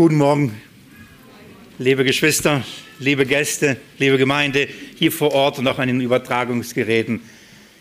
Guten 0.00 0.16
Morgen, 0.16 0.58
liebe 1.78 2.04
Geschwister, 2.04 2.64
liebe 3.00 3.26
Gäste, 3.26 3.76
liebe 3.98 4.16
Gemeinde, 4.16 4.66
hier 4.96 5.12
vor 5.12 5.32
Ort 5.32 5.58
und 5.58 5.68
auch 5.68 5.78
an 5.78 5.88
den 5.88 6.00
Übertragungsgeräten. 6.00 7.20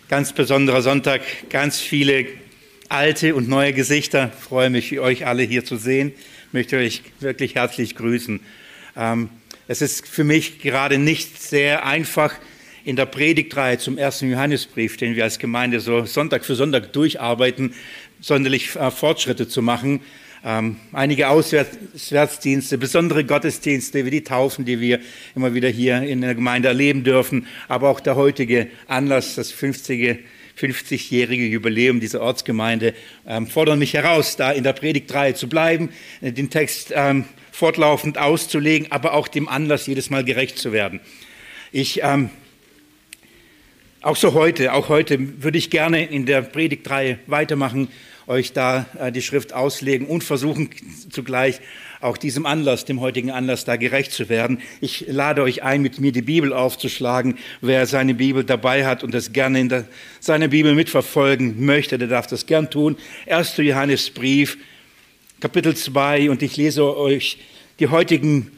Ganz 0.10 0.34
besonderer 0.34 0.82
Sonntag, 0.82 1.22
ganz 1.50 1.80
viele 1.80 2.26
alte 2.90 3.36
und 3.36 3.48
neue 3.48 3.72
Gesichter. 3.72 4.34
Ich 4.38 4.44
freue 4.44 4.70
mich, 4.70 5.00
euch 5.00 5.28
alle 5.28 5.44
hier 5.44 5.64
zu 5.64 5.78
sehen. 5.78 6.12
Ich 6.48 6.54
möchte 6.54 6.76
euch 6.76 7.04
wirklich 7.22 7.56
herzlich 7.56 7.96
grüßen. 7.96 8.42
Ähm, 8.98 9.30
es 9.70 9.82
ist 9.82 10.06
für 10.06 10.26
mich 10.26 10.60
gerade 10.60 10.98
nicht 10.98 11.42
sehr 11.42 11.86
einfach, 11.86 12.36
in 12.84 12.98
der 12.98 13.06
Predigtreihe 13.06 13.78
zum 13.78 13.98
ersten 13.98 14.30
Johannesbrief, 14.30 14.98
den 14.98 15.16
wir 15.16 15.24
als 15.24 15.40
Gemeinde 15.40 15.80
so 15.80 16.04
Sonntag 16.04 16.44
für 16.44 16.56
Sonntag 16.56 16.92
durcharbeiten, 16.92 17.74
sonderlich 18.20 18.76
äh, 18.76 18.92
Fortschritte 18.92 19.48
zu 19.48 19.62
machen. 19.62 20.02
Ähm, 20.44 20.78
einige 20.94 21.28
Auswärtsdienste, 21.28 22.78
besondere 22.78 23.26
Gottesdienste 23.26 24.06
wie 24.06 24.10
die 24.10 24.24
Taufen, 24.24 24.64
die 24.64 24.80
wir 24.80 25.00
immer 25.36 25.54
wieder 25.54 25.68
hier 25.68 26.02
in 26.02 26.22
der 26.22 26.34
Gemeinde 26.34 26.70
erleben 26.70 27.04
dürfen, 27.04 27.46
aber 27.68 27.90
auch 27.90 28.00
der 28.00 28.16
heutige 28.16 28.68
Anlass, 28.88 29.36
das 29.36 29.52
50. 29.52 30.20
50-jährige 30.58 31.46
Jubiläum 31.46 32.02
dieser 32.02 32.20
Ortsgemeinde, 32.20 32.94
ähm, 33.26 33.48
fordern 33.48 33.80
mich 33.80 33.94
heraus, 33.94 34.36
da 34.36 34.52
in 34.52 34.66
der 34.66 34.74
Predigtreihe 34.74 35.34
zu 35.34 35.48
bleiben, 35.48 35.88
äh, 36.20 36.34
den 36.34 36.50
Text 36.50 36.92
ähm, 36.94 37.24
fortlaufend 37.54 38.18
auszulegen, 38.18 38.92
aber 38.92 39.14
auch 39.14 39.30
dem 39.30 39.48
Anlass 39.48 39.88
jedes 39.88 40.10
Mal 40.10 40.26
gerecht 40.26 40.58
zu 40.58 40.74
werden. 40.74 41.00
Ich 41.72 42.04
auch 44.02 44.16
so 44.16 44.34
heute, 44.34 44.74
auch 44.74 44.90
heute 44.90 45.44
würde 45.44 45.58
ich 45.58 45.70
gerne 45.70 46.06
in 46.06 46.26
der 46.26 46.42
Predigtreihe 46.42 47.20
weitermachen, 47.28 47.90
euch 48.30 48.54
da 48.54 48.86
äh, 49.00 49.12
die 49.12 49.24
Schrift 49.24 49.54
auslegen 49.54 50.08
und 50.08 50.24
versuchen 50.24 50.70
zugleich 51.10 51.60
auch 52.00 52.16
diesem 52.16 52.46
Anlass, 52.46 52.86
dem 52.86 53.02
heutigen 53.02 53.32
Anlass 53.32 53.66
da 53.66 53.76
gerecht 53.76 54.14
zu 54.14 54.30
werden. 54.30 54.62
Ich 54.80 55.06
lade 55.08 55.42
euch 55.42 55.64
ein, 55.64 55.82
mit 55.82 56.00
mir 56.00 56.14
die 56.14 56.22
Bibel 56.22 56.54
aufzuschlagen. 56.54 57.38
Wer 57.60 57.88
seine 57.88 58.14
Bibel 58.14 58.44
dabei 58.46 58.86
hat 58.86 59.04
und 59.04 59.14
das 59.14 59.34
gerne 59.34 59.60
in 59.60 59.84
seiner 60.20 60.48
Bibel 60.48 60.76
mitverfolgen 60.76 61.66
möchte, 61.66 61.98
der 61.98 62.08
darf 62.08 62.28
das 62.28 62.46
gern 62.46 62.70
tun. 62.70 62.96
1. 63.28 63.58
Johannesbrief, 63.58 64.58
Kapitel 65.42 65.76
2 65.76 66.30
und 66.30 66.42
ich 66.42 66.56
lese 66.56 66.96
euch 66.96 67.40
die 67.80 67.88
heutigen 67.88 68.52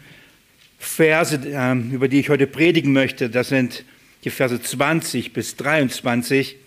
Verse, 0.78 1.36
äh, 1.36 1.74
über 1.94 2.10
die 2.10 2.20
ich 2.20 2.30
heute 2.30 2.46
predigen 2.46 2.92
möchte. 2.92 3.30
Das 3.30 3.50
sind 3.50 3.86
die 4.26 4.30
Verse 4.32 4.62
20 4.62 5.34
bis 5.34 5.56
23. 5.56 6.58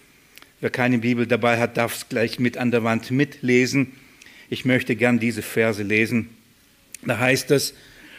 Wer 0.61 0.71
keine 0.71 0.99
Bibel 0.99 1.27
dabei 1.27 1.59
hat, 1.59 1.77
darf 1.77 1.97
es 1.97 2.09
gleich 2.09 2.39
mit 2.39 2.57
an 2.57 2.71
der 2.71 2.85
Wand 2.85 3.11
mitlesen. 3.11 3.93
Ich 4.51 4.65
möchte 4.65 4.97
gern 4.97 5.19
diese 5.19 5.43
Verse 5.43 5.83
lesen. 5.83 6.31
Da 7.03 7.19
heißt 7.19 7.51
es, 7.51 7.75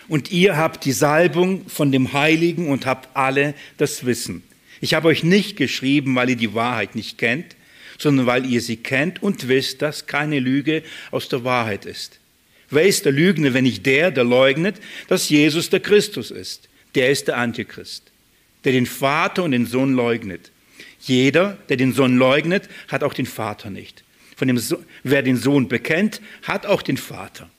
und 0.07 0.31
ihr 0.31 0.55
habt 0.55 0.85
die 0.85 0.91
Salbung 0.91 1.67
von 1.67 1.91
dem 1.91 2.13
Heiligen 2.13 2.67
und 2.67 2.85
habt 2.85 3.15
alle 3.15 3.55
das 3.77 4.05
Wissen. 4.05 4.43
Ich 4.79 4.93
habe 4.93 5.07
euch 5.07 5.23
nicht 5.23 5.57
geschrieben, 5.57 6.15
weil 6.15 6.29
ihr 6.29 6.35
die 6.35 6.53
Wahrheit 6.53 6.95
nicht 6.95 7.17
kennt, 7.17 7.55
sondern 7.97 8.27
weil 8.27 8.45
ihr 8.45 8.61
sie 8.61 8.77
kennt 8.77 9.23
und 9.23 9.47
wisst, 9.47 9.81
dass 9.81 10.05
keine 10.05 10.39
Lüge 10.39 10.83
aus 11.09 11.29
der 11.29 11.43
Wahrheit 11.43 11.85
ist. 11.85 12.19
Wer 12.69 12.83
ist 12.83 13.05
der 13.05 13.13
Lügner, 13.13 13.53
wenn 13.53 13.63
nicht 13.63 13.85
der, 13.85 14.11
der 14.11 14.23
leugnet, 14.23 14.75
dass 15.07 15.29
Jesus 15.29 15.69
der 15.69 15.79
Christus 15.79 16.29
ist? 16.29 16.69
Der 16.93 17.09
ist 17.09 17.27
der 17.27 17.37
Antichrist 17.37 18.11
der 18.65 18.73
den 18.73 18.87
Vater 18.87 19.43
und 19.43 19.51
den 19.51 19.67
Sohn 19.67 19.93
leugnet. 19.93 20.51
Jeder, 21.05 21.57
der 21.69 21.77
den 21.77 21.93
Sohn 21.93 22.17
leugnet, 22.17 22.69
hat 22.87 23.03
auch 23.03 23.13
den 23.13 23.25
Vater 23.25 23.69
nicht. 23.69 24.03
Von 24.35 24.47
dem 24.47 24.57
so 24.57 24.83
wer 25.03 25.21
den 25.21 25.37
Sohn 25.37 25.67
bekennt, 25.67 26.21
hat 26.43 26.65
auch 26.65 26.81
den 26.81 26.97
Vater. 26.97 27.49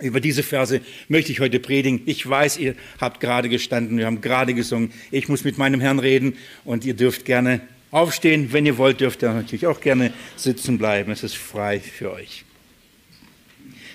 Über 0.00 0.20
diese 0.20 0.42
Verse 0.42 0.80
möchte 1.08 1.32
ich 1.32 1.40
heute 1.40 1.58
predigen. 1.58 2.02
Ich 2.06 2.28
weiß, 2.28 2.58
ihr 2.58 2.74
habt 3.00 3.20
gerade 3.20 3.48
gestanden, 3.48 3.98
wir 3.98 4.06
haben 4.06 4.20
gerade 4.20 4.54
gesungen. 4.54 4.92
Ich 5.10 5.28
muss 5.28 5.44
mit 5.44 5.58
meinem 5.58 5.80
Herrn 5.80 5.98
reden 5.98 6.36
und 6.64 6.84
ihr 6.84 6.94
dürft 6.94 7.24
gerne 7.24 7.60
aufstehen. 7.90 8.52
Wenn 8.52 8.66
ihr 8.66 8.78
wollt, 8.78 9.00
dürft 9.00 9.22
ihr 9.22 9.32
natürlich 9.32 9.66
auch 9.66 9.80
gerne 9.80 10.12
sitzen 10.36 10.78
bleiben. 10.78 11.10
Es 11.10 11.24
ist 11.24 11.36
frei 11.36 11.80
für 11.80 12.12
euch. 12.12 12.44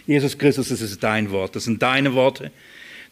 Jesus 0.07 0.38
Christus, 0.38 0.72
es 0.72 0.81
ist 0.81 1.03
dein 1.03 1.31
Wort. 1.31 1.56
Das 1.56 1.63
sind 1.63 1.81
deine 1.81 2.13
Worte 2.13 2.51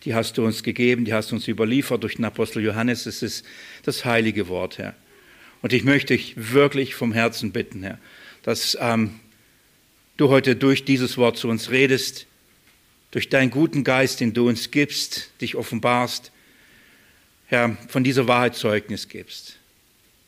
die 0.05 0.15
hast 0.15 0.37
du 0.37 0.45
uns 0.45 0.63
gegeben, 0.63 1.05
die 1.05 1.13
hast 1.13 1.31
du 1.31 1.35
uns 1.35 1.47
überliefert 1.47 2.01
durch 2.03 2.15
den 2.15 2.25
Apostel 2.25 2.63
Johannes. 2.63 3.05
Es 3.05 3.21
ist 3.21 3.45
das 3.83 4.05
heilige 4.05 4.47
Wort, 4.47 4.77
Herr. 4.77 4.95
Und 5.61 5.73
ich 5.73 5.83
möchte 5.83 6.15
dich 6.15 6.33
wirklich 6.35 6.95
vom 6.95 7.13
Herzen 7.13 7.51
bitten, 7.51 7.83
Herr, 7.83 7.99
dass 8.43 8.77
ähm, 8.79 9.19
du 10.17 10.29
heute 10.29 10.55
durch 10.55 10.85
dieses 10.85 11.17
Wort 11.17 11.37
zu 11.37 11.47
uns 11.47 11.69
redest, 11.69 12.25
durch 13.11 13.29
deinen 13.29 13.51
guten 13.51 13.83
Geist, 13.83 14.19
den 14.19 14.33
du 14.33 14.47
uns 14.47 14.71
gibst, 14.71 15.31
dich 15.41 15.55
offenbarst, 15.55 16.31
Herr, 17.47 17.77
von 17.89 18.03
dieser 18.03 18.27
Wahrheit 18.27 18.55
Zeugnis 18.55 19.09
gibst. 19.09 19.57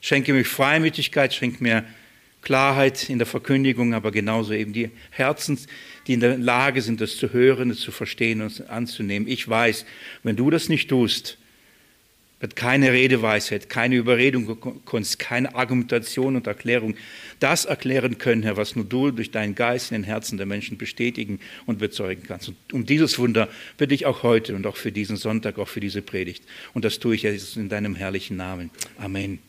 Schenke 0.02 0.34
mir 0.34 0.44
Freimütigkeit, 0.44 1.34
schenke 1.34 1.64
mir 1.64 1.86
Klarheit 2.42 3.10
in 3.10 3.18
der 3.18 3.26
Verkündigung, 3.26 3.94
aber 3.94 4.12
genauso 4.12 4.52
eben 4.54 4.74
die 4.74 4.92
Herzens, 5.12 5.68
die 6.06 6.14
in 6.14 6.20
der 6.20 6.38
Lage 6.38 6.82
sind, 6.82 7.00
das 7.00 7.16
zu 7.16 7.32
hören, 7.32 7.70
das 7.70 7.80
zu 7.80 7.92
verstehen 7.92 8.42
und 8.42 8.70
anzunehmen. 8.70 9.28
Ich 9.30 9.48
weiß, 9.48 9.86
wenn 10.24 10.36
du 10.36 10.50
das 10.50 10.68
nicht 10.68 10.90
tust, 10.90 11.38
wird 12.44 12.58
keine 12.58 12.92
Redeweisheit, 12.92 13.70
keine 13.70 13.96
Überredungskunst, 13.96 15.18
keine 15.18 15.56
Argumentation 15.56 16.36
und 16.36 16.46
Erklärung 16.46 16.96
das 17.40 17.64
erklären 17.64 18.18
können, 18.18 18.44
Herr, 18.44 18.58
was 18.58 18.76
nur 18.76 18.84
du 18.84 19.12
durch 19.12 19.32
deinen 19.32 19.56
Geist 19.56 19.92
in 19.92 20.02
den 20.02 20.04
Herzen 20.04 20.38
der 20.38 20.46
Menschen 20.46 20.78
bestätigen 20.78 21.40
und 21.66 21.80
bezeugen 21.80 22.24
kannst. 22.28 22.50
Und 22.50 22.58
um 22.74 22.86
dieses 22.86 23.18
Wunder 23.18 23.48
bitte 23.78 23.96
ich 23.96 24.06
auch 24.06 24.24
heute 24.24 24.56
und 24.56 24.68
auch 24.68 24.76
für 24.76 24.92
diesen 24.92 25.16
Sonntag, 25.16 25.58
auch 25.58 25.70
für 25.70 25.80
diese 25.80 26.02
Predigt. 26.02 26.44
Und 26.74 26.84
das 26.84 27.00
tue 27.00 27.16
ich 27.16 27.22
jetzt 27.24 27.56
in 27.56 27.70
deinem 27.70 27.96
herrlichen 27.96 28.36
Namen. 28.36 28.72
Amen. 28.98 29.40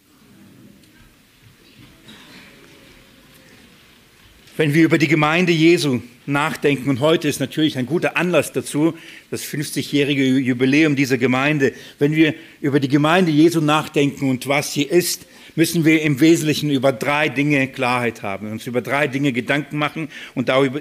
Wenn 4.57 4.73
wir 4.73 4.85
über 4.85 4.99
die 4.99 5.09
Gemeinde 5.09 5.51
Jesu 5.51 6.01
nachdenken, 6.27 6.89
und 6.89 7.01
heute 7.01 7.27
ist 7.27 7.41
natürlich 7.41 7.77
ein 7.77 7.87
guter 7.87 8.17
Anlass 8.17 8.53
dazu, 8.53 8.95
das 9.33 9.43
50-jährige 9.43 10.25
Jubiläum 10.25 10.95
dieser 10.95 11.19
Gemeinde, 11.19 11.73
wenn 11.99 12.15
wir 12.15 12.35
über 12.61 12.79
die 12.79 12.87
Gemeinde 12.87 13.33
Jesu 13.33 13.61
nachdenken 13.61 14.31
und 14.31 14.47
was 14.47 14.73
sie 14.73 14.85
ist, 14.85 15.27
müssen 15.57 15.85
wir 15.85 16.03
im 16.03 16.21
Wesentlichen 16.21 16.71
über 16.71 16.93
drei 16.93 17.29
Dinge 17.29 17.67
Klarheit 17.67 18.23
haben, 18.23 18.53
uns 18.53 18.69
über 18.69 18.81
drei 18.81 19.09
Dinge 19.09 19.33
Gedanken 19.33 19.77
machen 19.77 20.09
und 20.37 20.49
darüber, 20.49 20.81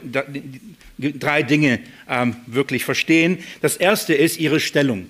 drei 1.00 1.42
Dinge 1.42 1.80
ähm, 2.08 2.36
wirklich 2.46 2.86
verstehen. 2.86 3.40
Das 3.62 3.76
erste 3.76 4.14
ist 4.14 4.40
ihre 4.40 4.60
Stellung. 4.60 5.08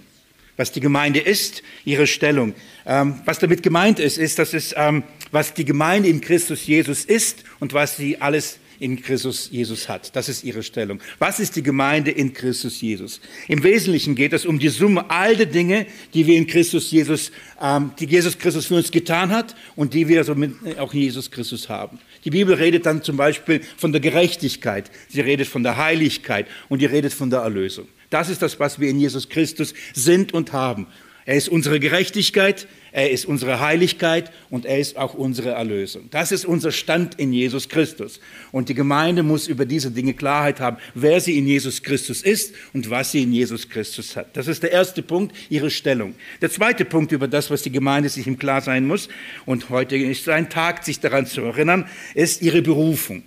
Was 0.58 0.72
die 0.72 0.80
Gemeinde 0.80 1.20
ist, 1.20 1.64
ihre 1.84 2.08
Stellung. 2.08 2.54
Ähm, 2.86 3.22
was 3.26 3.40
damit 3.40 3.64
gemeint 3.64 4.00
ist, 4.00 4.18
ist, 4.18 4.40
dass 4.40 4.54
es 4.54 4.74
ähm, 4.78 5.04
was 5.32 5.54
die 5.54 5.66
Gemeinde 5.66 6.10
in 6.10 6.22
Christus 6.22 6.66
Jesus 6.66 7.06
ist 7.06 7.44
und 7.60 7.74
was 7.74 7.98
sie 7.98 8.22
alles 8.22 8.60
in 8.80 9.02
Christus 9.02 9.50
Jesus 9.52 9.88
hat. 9.88 10.16
Das 10.16 10.30
ist 10.30 10.44
ihre 10.44 10.62
Stellung. 10.62 11.00
Was 11.18 11.40
ist 11.40 11.56
die 11.56 11.64
Gemeinde 11.64 12.12
in 12.12 12.34
Christus 12.34 12.82
Jesus? 12.82 13.22
Im 13.48 13.64
Wesentlichen 13.64 14.14
geht 14.14 14.34
es 14.34 14.46
um 14.46 14.60
die 14.60 14.70
Summe 14.70 15.10
all 15.10 15.36
der 15.36 15.46
Dinge, 15.46 15.88
die 16.14 16.28
wir 16.28 16.38
in 16.38 16.48
Christus 16.48 16.92
Jesus, 16.92 17.32
ähm, 17.62 17.92
die 18.00 18.06
Jesus 18.06 18.38
Christus 18.38 18.66
für 18.66 18.76
uns 18.76 18.92
getan 18.92 19.32
hat 19.32 19.56
und 19.76 19.94
die 19.94 20.08
wir 20.08 20.24
somit 20.24 20.54
auch 20.78 20.94
in 20.94 21.00
Jesus 21.00 21.32
Christus 21.32 21.70
haben. 21.70 21.98
Die 22.26 22.30
Bibel 22.30 22.56
redet 22.56 22.86
dann 22.86 23.02
zum 23.04 23.18
Beispiel 23.18 23.62
von 23.78 23.92
der 23.92 24.02
Gerechtigkeit, 24.02 24.92
sie 25.10 25.22
redet 25.22 25.48
von 25.48 25.64
der 25.64 25.78
Heiligkeit 25.78 26.48
und 26.70 26.80
die 26.80 26.86
redet 26.86 27.14
von 27.14 27.30
der 27.30 27.40
Erlösung. 27.40 27.88
Das 28.14 28.30
ist 28.30 28.44
das, 28.44 28.60
was 28.60 28.80
wir 28.80 28.90
in 28.90 29.00
Jesus 29.00 29.28
Christus 29.28 29.74
sind 29.94 30.34
und 30.36 30.54
haben. 30.54 30.86
Er 31.26 31.36
ist 31.36 31.50
unsere 31.50 31.80
Gerechtigkeit, 31.80 32.68
er 32.92 33.10
ist 33.10 33.26
unsere 33.26 33.60
Heiligkeit 33.60 34.32
und 34.52 34.66
er 34.66 34.78
ist 34.78 34.98
auch 34.98 35.16
unsere 35.16 35.52
Erlösung. 35.52 36.10
Das 36.12 36.32
ist 36.32 36.46
unser 36.46 36.72
Stand 36.72 37.16
in 37.18 37.34
Jesus 37.34 37.70
Christus. 37.70 38.20
Und 38.52 38.70
die 38.70 38.76
Gemeinde 38.76 39.24
muss 39.24 39.48
über 39.48 39.66
diese 39.66 39.90
Dinge 39.90 40.14
Klarheit 40.14 40.60
haben, 40.60 40.78
wer 40.94 41.22
sie 41.22 41.40
in 41.40 41.48
Jesus 41.48 41.82
Christus 41.82 42.22
ist 42.22 42.54
und 42.74 42.90
was 42.92 43.14
sie 43.14 43.24
in 43.24 43.34
Jesus 43.34 43.68
Christus 43.68 44.16
hat. 44.16 44.38
Das 44.38 44.48
ist 44.48 44.62
der 44.62 44.72
erste 44.72 45.02
Punkt, 45.02 45.36
ihre 45.50 45.72
Stellung. 45.72 46.14
Der 46.40 46.52
zweite 46.52 46.86
Punkt 46.86 47.14
über 47.14 47.28
das, 47.28 47.50
was 47.50 47.64
die 47.64 47.72
Gemeinde 47.72 48.10
sich 48.10 48.28
im 48.28 48.38
Klar 48.38 48.62
sein 48.62 48.86
muss, 48.86 49.10
und 49.48 49.72
heute 49.72 49.96
ist 49.96 50.30
ein 50.30 50.52
Tag, 50.52 50.84
sich 50.84 51.00
daran 51.00 51.26
zu 51.26 51.42
erinnern, 51.42 51.88
ist 52.14 52.44
ihre 52.44 52.62
Berufung. 52.62 53.24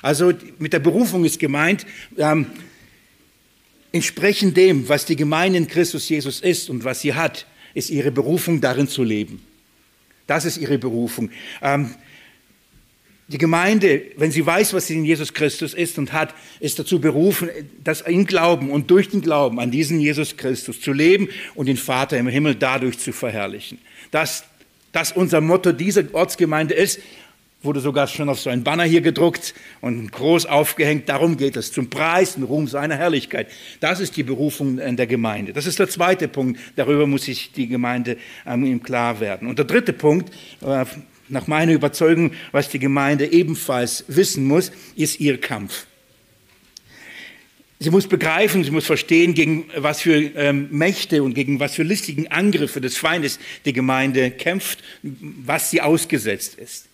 Also 0.00 0.32
mit 0.58 0.72
der 0.72 0.78
Berufung 0.78 1.26
ist 1.26 1.38
gemeint, 1.38 1.84
ähm, 2.16 2.46
Entsprechend 3.92 4.56
dem, 4.56 4.88
was 4.88 5.04
die 5.04 5.16
Gemeinde 5.16 5.58
in 5.58 5.66
Christus 5.66 6.08
Jesus 6.08 6.40
ist 6.40 6.70
und 6.70 6.84
was 6.84 7.00
sie 7.00 7.14
hat, 7.14 7.46
ist 7.74 7.90
ihre 7.90 8.10
Berufung 8.10 8.60
darin 8.60 8.88
zu 8.88 9.02
leben. 9.02 9.42
Das 10.26 10.44
ist 10.44 10.58
ihre 10.58 10.78
Berufung. 10.78 11.30
Ähm, 11.60 11.94
die 13.30 13.38
Gemeinde, 13.38 14.02
wenn 14.16 14.32
sie 14.32 14.44
weiß, 14.44 14.74
was 14.74 14.88
sie 14.88 14.94
in 14.94 15.04
Jesus 15.04 15.32
Christus 15.32 15.72
ist 15.72 15.98
und 15.98 16.12
hat, 16.12 16.34
ist 16.58 16.80
dazu 16.80 17.00
berufen, 17.00 17.48
das 17.82 18.00
im 18.00 18.26
Glauben 18.26 18.70
und 18.70 18.90
durch 18.90 19.08
den 19.08 19.20
Glauben 19.20 19.60
an 19.60 19.70
diesen 19.70 20.00
Jesus 20.00 20.36
Christus 20.36 20.80
zu 20.80 20.92
leben 20.92 21.28
und 21.54 21.66
den 21.66 21.76
Vater 21.76 22.18
im 22.18 22.26
Himmel 22.26 22.56
dadurch 22.56 22.98
zu 22.98 23.12
verherrlichen. 23.12 23.78
Dass 24.10 24.44
das 24.90 25.12
unser 25.12 25.40
Motto 25.40 25.70
dieser 25.70 26.12
Ortsgemeinde 26.12 26.74
ist, 26.74 26.98
wurde 27.62 27.80
sogar 27.80 28.06
schon 28.06 28.28
auf 28.28 28.40
so 28.40 28.50
ein 28.50 28.64
Banner 28.64 28.84
hier 28.84 29.00
gedruckt 29.00 29.54
und 29.80 30.10
groß 30.12 30.46
aufgehängt. 30.46 31.08
Darum 31.08 31.36
geht 31.36 31.56
es, 31.56 31.72
zum 31.72 31.90
Preis 31.90 32.36
und 32.36 32.44
Ruhm 32.44 32.66
seiner 32.68 32.96
Herrlichkeit. 32.96 33.48
Das 33.80 34.00
ist 34.00 34.16
die 34.16 34.22
Berufung 34.22 34.76
der 34.76 35.06
Gemeinde. 35.06 35.52
Das 35.52 35.66
ist 35.66 35.78
der 35.78 35.88
zweite 35.88 36.28
Punkt. 36.28 36.58
Darüber 36.76 37.06
muss 37.06 37.24
sich 37.24 37.52
die 37.52 37.68
Gemeinde 37.68 38.16
ähm, 38.46 38.82
Klar 38.82 39.20
werden. 39.20 39.48
Und 39.48 39.58
der 39.58 39.66
dritte 39.66 39.92
Punkt, 39.92 40.32
äh, 40.62 40.84
nach 41.28 41.46
meiner 41.46 41.72
Überzeugung, 41.72 42.32
was 42.52 42.68
die 42.68 42.78
Gemeinde 42.78 43.30
ebenfalls 43.30 44.04
wissen 44.08 44.44
muss, 44.44 44.72
ist 44.96 45.20
ihr 45.20 45.40
Kampf. 45.40 45.86
Sie 47.78 47.90
muss 47.90 48.06
begreifen, 48.06 48.62
sie 48.62 48.70
muss 48.70 48.84
verstehen, 48.84 49.32
gegen 49.32 49.64
was 49.74 50.02
für 50.02 50.16
ähm, 50.16 50.68
Mächte 50.70 51.22
und 51.22 51.32
gegen 51.32 51.60
was 51.60 51.74
für 51.74 51.82
listigen 51.82 52.28
Angriffe 52.28 52.80
des 52.82 52.98
Feindes 52.98 53.38
die 53.64 53.72
Gemeinde 53.72 54.30
kämpft, 54.30 54.80
was 55.02 55.70
sie 55.70 55.80
ausgesetzt 55.80 56.56
ist. 56.56 56.89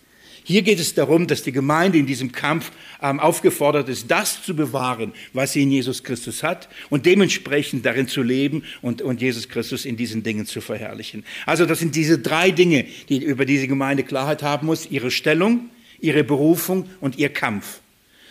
Hier 0.47 0.61
geht 0.61 0.79
es 0.79 0.93
darum, 0.93 1.27
dass 1.27 1.43
die 1.43 1.51
Gemeinde 1.51 1.97
in 1.97 2.05
diesem 2.05 2.31
Kampf 2.31 2.71
ähm, 3.01 3.19
aufgefordert 3.19 3.89
ist, 3.89 4.09
das 4.09 4.41
zu 4.41 4.55
bewahren, 4.55 5.11
was 5.33 5.51
sie 5.51 5.63
in 5.63 5.71
Jesus 5.71 6.05
Christus 6.05 6.41
hat 6.41 6.69
und 6.89 7.05
dementsprechend 7.05 7.85
darin 7.85 8.07
zu 8.07 8.23
leben 8.23 8.63
und, 8.81 9.01
und 9.01 9.19
Jesus 9.19 9.49
Christus 9.49 9.83
in 9.83 9.97
diesen 9.97 10.23
Dingen 10.23 10.45
zu 10.45 10.61
verherrlichen. 10.61 11.25
Also 11.45 11.65
das 11.65 11.79
sind 11.79 11.97
diese 11.97 12.17
drei 12.19 12.51
Dinge, 12.51 12.85
die 13.09 13.17
über 13.17 13.43
diese 13.43 13.67
Gemeinde 13.67 14.03
Klarheit 14.03 14.41
haben 14.41 14.67
muss. 14.67 14.89
Ihre 14.89 15.11
Stellung, 15.11 15.69
ihre 15.99 16.23
Berufung 16.23 16.87
und 17.01 17.17
ihr 17.17 17.27
Kampf. 17.27 17.81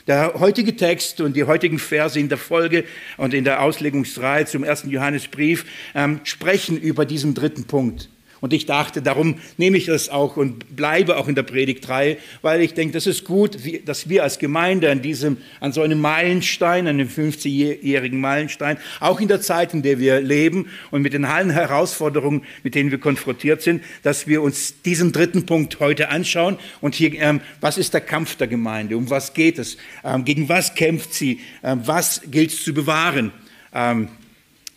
Der 0.07 0.41
heutige 0.41 0.75
Text 0.75 1.21
und 1.21 1.37
die 1.37 1.45
heutigen 1.45 1.79
Verse 1.79 2.19
in 2.19 2.31
der 2.31 2.39
Folge 2.39 2.85
und 3.19 3.35
in 3.35 3.45
der 3.45 3.61
Auslegungsreihe 3.61 4.47
zum 4.47 4.65
ersten 4.65 4.89
Johannesbrief 4.89 5.67
ähm, 5.95 6.21
sprechen 6.25 6.81
über 6.81 7.05
diesen 7.05 7.35
dritten 7.35 7.65
Punkt. 7.65 8.09
Und 8.47 8.53
ich 8.53 8.65
dachte, 8.65 9.03
darum 9.03 9.41
nehme 9.57 9.77
ich 9.77 9.87
das 9.87 10.09
auch 10.09 10.37
und 10.37 10.77
bleibe 10.77 11.17
auch 11.17 11.27
in 11.27 11.35
der 11.35 11.43
Predigtreihe, 11.43 12.17
weil 12.43 12.61
ich 12.61 12.75
denke, 12.75 12.93
das 12.93 13.09
ist 13.09 13.25
gut, 13.25 13.59
dass 13.87 14.09
wir 14.09 14.23
als 14.23 14.39
Gemeinde 14.39 14.89
an 14.89 15.03
diesem, 15.03 15.39
an 15.59 15.73
so 15.73 15.83
einem 15.83 16.01
Meilenstein, 16.01 16.87
an 16.87 17.01
einem 17.01 17.09
50-jährigen 17.09 18.21
Meilenstein, 18.21 18.79
auch 19.01 19.21
in 19.21 19.27
der 19.27 19.41
Zeit, 19.41 19.75
in 19.75 19.83
der 19.83 19.99
wir 19.99 20.21
leben 20.21 20.69
und 20.93 21.03
mit 21.03 21.13
den 21.13 21.25
allen 21.25 21.51
Herausforderungen, 21.51 22.45
mit 22.63 22.77
denen 22.77 22.93
wir 22.93 22.99
konfrontiert 22.99 23.63
sind, 23.63 23.83
dass 24.05 24.29
wir 24.29 24.43
uns 24.43 24.81
diesen 24.83 25.11
dritten 25.11 25.45
Punkt 25.45 25.81
heute 25.81 26.11
anschauen. 26.11 26.57
Und 26.81 26.95
hier, 26.95 27.15
ähm, 27.15 27.41
was 27.61 27.79
ist 27.79 27.95
der 27.95 28.01
Kampf 28.01 28.37
der 28.37 28.47
Gemeinde? 28.47 28.97
Um 28.97 29.11
was 29.11 29.35
geht 29.35 29.59
es? 29.59 29.77
Ähm, 30.05 30.25
gegen 30.25 30.49
was 30.49 30.77
kämpft 30.77 31.15
sie? 31.15 31.41
Ähm, 31.65 31.81
was 31.85 32.21
gilt 32.31 32.53
es 32.53 32.63
zu 32.63 32.73
bewahren? 32.73 33.33
Ähm, 33.75 34.09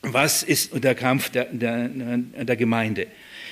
was 0.02 0.44
ist 0.44 0.84
der 0.84 0.96
Kampf 0.96 1.30
der, 1.30 1.46
der, 1.46 1.88
der 1.90 2.56
Gemeinde? 2.56 3.08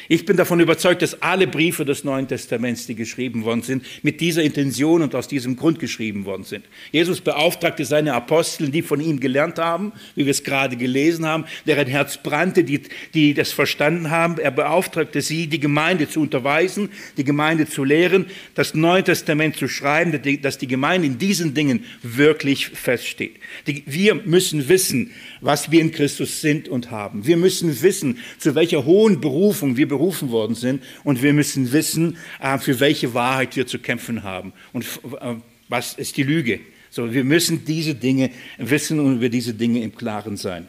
Ich 0.10 0.26
bin 0.26 0.38
davon 0.38 0.62
überzeugt, 0.62 1.02
dass 1.02 1.22
alle 1.22 1.48
Briefe 1.48 1.84
des 1.84 2.06
Neuen 2.06 2.30
Testaments, 2.30 2.88
die 2.88 2.96
geschrieben 2.96 3.44
worden 3.44 3.62
sind, 3.62 3.84
mit 4.04 4.22
dieser 4.22 4.42
Intention 4.42 5.02
und 5.02 5.14
aus 5.16 5.28
diesem 5.28 5.58
Grund 5.58 5.80
geschrieben 5.80 6.24
worden 6.24 6.44
sind. 6.44 6.64
Jesus 6.92 7.20
beauftragte 7.20 7.84
seine 7.84 8.14
Apostel, 8.14 8.70
die 8.70 8.82
von 8.82 9.02
ihm 9.02 9.20
gelernt 9.20 9.60
haben, 9.60 9.92
wie 10.16 10.26
wir 10.26 10.32
es 10.32 10.46
gerade 10.46 10.78
gelesen 10.78 11.26
haben, 11.26 11.44
deren 11.66 11.88
Herz 11.88 12.18
brannte, 12.18 12.64
die, 12.64 12.84
die 13.14 13.34
das 13.34 13.52
verstanden 13.52 14.10
haben. 14.10 14.38
Er 14.38 14.52
beauftragte 14.52 15.22
sie, 15.22 15.48
die 15.48 15.60
Gemeinde 15.60 16.10
zu 16.10 16.22
unterweisen, 16.22 16.90
die 17.18 17.26
Gemeinde 17.26 17.68
zu 17.68 17.84
lehren, 17.84 18.28
das 18.56 18.74
Neue 18.74 19.04
Testament 19.04 19.58
zu 19.58 19.68
schreiben, 19.68 20.18
dass 20.42 20.58
die 20.58 20.68
Gemeinde 20.68 21.08
in 21.08 21.18
diesen 21.18 21.54
Dingen 21.54 21.84
wirklich 22.02 22.68
feststeht. 22.70 23.36
wir 23.66 24.16
müssen 24.16 24.70
wissen, 24.70 25.12
was 25.42 25.70
wir 25.70 25.82
in 25.82 25.92
Christus 25.92 26.40
sind 26.40 26.70
und 26.70 26.92
haben. 26.92 27.28
Wir 27.28 27.36
müssen 27.36 27.82
wissen, 27.82 28.20
zu 28.38 28.56
welcher 28.56 28.86
hohen 28.86 29.20
Berufung 29.20 29.76
wir 29.76 29.88
berufen 29.88 29.97
worden 30.00 30.56
sind 30.56 30.84
und 31.04 31.22
wir 31.22 31.34
müssen 31.34 31.72
wissen, 31.72 32.18
äh, 32.42 32.58
für 32.58 32.80
welche 32.80 33.14
Wahrheit 33.14 33.56
wir 33.56 33.68
zu 33.68 33.80
kämpfen 33.80 34.24
haben 34.24 34.54
und 34.74 34.86
äh, 35.20 35.36
was 35.70 35.94
ist 35.94 36.18
die 36.18 36.24
Lüge. 36.24 36.60
So, 36.90 37.14
wir 37.14 37.24
müssen 37.24 37.66
diese 37.66 37.96
Dinge 37.96 38.32
wissen 38.58 39.00
und 39.00 39.18
über 39.18 39.30
diese 39.30 39.54
Dinge 39.54 39.84
im 39.84 39.96
Klaren 39.96 40.38
sein. 40.38 40.68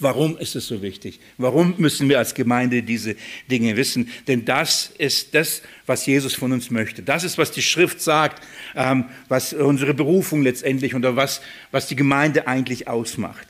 Warum 0.00 0.38
ist 0.38 0.54
es 0.54 0.68
so 0.68 0.80
wichtig? 0.80 1.18
Warum 1.38 1.74
müssen 1.78 2.08
wir 2.08 2.18
als 2.18 2.34
Gemeinde 2.34 2.82
diese 2.82 3.16
Dinge 3.50 3.76
wissen? 3.76 4.08
Denn 4.28 4.44
das 4.44 4.92
ist 4.96 5.34
das, 5.34 5.62
was 5.86 6.06
Jesus 6.06 6.34
von 6.34 6.52
uns 6.52 6.70
möchte. 6.70 7.02
Das 7.02 7.24
ist, 7.24 7.36
was 7.36 7.50
die 7.50 7.62
Schrift 7.62 8.00
sagt, 8.00 8.46
ähm, 8.76 9.06
was 9.28 9.52
unsere 9.52 9.94
Berufung 9.94 10.42
letztendlich 10.42 10.94
oder 10.94 11.16
was, 11.16 11.40
was 11.72 11.88
die 11.88 11.96
Gemeinde 11.96 12.46
eigentlich 12.46 12.86
ausmacht. 12.86 13.48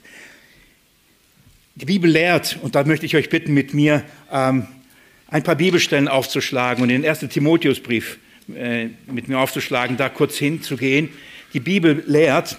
Die 1.80 1.84
Bibel 1.84 2.10
lehrt, 2.10 2.58
und 2.60 2.74
da 2.74 2.82
möchte 2.82 3.06
ich 3.06 3.14
euch 3.14 3.28
bitten, 3.28 3.54
mit 3.54 3.72
mir 3.72 4.02
ähm, 4.32 4.66
ein 5.28 5.44
paar 5.44 5.54
Bibelstellen 5.54 6.08
aufzuschlagen 6.08 6.82
und 6.82 6.88
den 6.88 7.04
ersten 7.04 7.28
Timotheusbrief 7.28 8.18
äh, 8.52 8.88
mit 9.06 9.28
mir 9.28 9.38
aufzuschlagen, 9.38 9.96
da 9.96 10.08
kurz 10.08 10.36
hinzugehen. 10.38 11.10
Die 11.54 11.60
Bibel 11.60 12.02
lehrt, 12.04 12.58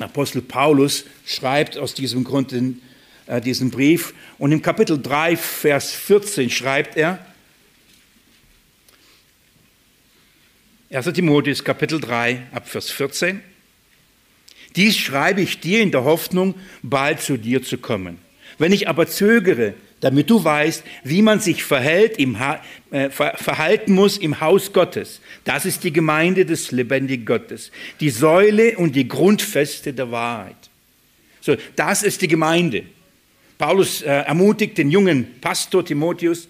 Apostel 0.00 0.40
Paulus 0.40 1.04
schreibt 1.26 1.76
aus 1.76 1.92
diesem 1.92 2.24
Grund 2.24 2.54
in, 2.54 2.80
äh, 3.26 3.42
diesen 3.42 3.70
Brief 3.70 4.14
und 4.38 4.50
im 4.50 4.62
Kapitel 4.62 4.98
3, 4.98 5.36
Vers 5.36 5.92
14 5.92 6.48
schreibt 6.48 6.96
er, 6.96 7.18
1. 10.90 11.04
Timotheus 11.12 11.62
Kapitel 11.62 12.00
3 12.00 12.44
ab 12.52 12.66
Vers 12.66 12.90
14. 12.90 13.42
Dies 14.76 14.96
schreibe 14.96 15.40
ich 15.40 15.60
dir 15.60 15.82
in 15.82 15.90
der 15.90 16.04
Hoffnung, 16.04 16.54
bald 16.82 17.20
zu 17.20 17.36
dir 17.36 17.62
zu 17.62 17.78
kommen. 17.78 18.18
Wenn 18.58 18.72
ich 18.72 18.88
aber 18.88 19.06
zögere, 19.06 19.74
damit 20.02 20.28
du 20.30 20.42
weißt, 20.42 20.82
wie 21.04 21.22
man 21.22 21.38
sich 21.40 21.62
verhält, 21.62 22.18
im 22.18 22.38
ha 22.38 22.60
äh, 22.90 23.08
ver 23.08 23.36
verhalten 23.36 23.92
muss 23.94 24.18
im 24.18 24.40
Haus 24.40 24.72
Gottes. 24.72 25.20
Das 25.44 25.64
ist 25.64 25.84
die 25.84 25.92
Gemeinde 25.92 26.44
des 26.44 26.72
lebendigen 26.72 27.24
Gottes, 27.24 27.70
die 28.00 28.10
Säule 28.10 28.76
und 28.76 28.96
die 28.96 29.06
Grundfeste 29.06 29.92
der 29.92 30.10
Wahrheit. 30.10 30.56
So, 31.40 31.56
das 31.76 32.02
ist 32.02 32.20
die 32.20 32.28
Gemeinde. 32.28 32.84
Paulus 33.58 34.02
äh, 34.02 34.08
ermutigt 34.08 34.76
den 34.76 34.90
jungen 34.90 35.40
Pastor 35.40 35.84
Timotheus, 35.84 36.48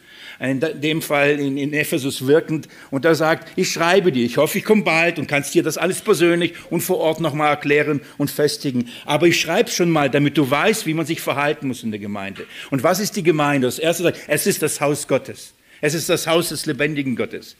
in 0.50 0.60
dem 0.80 1.02
Fall 1.02 1.38
in, 1.38 1.56
in 1.56 1.72
Ephesus 1.72 2.26
wirkend, 2.26 2.68
und 2.90 3.04
er 3.04 3.14
sagt, 3.14 3.52
ich 3.56 3.70
schreibe 3.70 4.10
dir, 4.10 4.24
ich 4.24 4.38
hoffe, 4.38 4.58
ich 4.58 4.64
komme 4.64 4.82
bald 4.82 5.18
und 5.18 5.28
kannst 5.28 5.54
dir 5.54 5.62
das 5.62 5.78
alles 5.78 6.00
persönlich 6.00 6.54
und 6.70 6.80
vor 6.80 6.98
Ort 6.98 7.20
nochmal 7.20 7.50
erklären 7.50 8.00
und 8.18 8.30
festigen. 8.30 8.88
Aber 9.06 9.28
ich 9.28 9.40
schreibe 9.40 9.70
schon 9.70 9.90
mal, 9.90 10.10
damit 10.10 10.36
du 10.36 10.50
weißt, 10.50 10.84
wie 10.86 10.94
man 10.94 11.06
sich 11.06 11.20
verhalten 11.20 11.68
muss 11.68 11.84
in 11.84 11.92
der 11.92 12.00
Gemeinde. 12.00 12.44
Und 12.70 12.82
was 12.82 12.98
ist 12.98 13.14
die 13.14 13.22
Gemeinde? 13.22 13.68
Das 13.68 13.78
erste 13.78 14.02
sagt, 14.02 14.18
es 14.26 14.46
ist 14.46 14.62
das 14.62 14.80
Haus 14.80 15.06
Gottes. 15.06 15.54
Es 15.80 15.94
ist 15.94 16.08
das 16.08 16.26
Haus 16.26 16.48
des 16.48 16.66
lebendigen 16.66 17.14
Gottes. 17.14 17.56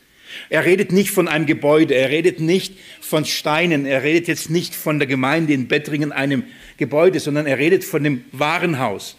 Er 0.49 0.65
redet 0.65 0.91
nicht 0.91 1.11
von 1.11 1.29
einem 1.29 1.47
Gebäude, 1.47 1.95
er 1.95 2.09
redet 2.09 2.41
nicht 2.41 2.75
von 3.01 3.25
Steinen, 3.25 3.87
er 3.87 4.03
redet 4.03 4.29
jetzt 4.29 4.51
nicht 4.51 4.75
von 4.75 4.99
der 4.99 5.07
Gemeinde 5.07 5.53
in 5.53 5.69
Bettringen, 5.69 6.11
einem 6.11 6.45
Gebäude, 6.79 7.21
sondern 7.21 7.47
er 7.47 7.59
redet 7.59 7.85
von 7.85 8.03
dem 8.03 8.25
wahren 8.33 8.79
Haus, 8.79 9.17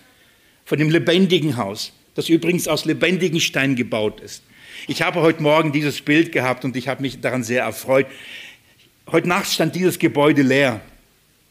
von 0.66 0.80
dem 0.80 0.90
lebendigen 0.90 1.56
Haus 1.56 1.94
das 2.16 2.30
übrigens 2.30 2.68
aus 2.68 2.86
lebendigen 2.86 3.40
Steinen 3.40 3.76
gebaut 3.76 4.22
ist. 4.22 4.44
Ich 4.88 5.02
habe 5.02 5.22
heute 5.22 5.42
Morgen 5.42 5.72
dieses 5.72 6.02
Bild 6.02 6.32
gehabt 6.32 6.66
und 6.66 6.76
ich 6.76 6.88
habe 6.88 7.02
mich 7.02 7.22
daran 7.22 7.44
sehr 7.44 7.64
erfreut. 7.64 8.08
Heute 9.12 9.28
Nacht 9.28 9.52
stand 9.52 9.76
dieses 9.76 10.00
Gebäude 10.00 10.42
leer. 10.42 10.82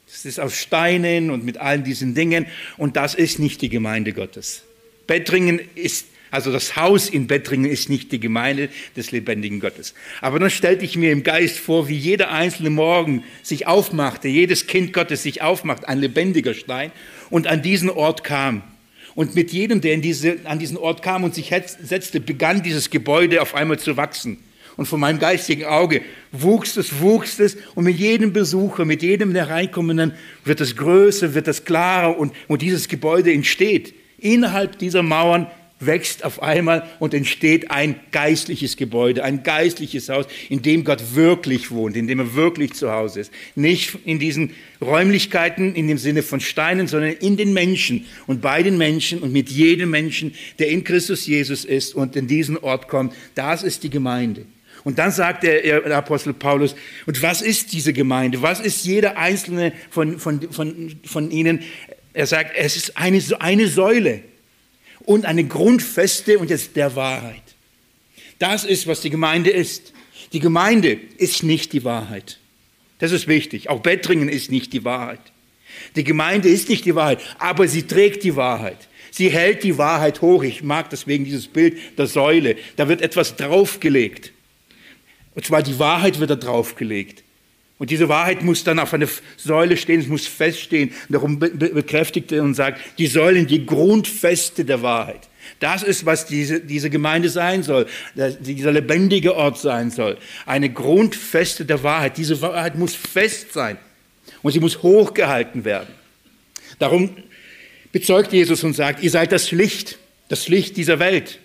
Es 0.07 0.27
ist 0.27 0.39
aus 0.39 0.59
Steinen 0.59 1.31
und 1.31 1.45
mit 1.45 1.57
allen 1.59 1.85
diesen 1.85 2.15
Dingen 2.15 2.47
und 2.77 2.97
das 2.97 3.15
ist 3.15 3.39
nicht 3.39 3.63
die 3.63 3.71
Gemeinde 3.71 4.13
Gottes. 4.13 4.63
Bettringen 5.07 5.61
ist, 5.75 6.07
also 6.31 6.53
das 6.53 6.77
Haus 6.77 7.09
in 7.09 7.27
Bettringen 7.27 7.71
ist 7.71 7.89
nicht 7.89 8.13
die 8.13 8.21
Gemeinde 8.21 8.69
des 8.95 9.11
lebendigen 9.11 9.61
Gottes. 9.61 9.95
Aber 10.21 10.39
dann 10.39 10.51
stellte 10.51 10.85
ich 10.85 10.97
mir 10.97 11.13
im 11.13 11.23
Geist 11.23 11.59
vor, 11.59 11.89
wie 11.89 11.97
jeder 11.97 12.31
einzelne 12.31 12.71
Morgen 12.71 13.25
sich 13.43 13.67
aufmachte, 13.67 14.29
jedes 14.29 14.67
Kind 14.67 14.93
Gottes 14.93 15.23
sich 15.23 15.41
aufmacht, 15.41 15.89
ein 15.89 15.99
lebendiger 15.99 16.53
Stein 16.53 16.93
und 17.31 17.47
an 17.47 17.63
diesen 17.63 17.89
Ort 17.89 18.23
kam. 18.23 18.63
Und 19.15 19.35
mit 19.35 19.53
jedem, 19.53 19.81
der 19.81 19.97
diese, 19.99 20.39
an 20.45 20.59
diesen 20.59 20.77
Ort 20.77 21.03
kam 21.03 21.25
und 21.25 21.35
sich 21.35 21.53
setzte, 21.83 22.21
begann 22.21 22.63
dieses 22.63 22.91
Gebäude 22.91 23.43
auf 23.43 23.55
einmal 23.55 23.79
zu 23.79 23.97
wachsen. 23.97 24.39
Und 24.77 24.87
von 24.87 25.01
meinem 25.01 25.19
geistigen 25.19 25.65
Auge 25.65 26.01
wuchs 26.31 26.77
es, 26.77 27.01
wuchs 27.01 27.39
es. 27.39 27.57
Und 27.75 27.85
mit 27.85 27.99
jedem 27.99 28.33
Besucher, 28.33 28.85
mit 28.85 29.03
jedem 29.03 29.35
der 29.35 29.51
Reinkommenden 29.51 30.15
wird 30.45 30.61
es 30.61 30.77
größer, 30.77 31.35
wird 31.35 31.47
es 31.49 31.65
klarer 31.65 32.19
und, 32.19 32.33
und 32.49 32.63
dieses 32.63 32.89
Gebäude 32.89 33.33
entsteht. 33.33 33.95
Innerhalb 34.19 34.79
dieser 34.79 35.03
Mauern 35.03 35.47
wächst 35.87 36.25
auf 36.25 36.43
einmal 36.43 36.89
und 36.99 37.15
entsteht 37.15 37.71
ein 37.71 37.97
geistliches 38.11 38.77
Gebäude, 38.77 39.25
ein 39.25 39.43
geistliches 39.43 40.09
Haus, 40.09 40.27
in 40.49 40.63
dem 40.63 40.85
Gott 40.85 41.15
wirklich 41.15 41.71
wohnt, 41.71 41.97
in 41.97 42.07
dem 42.07 42.21
er 42.21 42.35
wirklich 42.35 42.75
zu 42.75 42.93
Hause 42.93 43.21
ist. 43.21 43.33
Nicht 43.55 43.99
in 44.05 44.19
diesen 44.19 44.51
Räumlichkeiten 44.81 45.75
in 45.75 45.89
dem 45.89 45.99
Sinne 45.99 46.23
von 46.23 46.41
Steinen, 46.41 46.89
sondern 46.89 47.13
in 47.13 47.37
den 47.37 47.53
Menschen 47.53 48.07
und 48.27 48.41
bei 48.41 48.63
den 48.63 48.79
Menschen 48.79 49.21
und 49.21 49.33
mit 49.33 49.49
jedem 49.49 49.91
Menschen, 49.91 50.35
der 50.59 50.69
in 50.69 50.85
Christus 50.85 51.27
Jesus 51.27 51.65
ist 51.65 51.95
und 51.95 52.17
in 52.17 52.27
diesen 52.27 52.59
Ort 52.59 52.89
kommt. 52.89 53.15
Das 53.35 53.63
ist 53.63 53.83
die 53.83 53.91
Gemeinde. 53.91 54.47
Und 54.85 54.99
dann 54.99 55.13
sagt 55.13 55.45
der, 55.45 55.97
Apostel 55.97 56.33
Paulus, 56.33 56.75
und 57.07 57.23
was 57.23 57.41
ist 57.41 57.73
diese 57.73 57.93
Gemeinde? 57.93 58.43
Was 58.43 58.59
ist 58.59 58.85
jeder 58.85 59.17
einzelne 59.17 59.73
von, 59.91 60.19
von, 60.19 60.51
von, 60.51 60.97
von 61.05 61.31
ihnen? 61.31 61.61
Er 62.13 62.27
sagt, 62.27 62.57
es 62.57 62.77
ist 62.77 62.97
eine, 62.97 63.23
eine 63.39 63.69
Säule 63.69 64.23
und 65.05 65.25
eine 65.25 65.45
Grundfeste 65.45 66.39
und 66.39 66.51
jetzt 66.51 66.77
der 66.77 66.97
Wahrheit. 66.97 67.43
Das 68.39 68.65
ist, 68.65 68.87
was 68.87 69.01
die 69.01 69.11
Gemeinde 69.11 69.51
ist. 69.51 69.93
Die 70.33 70.41
Gemeinde 70.41 70.99
ist 71.19 71.43
nicht 71.43 71.73
die 71.73 71.85
Wahrheit. 71.85 72.39
Das 72.99 73.13
ist 73.13 73.29
wichtig. 73.29 73.69
Auch 73.69 73.81
Bettringen 73.81 74.29
ist 74.29 74.51
nicht 74.51 74.73
die 74.73 74.85
Wahrheit. 74.85 75.21
Die 75.97 76.05
Gemeinde 76.05 76.49
ist 76.49 76.69
nicht 76.69 76.85
die 76.85 76.95
Wahrheit, 76.95 77.21
aber 77.39 77.67
sie 77.67 77.83
trägt 77.83 78.25
die 78.25 78.37
Wahrheit. 78.37 78.89
Sie 79.11 79.31
hält 79.31 79.63
die 79.63 79.77
Wahrheit 79.77 80.23
hoch. 80.23 80.43
Ich 80.43 80.63
mag 80.63 80.89
deswegen 80.91 81.25
dieses 81.25 81.47
Bild 81.47 81.99
der 81.99 82.07
Säule. 82.07 82.57
Da 82.77 82.89
wird 82.89 83.03
etwas 83.03 83.37
draufgelegt. 83.37 84.33
Und 85.35 85.45
zwar 85.45 85.63
die 85.63 85.79
Wahrheit 85.79 86.19
wird 86.19 86.31
da 86.31 86.37
draufgelegt. 86.37 87.23
Und 87.83 87.91
diese 87.91 88.09
Wahrheit 88.09 88.45
muss 88.45 88.63
dann 88.63 88.79
auf 88.79 88.95
einer 88.95 89.09
Säule 89.37 89.77
stehen, 89.77 89.99
es 89.99 90.07
muss 90.07 90.25
feststehen. 90.25 90.93
Darum 91.09 91.41
bekräftigt 91.41 92.31
er 92.31 92.45
und 92.45 92.55
sagt, 92.55 92.81
die 92.97 93.09
Säulen, 93.09 93.49
die 93.49 93.67
Grundfeste 93.67 94.65
der 94.65 94.83
Wahrheit. 94.83 95.29
Das 95.59 95.83
ist, 95.83 96.07
was 96.07 96.25
diese, 96.25 96.61
diese 96.61 96.91
Gemeinde 96.91 97.29
sein 97.29 97.65
soll, 97.65 97.89
dieser 98.15 98.71
lebendige 98.71 99.35
Ort 99.35 99.59
sein 99.59 99.91
soll. 99.91 100.17
Eine 100.47 100.71
Grundfeste 100.71 101.65
der 101.65 101.83
Wahrheit. 101.83 102.19
Diese 102.19 102.41
Wahrheit 102.41 102.79
muss 102.79 102.95
fest 102.95 103.53
sein 103.53 103.79
und 104.43 104.53
sie 104.53 104.61
muss 104.61 104.85
hochgehalten 104.85 105.65
werden. 105.65 105.93
Darum 106.79 107.11
bezeugt 107.91 108.33
Jesus 108.33 108.63
und 108.63 108.75
sagt, 108.75 109.03
ihr 109.03 109.11
seid 109.11 109.33
das 109.33 109.51
Licht, 109.51 109.99
das 110.29 110.47
Licht 110.47 110.77
dieser 110.77 111.01
Welt. 111.01 111.41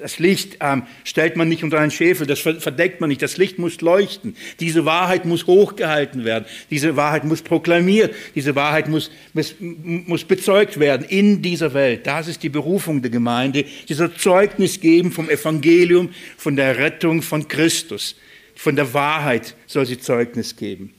Das 0.00 0.18
Licht 0.18 0.58
ähm, 0.60 0.84
stellt 1.04 1.36
man 1.36 1.48
nicht 1.48 1.64
unter 1.64 1.78
einen 1.78 1.90
Schäfel, 1.90 2.26
das 2.26 2.40
verdeckt 2.40 3.00
man 3.00 3.08
nicht. 3.08 3.22
Das 3.22 3.36
Licht 3.36 3.58
muss 3.58 3.80
leuchten. 3.80 4.36
Diese 4.60 4.84
Wahrheit 4.84 5.24
muss 5.24 5.46
hochgehalten 5.46 6.24
werden. 6.24 6.44
Diese 6.70 6.96
Wahrheit 6.96 7.24
muss 7.24 7.42
proklamiert. 7.42 8.14
Diese 8.34 8.54
Wahrheit 8.54 8.88
muss, 8.88 9.10
muss, 9.32 9.54
muss 9.60 10.24
bezeugt 10.24 10.78
werden 10.78 11.06
in 11.08 11.42
dieser 11.42 11.74
Welt. 11.74 12.06
Das 12.06 12.28
ist 12.28 12.42
die 12.42 12.48
Berufung 12.48 13.02
der 13.02 13.10
Gemeinde. 13.10 13.64
Dieser 13.88 14.14
Zeugnis 14.16 14.80
geben 14.80 15.12
vom 15.12 15.30
Evangelium, 15.30 16.10
von 16.36 16.56
der 16.56 16.78
Rettung 16.78 17.22
von 17.22 17.48
Christus. 17.48 18.16
Von 18.54 18.76
der 18.76 18.92
Wahrheit 18.92 19.54
soll 19.66 19.86
sie 19.86 19.98
Zeugnis 19.98 20.56
geben. 20.56 20.92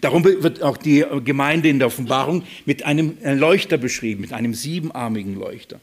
Darum 0.00 0.24
wird 0.24 0.62
auch 0.62 0.76
die 0.76 1.04
Gemeinde 1.24 1.68
in 1.68 1.78
der 1.78 1.88
Offenbarung 1.88 2.44
mit 2.66 2.84
einem 2.84 3.16
Leuchter 3.22 3.78
beschrieben, 3.78 4.20
mit 4.20 4.32
einem 4.32 4.54
siebenarmigen 4.54 5.34
Leuchter. 5.34 5.80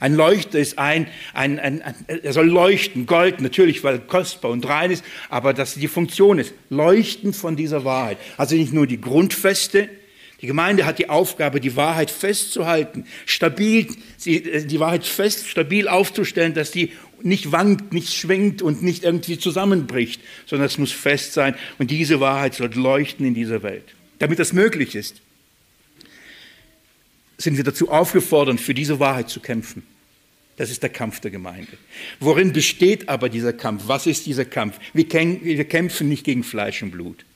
Ein 0.00 0.14
Leuchter 0.14 0.58
ist 0.58 0.78
ein, 0.78 1.08
ein, 1.32 1.58
ein, 1.58 1.82
ein, 1.82 1.94
er 2.22 2.32
soll 2.32 2.48
leuchten, 2.48 3.06
Gold 3.06 3.40
natürlich, 3.40 3.82
weil 3.84 3.98
kostbar 4.00 4.50
und 4.50 4.66
rein 4.68 4.90
ist, 4.90 5.04
aber 5.30 5.54
dass 5.54 5.74
die 5.74 5.88
Funktion 5.88 6.38
ist, 6.38 6.54
leuchten 6.70 7.32
von 7.32 7.56
dieser 7.56 7.84
Wahrheit. 7.84 8.18
Also 8.36 8.56
nicht 8.56 8.72
nur 8.72 8.86
die 8.86 9.00
Grundfeste, 9.00 9.88
die 10.42 10.46
Gemeinde 10.46 10.84
hat 10.84 10.98
die 10.98 11.08
Aufgabe, 11.08 11.60
die 11.60 11.76
Wahrheit 11.76 12.10
festzuhalten, 12.10 13.06
stabil, 13.24 13.86
äh, 14.26 14.64
die 14.64 14.80
Wahrheit 14.80 15.06
fest, 15.06 15.48
stabil 15.48 15.88
aufzustellen, 15.88 16.52
dass 16.52 16.70
die 16.70 16.92
nicht 17.22 17.52
wankt, 17.52 17.94
nicht 17.94 18.12
schwingt 18.12 18.60
und 18.60 18.82
nicht 18.82 19.04
irgendwie 19.04 19.38
zusammenbricht, 19.38 20.20
sondern 20.44 20.66
es 20.66 20.76
muss 20.76 20.92
fest 20.92 21.32
sein 21.32 21.54
und 21.78 21.90
diese 21.90 22.20
Wahrheit 22.20 22.54
soll 22.54 22.70
leuchten 22.74 23.24
in 23.24 23.34
dieser 23.34 23.62
Welt. 23.62 23.94
Damit 24.18 24.38
das 24.38 24.52
möglich 24.52 24.94
ist, 24.94 25.22
sind 27.38 27.56
wir 27.56 27.64
dazu 27.64 27.90
aufgefordert, 27.90 28.60
für 28.60 28.74
diese 28.74 28.98
Wahrheit 29.00 29.28
zu 29.28 29.40
kämpfen. 29.40 29.82
Das 30.56 30.70
ist 30.70 30.82
der 30.82 30.90
Kampf 30.90 31.20
der 31.20 31.30
Gemeinde. 31.30 31.72
Worin 32.18 32.52
besteht 32.52 33.08
aber 33.10 33.28
dieser 33.28 33.52
Kampf? 33.52 33.84
Was 33.86 34.06
ist 34.06 34.24
dieser 34.24 34.46
Kampf? 34.46 34.78
Wir 34.94 35.06
kämpfen 35.06 36.08
nicht 36.08 36.24
gegen 36.24 36.44
Fleisch 36.44 36.82
und 36.82 36.92
Blut. 36.92 37.26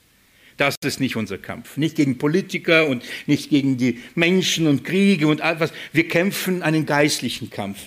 Das 0.56 0.76
ist 0.82 1.00
nicht 1.00 1.16
unser 1.16 1.38
Kampf. 1.38 1.76
Nicht 1.76 1.96
gegen 1.96 2.18
Politiker 2.18 2.86
und 2.86 3.02
nicht 3.26 3.50
gegen 3.50 3.76
die 3.76 3.98
Menschen 4.14 4.66
und 4.66 4.84
Kriege 4.84 5.26
und 5.26 5.42
all 5.42 5.60
was. 5.60 5.72
Wir 5.92 6.08
kämpfen 6.08 6.62
einen 6.62 6.86
geistlichen 6.86 7.50
Kampf. 7.50 7.78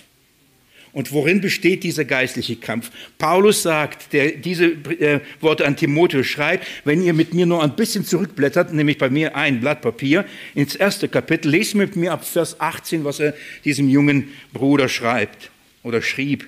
Und 0.94 1.12
worin 1.12 1.42
besteht 1.42 1.84
dieser 1.84 2.06
geistliche 2.06 2.56
Kampf? 2.56 2.92
Paulus 3.18 3.64
sagt, 3.64 4.14
der 4.14 4.32
diese 4.34 4.66
äh, 4.66 5.22
Worte 5.42 5.66
an 5.66 5.76
Timotheus 5.76 6.28
schreibt, 6.28 6.68
wenn 6.86 7.02
ihr 7.02 7.14
mit 7.14 7.34
mir 7.34 7.48
nur 7.48 7.64
ein 7.64 7.76
bisschen 7.76 8.06
zurückblättert, 8.06 8.72
nämlich 8.72 9.00
bei 9.00 9.10
mir 9.10 9.36
ein 9.36 9.60
Blatt 9.60 9.82
Papier, 9.82 10.24
ins 10.54 10.76
erste 10.76 11.10
Kapitel, 11.10 11.50
lest 11.50 11.74
mit 11.74 11.96
mir 11.96 12.14
ab 12.14 12.24
Vers 12.24 12.62
18, 12.62 13.04
was 13.04 13.20
er 13.20 13.34
diesem 13.66 13.90
jungen 13.90 14.30
Bruder 14.54 14.88
schreibt 14.88 15.50
oder 15.82 16.04
schrieb. 16.04 16.48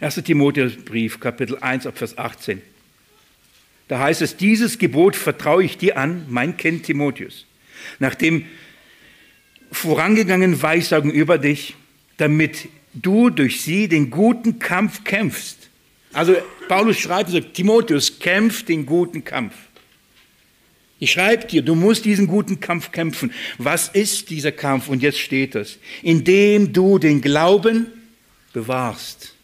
1. 0.00 0.14
Timotheusbrief, 0.24 1.20
Kapitel 1.20 1.58
1, 1.58 1.86
ab 1.86 1.98
Vers 1.98 2.16
18. 2.16 2.62
Da 3.88 3.98
heißt 3.98 4.22
es, 4.22 4.38
dieses 4.38 4.78
Gebot 4.78 5.16
vertraue 5.16 5.62
ich 5.62 5.76
dir 5.76 5.98
an, 5.98 6.24
mein 6.28 6.56
Kind 6.56 6.84
Timotheus, 6.84 7.44
nach 7.98 8.14
dem 8.14 8.46
vorangegangenen 9.70 10.60
Weissagen 10.60 11.10
über 11.10 11.36
dich, 11.36 11.74
damit 12.16 12.68
du 13.02 13.30
durch 13.30 13.62
sie 13.62 13.88
den 13.88 14.10
guten 14.10 14.58
Kampf 14.58 15.04
kämpfst. 15.04 15.68
Also 16.12 16.36
Paulus 16.68 16.98
schreibt, 16.98 17.30
sagt, 17.30 17.54
Timotheus, 17.54 18.18
kämpf 18.18 18.64
den 18.64 18.86
guten 18.86 19.24
Kampf. 19.24 19.54
Ich 20.98 21.12
schreibe 21.12 21.46
dir, 21.46 21.62
du 21.62 21.74
musst 21.74 22.06
diesen 22.06 22.26
guten 22.26 22.58
Kampf 22.58 22.90
kämpfen. 22.90 23.30
Was 23.58 23.88
ist 23.88 24.30
dieser 24.30 24.52
Kampf? 24.52 24.88
Und 24.88 25.02
jetzt 25.02 25.18
steht 25.18 25.54
es. 25.54 25.78
Indem 26.02 26.72
du 26.72 26.98
den 26.98 27.20
Glauben 27.20 27.88
bewahrst. 28.54 29.34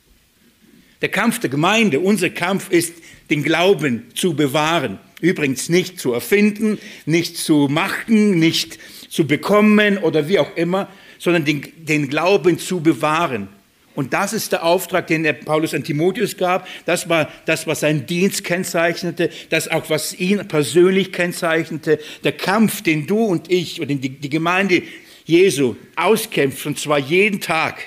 Der 1.02 1.11
Kampf 1.11 1.40
der 1.40 1.50
Gemeinde, 1.50 2.00
unser 2.00 2.30
Kampf 2.30 2.71
ist, 2.71 2.94
den 3.28 3.42
Glauben 3.42 4.04
zu 4.14 4.35
bewahren. 4.35 4.99
Übrigens 5.21 5.68
nicht 5.68 6.00
zu 6.00 6.12
erfinden, 6.12 6.78
nicht 7.04 7.37
zu 7.37 7.68
machen, 7.68 8.38
nicht 8.38 8.78
zu 9.11 9.26
bekommen 9.26 9.99
oder 9.99 10.28
wie 10.28 10.38
auch 10.38 10.56
immer, 10.56 10.88
sondern 11.22 11.44
den, 11.44 11.62
den 11.76 12.08
Glauben 12.08 12.58
zu 12.58 12.80
bewahren. 12.80 13.46
Und 13.94 14.12
das 14.12 14.32
ist 14.32 14.50
der 14.50 14.64
Auftrag, 14.64 15.06
den 15.06 15.22
der 15.22 15.34
Paulus 15.34 15.72
an 15.72 15.84
Timotheus 15.84 16.36
gab. 16.36 16.66
Das 16.84 17.08
war 17.08 17.30
das, 17.44 17.64
was 17.68 17.80
seinen 17.80 18.06
Dienst 18.06 18.42
kennzeichnete, 18.42 19.30
das 19.48 19.68
auch, 19.68 19.88
was 19.88 20.18
ihn 20.18 20.48
persönlich 20.48 21.12
kennzeichnete. 21.12 22.00
Der 22.24 22.32
Kampf, 22.32 22.82
den 22.82 23.06
du 23.06 23.22
und 23.24 23.52
ich 23.52 23.80
oder 23.80 23.94
die, 23.94 24.08
die 24.08 24.30
Gemeinde 24.30 24.82
Jesu 25.24 25.76
auskämpft, 25.94 26.66
und 26.66 26.80
zwar 26.80 26.98
jeden 26.98 27.40
Tag, 27.40 27.80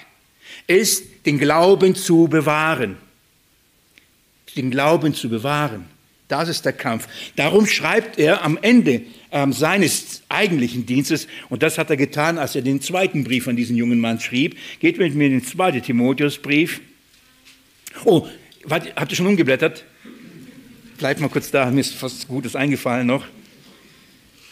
ist, 0.67 1.03
den 1.25 1.37
Glauben 1.37 1.93
zu 1.93 2.29
bewahren. 2.29 2.95
Den 4.55 4.71
Glauben 4.71 5.13
zu 5.13 5.27
bewahren. 5.27 5.94
Das 6.27 6.50
ist 6.50 6.65
der 6.65 6.74
Kampf. 6.74 7.08
Darum 7.36 7.67
schreibt 7.67 8.17
er 8.17 8.44
am 8.44 8.58
Ende 8.62 9.03
ähm, 9.32 9.53
seines 9.53 10.24
eigentlichen 10.27 10.86
Dienstes, 10.86 11.27
und 11.50 11.62
das 11.62 11.77
hat 11.77 11.89
er 11.89 11.98
getan, 11.98 12.39
als 12.39 12.55
er 12.55 12.63
den 12.63 12.82
zweiten 12.82 13.24
Brief 13.24 13.48
an 13.48 13.55
diesen 13.55 13.75
jungen 13.75 14.00
Mann 14.00 14.20
schrieb. 14.20 14.58
Geht 14.79 14.98
mit 14.98 15.13
mir 15.13 15.25
in 15.25 15.34
den 15.34 15.46
zweiten 15.46 15.84
Timotheusbrief. 15.84 16.82
Oh, 18.05 18.27
wart, 18.63 18.96
habt 18.96 19.12
ihr 19.12 19.15
schon 19.15 19.27
umgeblättert? 19.27 19.86
Bleibt 20.98 21.20
mal 21.20 21.29
kurz 21.29 21.51
da, 21.51 21.70
mir 21.70 21.82
ist 21.82 22.01
was 22.01 22.27
Gutes 22.27 22.55
eingefallen 22.55 23.05
noch. 23.05 23.25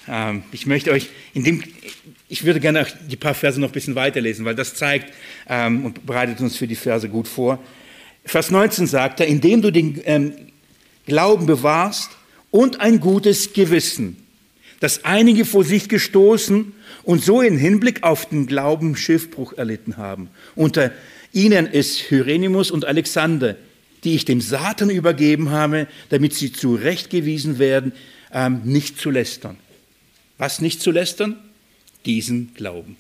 Ähm, 0.08 0.44
ich 0.52 0.66
möchte 0.66 0.92
euch, 0.92 1.10
in 1.34 1.44
dem, 1.44 1.64
ich 2.28 2.44
würde 2.44 2.60
gerne 2.60 2.86
die 3.10 3.16
paar 3.16 3.34
Verse 3.34 3.60
noch 3.60 3.70
ein 3.70 3.74
bisschen 3.74 3.96
weiterlesen, 3.96 4.46
weil 4.46 4.56
das 4.56 4.76
zeigt 4.76 5.14
ähm, 5.50 5.86
und 5.86 6.06
bereitet 6.06 6.40
uns 6.42 6.56
für 6.56 6.68
die 6.68 6.76
Verse 6.76 7.10
gut 7.10 7.28
vor. 7.28 7.64
Vers 8.26 8.52
19 8.52 8.88
sagt 8.88 9.22
er, 9.22 9.28
indem 9.28 9.62
du 9.62 9.72
den 9.72 10.02
ähm, 10.06 10.34
Glauben 11.06 11.46
bewahrst 11.46 12.12
und 12.52 12.80
ein 12.80 13.00
gutes 13.00 13.54
Gewissen, 13.54 14.18
das 14.80 15.06
einige 15.06 15.46
vor 15.46 15.64
sich 15.64 15.90
gestoßen 15.90 16.74
und 17.04 17.24
so 17.24 17.42
in 17.42 17.58
Hinblick 17.58 18.04
auf 18.04 18.28
den 18.28 18.48
Glauben 18.48 18.96
Schiffbruch 18.96 19.54
erlitten 19.54 19.98
haben. 19.98 20.30
Unter 20.56 20.92
ihnen 21.34 21.68
ist 21.68 22.12
Hyrenimus 22.12 22.72
und 22.72 22.86
Alexander, 22.86 23.56
die 24.04 24.16
ich 24.16 24.26
dem 24.26 24.42
Satan 24.42 24.90
übergeben 24.90 25.52
habe, 25.52 25.88
damit 26.10 26.34
sie 26.34 26.52
zurechtgewiesen 26.52 27.60
werden, 27.60 27.94
ähm, 28.32 28.62
nicht 28.64 29.00
zu 29.00 29.10
lästern. 29.10 29.58
Was 30.38 30.62
nicht 30.62 30.82
zu 30.82 30.92
lästern? 30.92 31.38
Diesen 32.06 32.54
Glauben. 32.54 32.98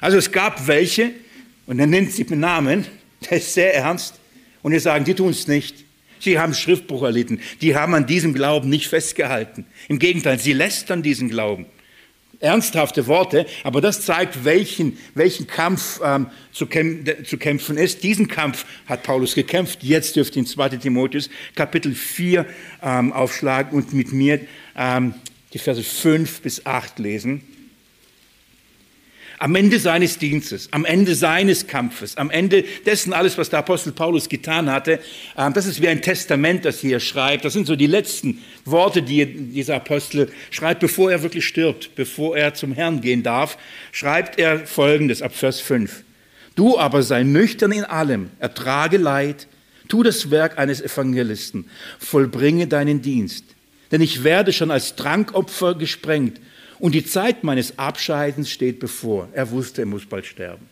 Also 0.00 0.16
es 0.18 0.32
gab 0.32 0.66
welche, 0.66 1.12
und 1.66 1.78
er 1.78 1.86
nennt 1.86 2.12
sie 2.12 2.24
mit 2.24 2.38
Namen, 2.38 2.86
der 3.30 3.38
ist 3.38 3.54
sehr 3.54 3.74
ernst, 3.74 4.14
und 4.62 4.72
wir 4.72 4.80
sagen, 4.80 5.04
die 5.04 5.14
tun 5.14 5.30
es 5.30 5.48
nicht. 5.48 5.84
Sie 6.22 6.38
haben 6.38 6.54
Schriftbruch 6.54 7.02
erlitten. 7.02 7.40
Die 7.62 7.74
haben 7.74 7.94
an 7.94 8.06
diesem 8.06 8.32
Glauben 8.32 8.68
nicht 8.68 8.86
festgehalten. 8.86 9.66
Im 9.88 9.98
Gegenteil, 9.98 10.38
sie 10.38 10.52
lästern 10.52 11.02
diesen 11.02 11.28
Glauben. 11.28 11.66
Ernsthafte 12.38 13.08
Worte, 13.08 13.44
aber 13.64 13.80
das 13.80 14.02
zeigt, 14.02 14.44
welchen, 14.44 14.98
welchen 15.14 15.48
Kampf 15.48 16.00
ähm, 16.04 16.28
zu, 16.52 16.66
kämp 16.66 17.26
zu, 17.26 17.38
kämpfen 17.38 17.76
ist. 17.76 18.04
Diesen 18.04 18.28
Kampf 18.28 18.64
hat 18.86 19.02
Paulus 19.02 19.34
gekämpft. 19.34 19.82
Jetzt 19.82 20.14
dürft 20.14 20.36
ihr 20.36 20.40
in 20.40 20.46
2 20.46 20.70
Timotheus 20.70 21.28
Kapitel 21.56 21.92
4 21.92 22.46
ähm, 22.82 23.12
aufschlagen 23.12 23.76
und 23.76 23.92
mit 23.92 24.12
mir 24.12 24.40
ähm, 24.76 25.14
die 25.52 25.58
Verse 25.58 25.82
5 25.82 26.40
bis 26.40 26.66
8 26.66 27.00
lesen 27.00 27.42
am 29.42 29.56
Ende 29.56 29.80
seines 29.80 30.18
Dienstes, 30.18 30.68
am 30.70 30.84
Ende 30.84 31.16
seines 31.16 31.66
Kampfes, 31.66 32.16
am 32.16 32.30
Ende 32.30 32.62
dessen 32.86 33.12
alles, 33.12 33.36
was 33.38 33.50
der 33.50 33.58
Apostel 33.58 33.92
Paulus 33.92 34.28
getan 34.28 34.70
hatte, 34.70 35.00
ähm, 35.36 35.52
das 35.52 35.66
ist 35.66 35.82
wie 35.82 35.88
ein 35.88 36.00
Testament, 36.00 36.64
das 36.64 36.78
hier 36.78 37.00
schreibt. 37.00 37.44
Das 37.44 37.52
sind 37.52 37.66
so 37.66 37.74
die 37.74 37.88
letzten 37.88 38.38
Worte, 38.64 39.02
die 39.02 39.26
dieser 39.26 39.74
Apostel 39.74 40.30
schreibt, 40.52 40.78
bevor 40.78 41.10
er 41.10 41.24
wirklich 41.24 41.44
stirbt, 41.44 41.96
bevor 41.96 42.36
er 42.36 42.54
zum 42.54 42.72
Herrn 42.72 43.00
gehen 43.00 43.24
darf, 43.24 43.58
schreibt 43.90 44.38
er 44.38 44.64
Folgendes 44.64 45.22
ab 45.22 45.34
Vers 45.34 45.58
5. 45.58 46.04
Du 46.54 46.78
aber 46.78 47.02
sei 47.02 47.24
nüchtern 47.24 47.72
in 47.72 47.82
allem, 47.82 48.30
ertrage 48.38 48.96
Leid, 48.96 49.48
tu 49.88 50.04
das 50.04 50.30
Werk 50.30 50.56
eines 50.56 50.80
Evangelisten, 50.80 51.68
vollbringe 51.98 52.68
deinen 52.68 53.02
Dienst. 53.02 53.44
Denn 53.90 54.02
ich 54.02 54.22
werde 54.22 54.52
schon 54.52 54.70
als 54.70 54.94
Trankopfer 54.94 55.74
gesprengt 55.74 56.38
und 56.82 56.96
die 56.96 57.04
Zeit 57.04 57.44
meines 57.44 57.78
Abscheidens 57.78 58.50
steht 58.50 58.80
bevor. 58.80 59.28
Er 59.34 59.52
wusste, 59.52 59.82
er 59.82 59.86
muss 59.86 60.04
bald 60.04 60.26
sterben. 60.26 60.66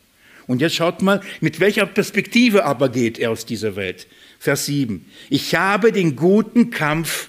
Und 0.49 0.61
jetzt 0.61 0.75
schaut 0.75 1.03
mal, 1.03 1.21
mit 1.41 1.61
welcher 1.61 1.87
Perspektive 1.87 2.65
aber 2.65 2.89
geht 2.89 3.17
er 3.21 3.31
aus 3.31 3.47
dieser 3.47 3.77
Welt. 3.77 4.09
Vers 4.41 4.67
7. 4.67 5.07
Ich 5.29 5.55
habe 5.55 5.93
den 5.93 6.17
guten 6.17 6.71
Kampf 6.71 7.29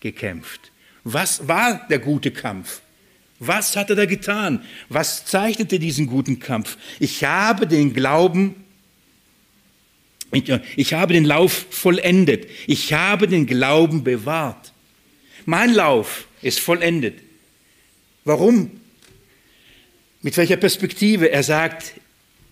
gekämpft. 0.00 0.72
Was 1.04 1.46
war 1.48 1.86
der 1.90 1.98
gute 1.98 2.30
Kampf? 2.30 2.80
Was 3.40 3.76
hat 3.76 3.90
er 3.90 3.96
da 3.96 4.06
getan? 4.06 4.64
Was 4.88 5.26
zeichnete 5.26 5.78
diesen 5.78 6.06
guten 6.06 6.38
Kampf? 6.38 6.78
Ich 6.98 7.24
habe 7.24 7.66
den 7.66 7.92
Glauben, 7.92 8.54
ich 10.76 10.94
habe 10.94 11.12
den 11.12 11.26
Lauf 11.26 11.66
vollendet. 11.68 12.48
Ich 12.66 12.94
habe 12.94 13.28
den 13.28 13.44
Glauben 13.44 14.02
bewahrt. 14.02 14.72
Mein 15.44 15.74
Lauf 15.74 16.26
ist 16.40 16.58
vollendet. 16.58 17.18
Warum? 18.24 18.70
Mit 20.20 20.36
welcher 20.36 20.56
Perspektive? 20.56 21.30
Er 21.30 21.42
sagt, 21.42 21.94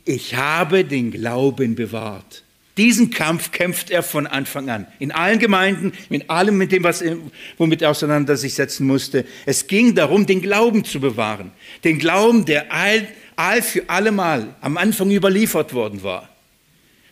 ich 0.04 0.34
habe 0.34 0.84
den 0.84 1.10
Glauben 1.10 1.74
bewahrt. 1.74 2.42
Diesen 2.76 3.10
Kampf 3.10 3.52
kämpft 3.52 3.90
er 3.90 4.02
von 4.02 4.26
Anfang 4.26 4.70
an. 4.70 4.86
In 4.98 5.12
allen 5.12 5.38
Gemeinden, 5.38 5.92
mit 6.08 6.30
allem, 6.30 6.56
mit 6.56 6.72
dem, 6.72 6.82
was, 6.82 7.04
womit 7.58 7.82
er 7.82 7.90
auseinander 7.90 8.38
sich 8.38 8.54
setzen 8.54 8.86
musste. 8.86 9.26
Es 9.44 9.66
ging 9.66 9.94
darum, 9.94 10.24
den 10.24 10.40
Glauben 10.40 10.84
zu 10.84 10.98
bewahren. 10.98 11.52
Den 11.84 11.98
Glauben, 11.98 12.46
der 12.46 12.72
all, 12.72 13.06
all 13.36 13.60
für 13.60 13.88
allemal 13.88 14.54
am 14.62 14.78
Anfang 14.78 15.10
überliefert 15.10 15.74
worden 15.74 16.02
war. 16.02 16.29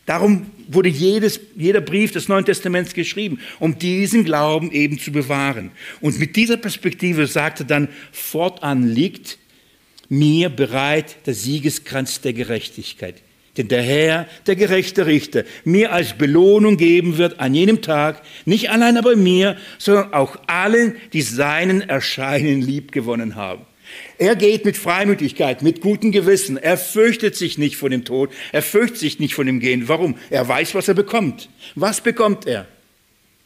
Darum 0.08 0.46
wurde 0.68 0.88
jedes, 0.88 1.38
jeder 1.54 1.82
Brief 1.82 2.12
des 2.12 2.28
Neuen 2.28 2.46
Testaments 2.46 2.94
geschrieben, 2.94 3.40
um 3.58 3.78
diesen 3.78 4.24
Glauben 4.24 4.72
eben 4.72 4.98
zu 4.98 5.12
bewahren. 5.12 5.70
Und 6.00 6.18
mit 6.18 6.34
dieser 6.34 6.56
Perspektive 6.56 7.26
sagte 7.26 7.66
dann, 7.66 7.88
fortan 8.10 8.88
liegt 8.88 9.36
mir 10.08 10.48
bereit 10.48 11.16
der 11.26 11.34
Siegeskranz 11.34 12.22
der 12.22 12.32
Gerechtigkeit 12.32 13.22
den 13.58 13.66
der 13.66 13.82
Herr, 13.82 14.28
der 14.46 14.54
gerechte 14.54 15.06
Richter, 15.06 15.42
mir 15.64 15.92
als 15.92 16.12
Belohnung 16.12 16.76
geben 16.76 17.18
wird 17.18 17.40
an 17.40 17.54
jenem 17.54 17.82
Tag, 17.82 18.22
nicht 18.44 18.70
allein 18.70 18.96
aber 18.96 19.16
mir, 19.16 19.56
sondern 19.78 20.12
auch 20.12 20.36
allen, 20.46 20.94
die 21.12 21.22
seinen 21.22 21.80
Erscheinen 21.80 22.62
liebgewonnen 22.62 23.34
haben. 23.34 23.66
Er 24.18 24.34
geht 24.34 24.64
mit 24.64 24.76
Freimütigkeit, 24.76 25.62
mit 25.62 25.80
gutem 25.80 26.10
Gewissen. 26.10 26.56
Er 26.56 26.76
fürchtet 26.76 27.36
sich 27.36 27.56
nicht 27.56 27.76
vor 27.76 27.88
dem 27.88 28.04
Tod. 28.04 28.30
Er 28.50 28.62
fürchtet 28.62 28.98
sich 28.98 29.20
nicht 29.20 29.34
vor 29.34 29.44
dem 29.44 29.60
Gehen. 29.60 29.86
Warum? 29.86 30.16
Er 30.28 30.46
weiß, 30.46 30.74
was 30.74 30.88
er 30.88 30.94
bekommt. 30.94 31.48
Was 31.76 32.00
bekommt 32.00 32.44
er? 32.44 32.66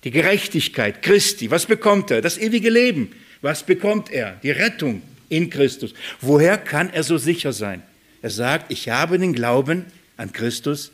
Die 0.05 0.11
Gerechtigkeit 0.11 1.03
Christi. 1.03 1.51
Was 1.51 1.67
bekommt 1.67 2.11
er? 2.11 2.23
Das 2.23 2.39
ewige 2.39 2.71
Leben. 2.71 3.13
Was 3.43 3.65
bekommt 3.65 4.11
er? 4.11 4.39
Die 4.43 4.51
Rettung 4.51 5.03
in 5.29 5.51
Christus. 5.51 5.93
Woher 6.23 6.57
kann 6.57 6.91
er 6.91 7.03
so 7.03 7.19
sicher 7.19 7.53
sein? 7.53 7.83
Er 8.23 8.31
sagt, 8.31 8.73
ich 8.73 8.89
habe 8.89 9.19
den 9.19 9.35
Glauben 9.35 9.85
an 10.17 10.33
Christus 10.33 10.91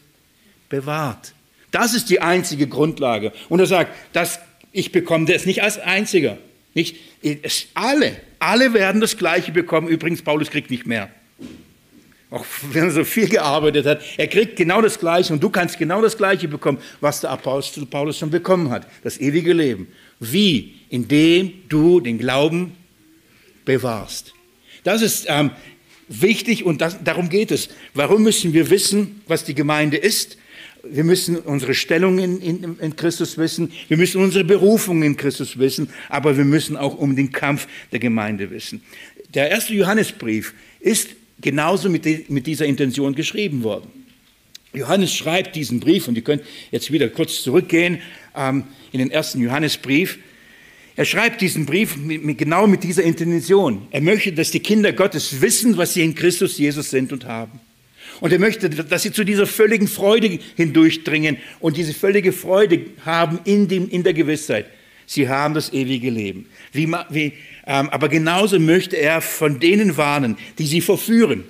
bewahrt. 0.68 1.35
Das 1.70 1.94
ist 1.94 2.11
die 2.11 2.20
einzige 2.20 2.66
Grundlage. 2.66 3.32
Und 3.49 3.61
er 3.61 3.66
sagt, 3.66 3.94
dass 4.12 4.40
ich 4.73 4.90
bekomme 4.90 5.26
das 5.26 5.47
nicht 5.47 5.62
als 5.62 5.78
einziger. 5.78 6.38
Nicht, 6.75 6.97
es, 7.23 7.67
alle, 7.75 8.21
alle 8.39 8.73
werden 8.73 9.01
das 9.01 9.17
Gleiche 9.17 9.53
bekommen. 9.53 9.89
Übrigens, 9.89 10.23
Paulus 10.23 10.51
kriegt 10.51 10.71
nicht 10.71 10.87
mehr. 10.87 11.11
Auch 12.31 12.45
wenn 12.73 12.85
er 12.85 12.91
so 12.91 13.05
viel 13.05 13.29
gearbeitet 13.29 13.87
hat, 13.87 14.03
er 14.19 14.27
kriegt 14.27 14.57
genau 14.57 14.83
das 14.83 14.99
Gleiche 14.99 15.33
und 15.33 15.43
du 15.43 15.49
kannst 15.49 15.79
genau 15.79 16.03
das 16.03 16.17
Gleiche 16.17 16.47
bekommen, 16.47 16.79
was 17.01 17.23
der 17.23 17.31
Apostel 17.31 17.87
Paulus 17.87 18.19
schon 18.19 18.31
bekommen 18.31 18.71
hat. 18.71 18.87
Das 19.03 19.19
ewige 19.19 19.55
Leben. 19.55 19.89
Wie? 20.21 20.75
Indem 20.91 21.53
du 21.69 22.01
den 22.01 22.19
Glauben 22.19 22.73
bewahrst. 23.65 24.35
Das 24.85 25.01
ist 25.01 25.27
ähm, 25.29 25.53
wichtig 26.09 26.65
und 26.65 26.81
das, 26.83 27.02
darum 27.02 27.31
geht 27.31 27.50
es. 27.50 27.71
Warum 27.95 28.23
müssen 28.23 28.52
wir 28.52 28.69
wissen, 28.69 29.23
was 29.26 29.45
die 29.45 29.54
Gemeinde 29.54 29.97
ist? 29.97 30.37
Wir 30.84 31.04
müssen 31.04 31.36
unsere 31.36 31.75
Stellung 31.75 32.19
in, 32.19 32.41
in, 32.41 32.78
in, 32.78 32.97
Christus 32.97 33.36
wissen. 33.36 33.73
Wir 33.88 33.97
müssen 33.97 34.23
unsere 34.23 34.45
Berufung 34.45 35.02
in 35.02 35.17
Christus 35.17 35.58
wissen. 35.58 35.91
Aber 36.08 36.36
wir 36.36 36.45
müssen 36.45 36.76
auch 36.76 36.97
um 36.97 37.17
den 37.17 37.32
Kampf 37.32 37.67
der 37.93 37.99
Gemeinde 37.99 38.50
wissen. 38.50 38.82
Der 39.34 39.50
erste 39.50 39.75
Johannesbrief 39.75 40.54
ist 40.80 41.10
genauso 41.41 41.88
mit, 41.88 42.04
die, 42.04 42.25
mit 42.28 42.47
dieser 42.47 42.67
Intention 42.67 43.14
geschrieben 43.14 43.62
worden. 43.62 43.91
Johannes 44.73 45.14
schreibt 45.14 45.56
diesen 45.56 45.80
Brief, 45.80 46.08
und 46.08 46.17
ihr 46.17 46.23
könnt 46.23 46.43
jetzt 46.71 46.93
wieder 46.93 47.08
kurz 47.08 47.43
zurückgehen 47.43 48.00
ähm, 48.36 48.64
in 48.93 48.99
den 48.99 49.10
ersten 49.10 49.41
Johannesbrief. 49.41 50.19
Er 50.97 51.04
schreibt 51.04 51.41
diesen 51.41 51.64
Brief 51.64 51.97
mit, 51.97 52.25
mit, 52.25 52.38
genau 52.38 52.67
mit 52.67 52.82
dieser 52.82 53.02
Intention. 53.02 53.86
Er 53.91 54.00
möchte, 54.00 54.32
dass 54.32 54.50
die 54.50 54.60
Kinder 54.60 54.93
Gottes 54.93 55.41
wissen, 55.41 55.76
was 55.76 55.95
sie 55.95 56.02
in 56.02 56.14
Christus 56.14 56.58
Jesus 56.58 56.91
sind 56.91 57.12
und 57.12 57.25
haben. 57.25 57.60
Und 58.21 58.33
er 58.33 58.39
möchte, 58.39 58.69
dass 58.69 59.02
sie 59.02 59.13
zu 59.13 59.25
dieser 59.25 59.47
völligen 59.47 59.87
Freude 59.87 60.39
hindurchdringen 60.57 61.39
und 61.61 61.76
diese 61.76 61.95
völlige 61.95 62.33
Freude 62.33 62.87
haben 63.04 63.41
in, 63.45 63.69
dem, 63.69 63.89
in 63.89 64.02
der 64.02 64.15
Gewissheit. 64.15 64.67
Sie 65.07 65.28
haben 65.28 65.54
das 65.54 65.73
ewige 65.73 66.11
Leben. 66.11 66.47
Wie, 66.73 66.87
wie, 67.11 67.33
ähm, 67.67 67.89
aber 67.91 68.09
genauso 68.09 68.59
möchte 68.59 68.97
er 68.97 69.21
von 69.21 69.61
denen 69.61 69.97
warnen, 69.97 70.37
die 70.59 70.67
sie 70.67 70.81
verführen 70.81 71.45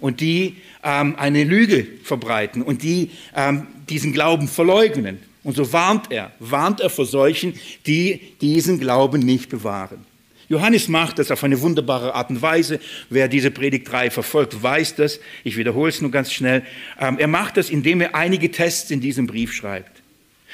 und 0.00 0.20
die 0.20 0.56
ähm, 0.82 1.14
eine 1.16 1.44
Lüge 1.44 1.86
verbreiten 2.02 2.62
und 2.62 2.82
die 2.82 3.10
ähm, 3.34 3.66
diesen 3.88 4.12
Glauben 4.12 4.48
verleugnen. 4.48 5.18
Und 5.44 5.54
so 5.54 5.72
warnt 5.72 6.10
er, 6.10 6.32
warnt 6.40 6.80
er 6.80 6.90
vor 6.90 7.06
solchen, 7.06 7.54
die 7.86 8.20
diesen 8.40 8.80
Glauben 8.80 9.20
nicht 9.20 9.48
bewahren. 9.48 10.04
Johannes 10.48 10.88
macht 10.88 11.18
das 11.18 11.30
auf 11.30 11.42
eine 11.42 11.60
wunderbare 11.60 12.14
Art 12.14 12.30
und 12.30 12.40
Weise. 12.40 12.78
Wer 13.10 13.28
diese 13.28 13.50
Predigtreihe 13.50 14.10
verfolgt, 14.10 14.62
weiß 14.62 14.94
das. 14.94 15.20
Ich 15.42 15.56
wiederhole 15.56 15.88
es 15.88 16.00
nur 16.00 16.10
ganz 16.10 16.32
schnell. 16.32 16.62
Ähm, 17.00 17.18
er 17.18 17.26
macht 17.26 17.56
das, 17.56 17.70
indem 17.70 18.00
er 18.00 18.14
einige 18.14 18.50
Tests 18.50 18.90
in 18.90 19.00
diesem 19.00 19.26
Brief 19.26 19.52
schreibt. 19.52 20.02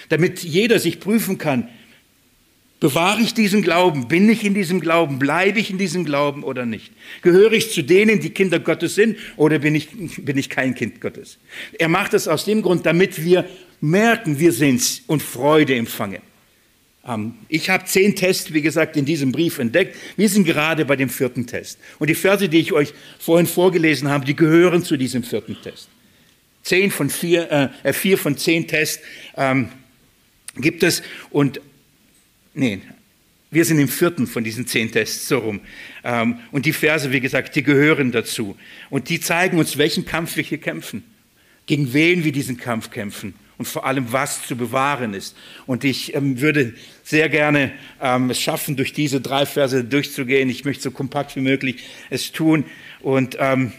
Damit 0.09 0.43
jeder 0.43 0.79
sich 0.79 0.99
prüfen 0.99 1.39
kann, 1.39 1.69
bewahre 2.81 3.21
ich 3.21 3.35
diesen 3.35 3.63
Glauben? 3.63 4.09
Bin 4.09 4.29
ich 4.29 4.45
in 4.45 4.55
diesem 4.55 4.81
Glauben? 4.81 5.19
Bleibe 5.19 5.61
ich 5.61 5.71
in 5.71 5.79
diesem 5.79 6.05
Glauben 6.05 6.43
oder 6.43 6.65
nicht? 6.67 6.93
Gehöre 7.21 7.53
ich 7.53 7.73
zu 7.73 7.83
denen, 7.83 8.21
die 8.21 8.31
Kinder 8.31 8.61
Gottes 8.61 8.95
sind 8.95 9.19
oder 9.37 9.59
bin 9.59 9.75
ich, 9.75 9.89
bin 10.25 10.39
ich 10.39 10.49
kein 10.49 10.75
Kind 10.75 11.01
Gottes? 11.01 11.39
Er 11.79 11.89
macht 11.89 12.15
das 12.15 12.29
aus 12.29 12.47
dem 12.47 12.63
Grund, 12.63 12.87
damit 12.87 13.23
wir 13.23 13.45
merken, 13.81 14.39
wir 14.39 14.53
sind's 14.53 15.03
und 15.07 15.23
Freude 15.23 15.75
empfangen. 15.77 16.23
Ähm, 17.07 17.35
ich 17.49 17.71
habe 17.71 17.85
zehn 17.85 18.15
Tests, 18.15 18.53
wie 18.53 18.63
gesagt, 18.63 18.97
in 18.97 19.05
diesem 19.05 19.33
Brief 19.33 19.59
entdeckt. 19.59 19.97
Wir 20.17 20.29
sind 20.29 20.45
gerade 20.45 20.85
bei 20.85 20.97
dem 20.97 21.09
vierten 21.09 21.47
Test. 21.47 21.79
Und 21.99 22.09
die 22.09 22.15
Verse, 22.15 22.49
die 22.49 22.59
ich 22.59 22.73
euch 22.73 22.93
vorhin 23.19 23.47
vorgelesen 23.47 24.09
habe, 24.09 24.25
die 24.25 24.37
gehören 24.37 24.85
zu 24.85 24.97
diesem 24.97 25.23
vierten 25.23 25.57
Test. 25.63 25.89
Zehn 26.63 26.91
von 26.91 27.11
vier, 27.11 27.51
äh, 27.51 27.89
äh 27.89 27.93
vier 27.93 28.19
von 28.19 28.37
zehn 28.37 28.69
Tests 28.69 29.03
ähm, 29.37 29.69
gibt 30.57 30.83
es. 30.85 31.03
Und 31.31 31.61
nee, 32.55 32.81
wir 33.51 33.65
sind 33.65 33.81
im 33.81 33.89
vierten 33.89 34.29
von 34.29 34.45
diesen 34.45 34.67
zehn 34.69 34.93
Tests, 34.93 35.27
so 35.27 35.39
rum. 35.39 35.61
Ähm, 36.05 36.39
und 36.53 36.67
die 36.67 36.73
Verse, 36.73 37.11
wie 37.11 37.21
gesagt, 37.21 37.57
die 37.57 37.65
gehören 37.65 38.13
dazu. 38.13 38.57
Und 38.91 39.09
die 39.09 39.19
zeigen 39.19 39.59
uns, 39.59 39.77
welchen 39.77 40.07
Kampf 40.07 40.37
wir 40.37 40.45
hier 40.45 40.59
kämpfen. 40.59 41.03
Gegen 41.67 41.93
wen 41.93 42.25
wir 42.25 42.33
diesen 42.33 42.57
Kampf 42.57 42.91
kämpfen 42.91 43.35
und 43.63 43.67
vor 43.67 43.87
allem, 43.87 44.11
was 44.11 44.45
zu 44.45 44.57
bewahren 44.57 45.15
ist. 45.15 45.37
Und 45.67 45.85
ich 45.85 46.17
ähm, 46.17 46.41
würde 46.41 46.75
sehr 47.05 47.29
gerne 47.29 47.71
ähm, 48.01 48.29
es 48.29 48.41
schaffen, 48.41 48.75
durch 48.75 48.93
diese 48.93 49.21
drei 49.21 49.47
Verse 49.47 49.85
durchzugehen. 49.85 50.51
Ich 50.51 50.65
möchte 50.65 50.83
so 50.83 50.91
kompakt 50.91 51.37
wie 51.37 51.43
möglich 51.43 51.85
es 52.11 52.33
tun 52.33 52.65
und 53.03 53.37
ähm, 53.39 53.73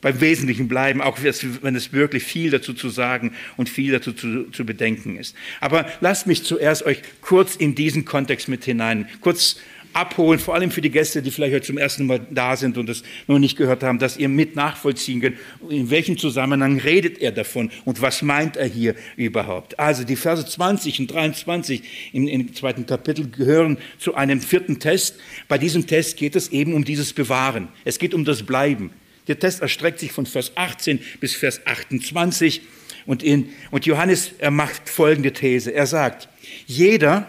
beim 0.00 0.18
Wesentlichen 0.22 0.66
bleiben, 0.66 1.02
auch 1.02 1.18
wenn 1.20 1.76
es 1.76 1.92
wirklich 1.92 2.22
viel 2.22 2.50
dazu 2.50 2.72
zu 2.72 2.88
sagen 2.88 3.34
und 3.58 3.68
viel 3.68 3.92
dazu 3.92 4.14
zu, 4.14 4.44
zu 4.44 4.64
bedenken 4.64 5.18
ist. 5.18 5.36
Aber 5.60 5.84
lasst 6.00 6.26
mich 6.26 6.44
zuerst 6.44 6.84
euch 6.84 7.02
kurz 7.20 7.54
in 7.54 7.74
diesen 7.74 8.06
Kontext 8.06 8.48
mit 8.48 8.64
hinein, 8.64 9.10
kurz 9.20 9.56
abholen, 9.98 10.38
vor 10.38 10.54
allem 10.54 10.70
für 10.70 10.80
die 10.80 10.90
Gäste, 10.90 11.22
die 11.22 11.30
vielleicht 11.30 11.54
heute 11.54 11.66
zum 11.66 11.78
ersten 11.78 12.06
Mal 12.06 12.20
da 12.30 12.56
sind 12.56 12.78
und 12.78 12.88
das 12.88 13.02
noch 13.26 13.38
nicht 13.38 13.56
gehört 13.56 13.82
haben, 13.82 13.98
dass 13.98 14.16
ihr 14.16 14.28
mit 14.28 14.54
nachvollziehen 14.54 15.20
könnt, 15.20 15.36
in 15.68 15.90
welchem 15.90 16.16
Zusammenhang 16.16 16.78
redet 16.78 17.18
er 17.18 17.32
davon 17.32 17.70
und 17.84 18.00
was 18.00 18.22
meint 18.22 18.56
er 18.56 18.66
hier 18.66 18.94
überhaupt. 19.16 19.78
Also 19.78 20.04
die 20.04 20.16
Verse 20.16 20.46
20 20.46 21.00
und 21.00 21.12
23 21.12 21.82
im, 22.12 22.28
im 22.28 22.54
zweiten 22.54 22.86
Kapitel 22.86 23.28
gehören 23.28 23.78
zu 23.98 24.14
einem 24.14 24.40
vierten 24.40 24.78
Test. 24.78 25.16
Bei 25.48 25.58
diesem 25.58 25.86
Test 25.86 26.16
geht 26.16 26.36
es 26.36 26.48
eben 26.48 26.74
um 26.74 26.84
dieses 26.84 27.12
Bewahren. 27.12 27.68
Es 27.84 27.98
geht 27.98 28.14
um 28.14 28.24
das 28.24 28.44
Bleiben. 28.44 28.90
Der 29.26 29.38
Test 29.38 29.60
erstreckt 29.60 29.98
sich 29.98 30.12
von 30.12 30.26
Vers 30.26 30.52
18 30.54 31.00
bis 31.20 31.34
Vers 31.34 31.60
28 31.66 32.62
und, 33.04 33.22
in, 33.22 33.50
und 33.70 33.86
Johannes 33.86 34.32
macht 34.50 34.88
folgende 34.88 35.32
These. 35.32 35.70
Er 35.70 35.86
sagt, 35.86 36.28
jeder, 36.66 37.26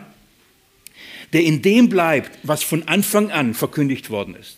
der 1.34 1.44
in 1.44 1.62
dem 1.62 1.89
bleibt, 1.89 2.38
was 2.44 2.63
von 2.63 2.88
Anfang 2.88 3.32
an 3.32 3.54
verkündigt 3.54 4.10
worden 4.10 4.36
ist. 4.36 4.58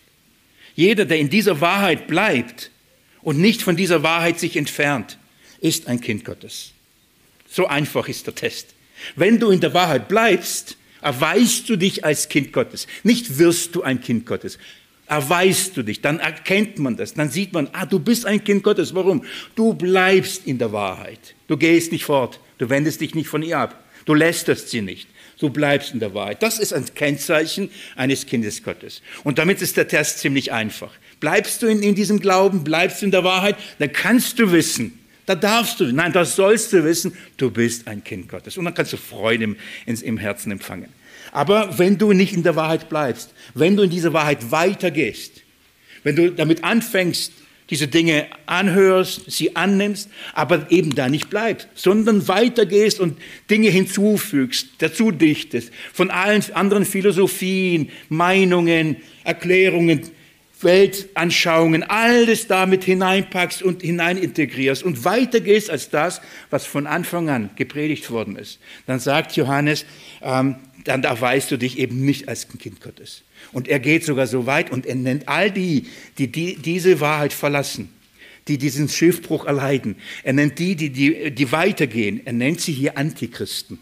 Jeder, 0.76 1.06
der 1.06 1.20
in 1.20 1.30
dieser 1.30 1.62
Wahrheit 1.62 2.08
bleibt 2.08 2.72
und 3.22 3.40
nicht 3.40 3.62
von 3.62 3.76
dieser 3.76 4.04
Wahrheit 4.04 4.40
sich 4.40 4.56
entfernt, 4.56 5.18
ist 5.60 5.88
ein 5.88 6.02
Kind 6.02 6.26
Gottes. 6.26 6.72
So 7.50 7.68
einfach 7.68 8.08
ist 8.08 8.28
der 8.28 8.36
Test. 8.36 8.74
Wenn 9.16 9.40
du 9.40 9.52
in 9.52 9.60
der 9.60 9.74
Wahrheit 9.74 10.08
bleibst, 10.08 10.78
erweist 11.02 11.68
du 11.70 11.76
dich 11.76 12.06
als 12.06 12.30
Kind 12.30 12.54
Gottes. 12.54 12.88
Nicht 13.04 13.38
wirst 13.38 13.76
du 13.76 13.84
ein 13.84 14.02
Kind 14.02 14.26
Gottes. 14.26 14.58
Erweist 15.08 15.76
du 15.76 15.84
dich, 15.84 16.00
dann 16.00 16.20
erkennt 16.20 16.80
man 16.80 16.96
das, 16.96 17.14
dann 17.16 17.30
sieht 17.30 17.52
man, 17.52 17.68
ah, 17.74 17.86
du 17.86 18.00
bist 18.00 18.26
ein 18.26 18.42
Kind 18.46 18.64
Gottes. 18.64 18.96
Warum? 18.96 19.26
Du 19.56 19.74
bleibst 19.74 20.48
in 20.48 20.58
der 20.58 20.72
Wahrheit. 20.72 21.36
Du 21.48 21.58
gehst 21.58 21.92
nicht 21.92 22.06
fort, 22.06 22.40
du 22.60 22.70
wendest 22.70 23.02
dich 23.02 23.14
nicht 23.14 23.28
von 23.28 23.44
ihr 23.44 23.60
ab, 23.60 23.84
du 24.06 24.14
lästerst 24.14 24.70
sie 24.70 24.82
nicht. 24.82 25.10
Du 25.42 25.50
bleibst 25.50 25.92
in 25.92 26.00
der 26.00 26.14
Wahrheit. 26.14 26.44
Das 26.44 26.60
ist 26.60 26.72
ein 26.72 26.86
Kennzeichen 26.94 27.72
eines 27.96 28.28
Kindes 28.28 28.62
Gottes. 28.62 29.02
Und 29.24 29.40
damit 29.40 29.60
ist 29.60 29.76
der 29.76 29.88
Test 29.88 30.20
ziemlich 30.20 30.52
einfach. 30.52 30.94
Bleibst 31.20 31.64
du 31.64 31.68
in, 31.68 31.82
in 31.82 31.96
diesem 31.96 32.20
Glauben, 32.20 32.64
bleibst 32.64 33.02
du 33.02 33.06
in 33.06 33.12
der 33.12 33.24
Wahrheit, 33.24 33.56
dann 33.80 33.92
kannst 33.92 34.38
du 34.38 34.52
wissen, 34.52 35.00
da 35.26 35.34
darfst 35.34 35.80
du, 35.80 35.86
nein, 35.86 36.14
das 36.14 36.36
sollst 36.36 36.74
du 36.74 36.84
wissen, 36.84 37.18
du 37.38 37.50
bist 37.50 37.88
ein 37.88 38.04
Kind 38.04 38.30
Gottes. 38.30 38.56
Und 38.56 38.66
dann 38.66 38.76
kannst 38.76 38.94
du 38.94 38.98
Freude 38.98 39.44
im, 39.46 39.58
im 39.86 40.18
Herzen 40.18 40.52
empfangen. 40.52 40.90
Aber 41.32 41.80
wenn 41.80 41.98
du 41.98 42.14
nicht 42.14 42.34
in 42.34 42.44
der 42.44 42.56
Wahrheit 42.56 42.88
bleibst, 42.88 43.34
wenn 43.56 43.76
du 43.76 43.82
in 43.84 43.90
dieser 43.90 44.14
Wahrheit 44.14 44.52
weitergehst, 44.52 45.42
wenn 46.04 46.16
du 46.16 46.32
damit 46.32 46.64
anfängst, 46.64 47.34
diese 47.72 47.88
Dinge 47.88 48.28
anhörst, 48.46 49.32
sie 49.32 49.56
annimmst, 49.56 50.10
aber 50.34 50.70
eben 50.70 50.94
da 50.94 51.10
nicht 51.10 51.30
bleibst, 51.30 51.70
sondern 51.74 52.28
weitergehst 52.28 53.00
und 53.00 53.18
Dinge 53.50 53.70
hinzufügst, 53.70 54.68
dazu 54.80 55.12
dichtest, 55.12 55.72
von 55.94 56.12
allen 56.12 56.44
anderen 56.54 56.86
Philosophien, 56.86 57.90
Meinungen, 58.10 58.98
Erklärungen, 59.24 60.02
Weltanschauungen, 60.62 61.84
alles 61.84 62.48
damit 62.48 62.84
hineinpackst 62.84 63.64
und 63.64 63.82
hineinintegrierst 63.82 64.84
und 64.84 65.06
weitergehst 65.06 65.70
als 65.70 65.90
das, 65.90 66.22
was 66.50 66.66
von 66.66 66.86
Anfang 66.88 67.30
an 67.30 67.50
gepredigt 67.56 68.12
worden 68.12 68.36
ist, 68.36 68.60
dann 68.86 69.00
sagt 69.00 69.36
Johannes, 69.38 69.86
ähm, 70.22 70.58
dann 70.84 71.04
erweist 71.04 71.52
du 71.52 71.58
dich 71.58 71.80
eben 71.80 72.06
nicht 72.06 72.28
als 72.28 72.48
ein 72.54 72.60
Kind 72.60 72.82
Gottes. 72.82 73.24
Und 73.54 73.68
er 73.68 73.80
geht 73.80 74.06
sogar 74.06 74.28
so 74.28 74.46
weit 74.46 74.72
und 74.72 74.86
er 74.86 74.96
nennt 74.96 75.28
all 75.28 75.52
die, 75.52 75.88
die, 76.18 76.28
die 76.28 76.56
diese 76.56 77.00
Wahrheit 77.00 77.34
verlassen, 77.34 77.90
die 78.48 78.58
diesen 78.58 78.88
Schiffbruch 78.88 79.46
erleiden. 79.46 79.96
Er 80.24 80.34
nennt 80.34 80.58
die, 80.60 80.76
die, 80.76 80.90
die, 80.90 81.32
die 81.32 81.52
weitergehen. 81.52 82.22
Er 82.26 82.34
nennt 82.34 82.62
sie 82.62 82.72
hier 82.72 82.98
Antichristen. 82.98 83.80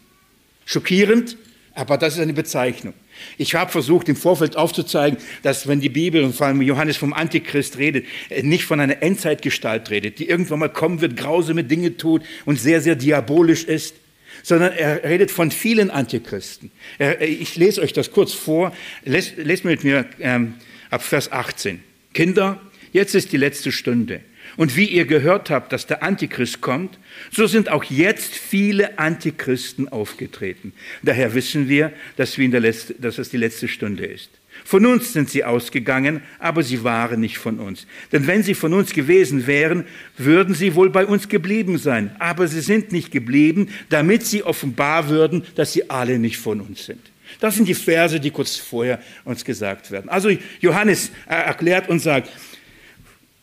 Schockierend, 0.65 1.37
aber 1.73 1.97
das 1.97 2.15
ist 2.15 2.19
eine 2.19 2.33
Bezeichnung. 2.33 2.93
Ich 3.37 3.55
habe 3.55 3.71
versucht, 3.71 4.09
im 4.09 4.15
Vorfeld 4.15 4.55
aufzuzeigen, 4.55 5.19
dass 5.43 5.67
wenn 5.67 5.81
die 5.81 5.89
Bibel 5.89 6.23
und 6.23 6.35
vor 6.35 6.47
allem 6.47 6.61
Johannes 6.61 6.97
vom 6.97 7.13
Antichrist 7.13 7.77
redet, 7.77 8.05
nicht 8.41 8.63
von 8.63 8.79
einer 8.79 9.01
Endzeitgestalt 9.01 9.89
redet, 9.89 10.19
die 10.19 10.29
irgendwann 10.29 10.59
mal 10.59 10.69
kommen 10.69 11.01
wird, 11.01 11.17
grausame 11.17 11.63
Dinge 11.63 11.97
tut 11.97 12.23
und 12.45 12.59
sehr, 12.59 12.81
sehr 12.81 12.95
diabolisch 12.95 13.65
ist, 13.65 13.95
sondern 14.43 14.73
er 14.73 15.03
redet 15.03 15.31
von 15.31 15.51
vielen 15.51 15.89
Antichristen. 15.89 16.71
Ich 17.19 17.55
lese 17.55 17.81
euch 17.81 17.93
das 17.93 18.11
kurz 18.11 18.33
vor. 18.33 18.73
Lest, 19.03 19.37
lest 19.37 19.65
mit 19.65 19.83
mir 19.83 20.05
ähm, 20.19 20.55
ab 20.89 21.03
Vers 21.03 21.31
18. 21.31 21.83
Kinder, 22.13 22.61
jetzt 22.91 23.15
ist 23.15 23.31
die 23.31 23.37
letzte 23.37 23.71
Stunde. 23.71 24.21
Und 24.57 24.75
wie 24.75 24.85
ihr 24.85 25.05
gehört 25.05 25.49
habt, 25.49 25.71
dass 25.71 25.87
der 25.87 26.03
Antichrist 26.03 26.61
kommt, 26.61 26.97
so 27.31 27.47
sind 27.47 27.69
auch 27.69 27.83
jetzt 27.83 28.35
viele 28.35 28.97
Antichristen 28.97 29.87
aufgetreten. 29.87 30.73
Daher 31.03 31.33
wissen 31.33 31.69
wir, 31.69 31.93
dass, 32.17 32.37
wir 32.37 32.45
in 32.45 32.51
der 32.51 32.59
letzte, 32.61 32.95
dass 32.95 33.19
es 33.19 33.29
die 33.29 33.37
letzte 33.37 33.67
Stunde 33.67 34.05
ist. 34.05 34.29
Von 34.69 34.85
uns 34.85 35.13
sind 35.13 35.31
sie 35.31 35.43
ausgegangen, 35.43 36.21
aber 36.37 36.61
sie 36.61 36.83
waren 36.83 37.21
nicht 37.21 37.39
von 37.39 37.57
uns. 37.57 37.87
Denn 38.11 38.27
wenn 38.27 38.43
sie 38.43 38.53
von 38.53 38.71
uns 38.71 38.93
gewesen 38.93 39.47
wären, 39.47 39.85
würden 40.15 40.53
sie 40.53 40.75
wohl 40.75 40.91
bei 40.91 41.07
uns 41.07 41.27
geblieben 41.27 41.79
sein. 41.79 42.15
Aber 42.19 42.47
sie 42.47 42.61
sind 42.61 42.91
nicht 42.91 43.09
geblieben, 43.09 43.69
damit 43.89 44.27
sie 44.27 44.43
offenbar 44.43 45.09
würden, 45.09 45.43
dass 45.55 45.73
sie 45.73 45.89
alle 45.89 46.19
nicht 46.19 46.37
von 46.37 46.61
uns 46.61 46.85
sind. 46.85 46.99
Das 47.39 47.55
sind 47.55 47.67
die 47.67 47.73
Verse, 47.73 48.19
die 48.19 48.29
kurz 48.29 48.57
vorher 48.57 49.01
uns 49.25 49.43
gesagt 49.43 49.89
werden. 49.89 50.07
Also 50.07 50.29
Johannes 50.59 51.09
erklärt 51.25 51.89
und 51.89 51.97
sagt, 51.97 52.29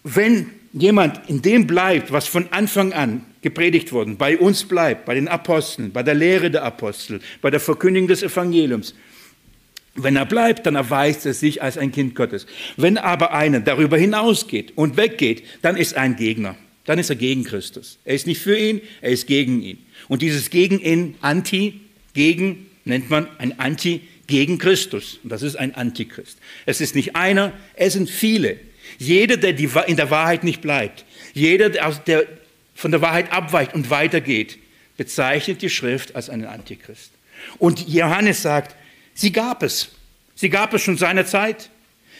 wenn 0.05 0.47
jemand 0.73 1.29
in 1.29 1.43
dem 1.43 1.67
bleibt, 1.67 2.13
was 2.13 2.29
von 2.29 2.47
Anfang 2.53 2.93
an 2.93 3.27
gepredigt 3.43 3.91
worden, 3.91 4.17
bei 4.17 4.39
uns 4.39 4.63
bleibt, 4.63 5.07
bei 5.07 5.17
den 5.17 5.27
Aposteln, 5.27 5.91
bei 5.91 6.05
der 6.05 6.15
Lehre 6.15 6.53
der 6.53 6.63
Apostel, 6.63 7.19
bei 7.43 7.51
der 7.51 7.59
Verkündigung 7.59 8.07
des 8.07 8.23
Evangeliums, 8.23 8.95
wenn 9.97 10.17
er 10.17 10.27
bleibt, 10.27 10.67
dann 10.67 10.75
erweist 10.75 11.27
er 11.27 11.35
sich 11.35 11.63
als 11.63 11.79
ein 11.79 11.93
Kind 11.93 12.15
Gottes. 12.15 12.47
Wenn 12.77 12.99
aber 12.99 13.33
einer 13.33 13.61
darüber 13.61 13.97
hinausgeht 13.97 14.73
und 14.77 14.97
weggeht, 14.97 15.43
dann 15.63 15.77
ist 15.77 15.93
er 15.93 16.03
ein 16.03 16.17
Gegner. 16.17 16.57
Dann 16.85 16.99
ist 16.99 17.11
er 17.11 17.17
gegen 17.17 17.45
Christus. 17.45 17.99
Er 18.05 18.15
ist 18.15 18.27
nicht 18.27 18.41
für 18.41 18.57
ihn, 18.57 18.81
er 19.01 19.11
ist 19.11 19.27
gegen 19.27 19.63
ihn. 19.63 19.79
Und 20.09 20.23
dieses 20.23 20.51
gegen 20.51 20.81
ihn, 20.81 21.17
Anti, 21.21 21.81
gegen, 22.15 22.67
nennt 22.85 23.11
man 23.11 23.27
ein 23.39 23.59
Anti 23.59 24.03
gegen 24.27 24.59
Christus. 24.59 25.19
Und 25.23 25.31
das 25.31 25.43
ist 25.43 25.57
ein 25.57 25.75
Antichrist. 25.75 26.39
Es 26.65 26.81
ist 26.81 26.95
nicht 26.95 27.17
einer, 27.17 27.53
es 27.75 27.95
sind 27.95 28.09
viele. 28.09 28.59
Jeder, 28.99 29.37
der 29.37 29.59
in 29.89 29.97
der 29.97 30.11
Wahrheit 30.11 30.45
nicht 30.45 30.61
bleibt, 30.61 31.05
jeder, 31.35 31.71
der 31.71 32.27
von 32.75 32.93
der 32.93 33.01
Wahrheit 33.03 33.33
abweicht 33.33 33.75
und 33.75 33.91
weitergeht, 33.91 34.59
bezeichnet 34.97 35.63
die 35.63 35.71
Schrift 35.71 36.15
als 36.15 36.31
einen 36.31 36.47
Antichrist. 36.47 37.11
Und 37.59 37.89
Johannes 37.89 38.43
sagt, 38.43 38.77
sie 39.17 39.33
gab 39.33 39.65
es. 39.65 39.89
Sie 40.37 40.49
gab 40.49 40.73
es 40.73 40.83
schon 40.83 40.97
seiner 40.97 41.27
Zeit. 41.27 41.71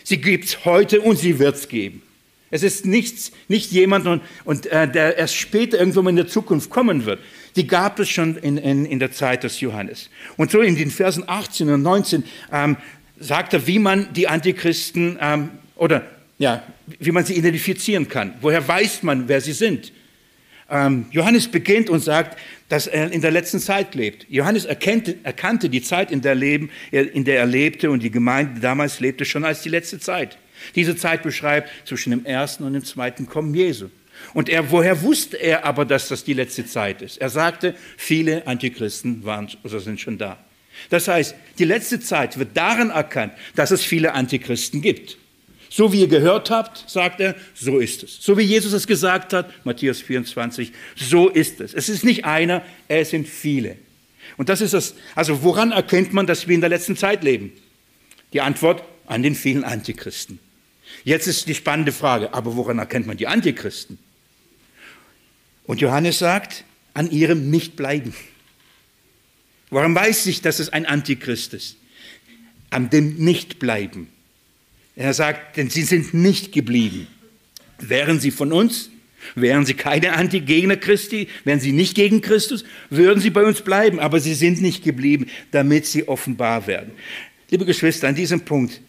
Sie 0.03 0.21
gibt 0.21 0.47
es 0.47 0.65
heute 0.65 1.01
und 1.01 1.19
sie 1.19 1.39
wird 1.39 1.55
es 1.55 1.69
geben. 1.69 2.03
Es 2.51 2.63
ist 2.63 2.87
nichts, 2.87 3.33
nicht 3.49 3.73
jemand, 3.73 4.07
und, 4.07 4.23
und 4.45 4.67
äh, 4.67 4.91
der 4.91 5.17
erst 5.17 5.37
später 5.37 5.79
irgendwann 5.79 6.07
in 6.09 6.17
der 6.17 6.29
Zukunft 6.29 6.71
kommen 6.71 7.05
wird. 7.05 7.21
Die 7.57 7.67
gab 7.67 7.99
es 7.99 8.09
schon 8.09 8.37
in, 8.37 8.57
in, 8.57 8.87
in 8.87 8.99
der 8.99 9.13
Zeit 9.13 9.43
des 9.45 9.61
Johannes. 9.61 10.11
Und 10.37 10.51
so 10.51 10.61
in 10.61 10.77
den 10.77 10.91
Versen 10.91 11.25
18 11.27 11.69
und 11.71 11.83
19 11.83 12.25
ähm, 12.53 12.77
sagt 13.19 13.53
er, 13.53 13.67
wie 13.67 13.79
man 13.79 14.13
die 14.13 14.29
Antichristen 14.29 15.19
ähm, 15.21 15.51
oder 15.75 16.07
ja, 16.39 16.63
wie 16.99 17.13
man 17.13 17.25
sie 17.25 17.35
identifizieren 17.35 18.09
kann. 18.09 18.35
Woher 18.41 18.67
weiß 18.67 19.03
man, 19.03 19.27
wer 19.29 19.41
sie 19.41 19.53
sind? 19.53 19.93
Ähm, 20.69 21.07
Johannes 21.11 21.49
beginnt 21.49 21.91
und 21.91 22.01
sagt, 22.01 22.39
dass 22.69 22.87
er 22.87 23.13
in 23.13 23.21
der 23.21 23.31
letzten 23.31 23.61
Zeit 23.61 23.95
lebt. 23.95 24.27
Johannes 24.29 24.65
erkannte, 24.65 25.17
erkannte 25.23 25.69
die 25.69 25.83
Zeit, 25.83 26.11
in 26.11 26.21
der, 26.21 26.35
leben, 26.35 26.71
in 26.91 27.25
der 27.25 27.39
er 27.39 27.47
lebte 27.47 27.91
und 27.91 28.03
die 28.03 28.11
Gemeinde 28.11 28.61
damals 28.61 28.99
lebte 28.99 29.25
schon 29.25 29.45
als 29.45 29.63
die 29.63 29.69
letzte 29.69 30.01
Zeit. 30.01 30.39
Diese 30.75 30.97
Zeit 30.97 31.23
beschreibt 31.23 31.71
zwischen 31.87 32.11
dem 32.11 32.25
ersten 32.25 32.65
und 32.65 32.73
dem 32.73 32.85
zweiten 32.85 33.27
Kommen 33.27 33.55
Jesu. 33.55 33.89
Und 34.35 34.49
er, 34.49 34.71
woher 34.71 35.03
wusste 35.03 35.37
er 35.37 35.65
aber, 35.65 35.85
dass 35.85 36.09
das 36.09 36.25
die 36.25 36.33
letzte 36.33 36.67
Zeit 36.67 37.03
ist? 37.03 37.19
Er 37.19 37.29
sagte, 37.29 37.75
viele 37.97 38.47
Antichristen 38.47 39.25
waren 39.25 39.49
oder 39.63 39.79
sind 39.79 40.01
schon 40.01 40.19
da. 40.19 40.39
Das 40.91 41.09
heißt, 41.09 41.35
die 41.59 41.65
letzte 41.65 42.01
Zeit 42.01 42.39
wird 42.39 42.57
daran 42.57 42.91
erkannt, 42.91 43.33
dass 43.55 43.71
es 43.71 43.85
viele 43.85 44.15
Antichristen 44.15 44.83
gibt. 44.83 45.19
So 45.69 45.93
wie 45.93 46.01
ihr 46.01 46.09
gehört 46.09 46.51
habt, 46.51 46.89
sagt 46.89 47.21
er, 47.21 47.35
so 47.55 47.79
ist 47.79 48.03
es. 48.03 48.19
So 48.21 48.39
wie 48.39 48.43
Jesus 48.43 48.73
es 48.73 48.87
gesagt 48.87 49.33
hat, 49.33 49.53
Matthäus 49.65 50.01
24, 50.01 50.73
so 50.95 51.29
ist 51.29 51.61
es. 51.61 51.75
Es 51.75 51.89
ist 51.89 52.05
nicht 52.05 52.25
einer, 52.25 52.63
es 52.89 53.11
sind 53.11 53.29
viele. 53.29 53.77
Und 54.37 54.49
das 54.49 54.61
ist 54.61 54.75
das, 54.75 54.95
also 55.15 55.43
woran 55.43 55.73
erkennt 55.73 56.13
man, 56.13 56.27
dass 56.27 56.49
wir 56.49 56.55
in 56.55 56.61
der 56.61 56.71
letzten 56.71 56.97
Zeit 56.97 57.25
leben? 57.25 57.53
Die 58.33 58.41
Antwort, 58.41 58.83
an 59.07 59.23
den 59.23 59.35
vielen 59.35 59.65
Antichristen. 59.65 60.39
Jetzt 61.05 61.27
ist 61.27 61.49
die 61.49 61.55
spannende 61.55 61.93
Frage, 61.93 62.35
aber 62.35 62.57
woran 62.57 62.79
erkennt 62.79 63.07
man 63.07 63.17
die 63.17 63.27
Antichristen? 63.27 63.99
Und 65.65 65.81
Johannes 65.81 66.19
sagt, 66.19 66.65
an 66.95 67.11
ihrem 67.11 67.51
Nichtbleiben. 67.51 68.15
Warum 69.71 69.95
weiß 69.95 70.27
ich, 70.27 70.43
dass 70.43 70.61
es 70.61 70.71
ein 70.71 70.87
Antichrist 70.87 71.55
ist? 71.55 71.77
An 72.71 72.89
dem 72.91 73.17
Nichtbleiben. 73.17 74.09
Er 74.97 75.13
sagt, 75.13 75.59
denn 75.59 75.69
sie 75.69 75.83
sind 75.83 76.15
nicht 76.15 76.53
geblieben. 76.53 77.07
Wären 77.79 78.19
sie 78.19 78.31
von 78.31 78.51
uns, 78.51 78.89
wären 79.35 79.67
sie 79.67 79.75
keine 79.75 80.15
Antigegner 80.15 80.79
Christi, 80.79 81.29
wären 81.45 81.61
sie 81.61 81.73
nicht 81.73 81.95
gegen 81.95 82.23
Christus, 82.23 82.65
würden 82.89 83.21
sie 83.21 83.29
bei 83.29 83.45
uns 83.45 83.61
bleiben, 83.61 84.01
aber 84.01 84.21
sie 84.21 84.33
sind 84.33 84.63
nicht 84.63 84.83
geblieben, 84.83 85.27
damit 85.51 85.85
sie 85.85 86.09
offenbar 86.09 86.67
werden. 86.67 86.93
Liebe 87.51 87.67
Geschwister, 87.67 88.09
an 88.09 88.15
diesem 88.15 88.41
Punkt, 88.41 88.81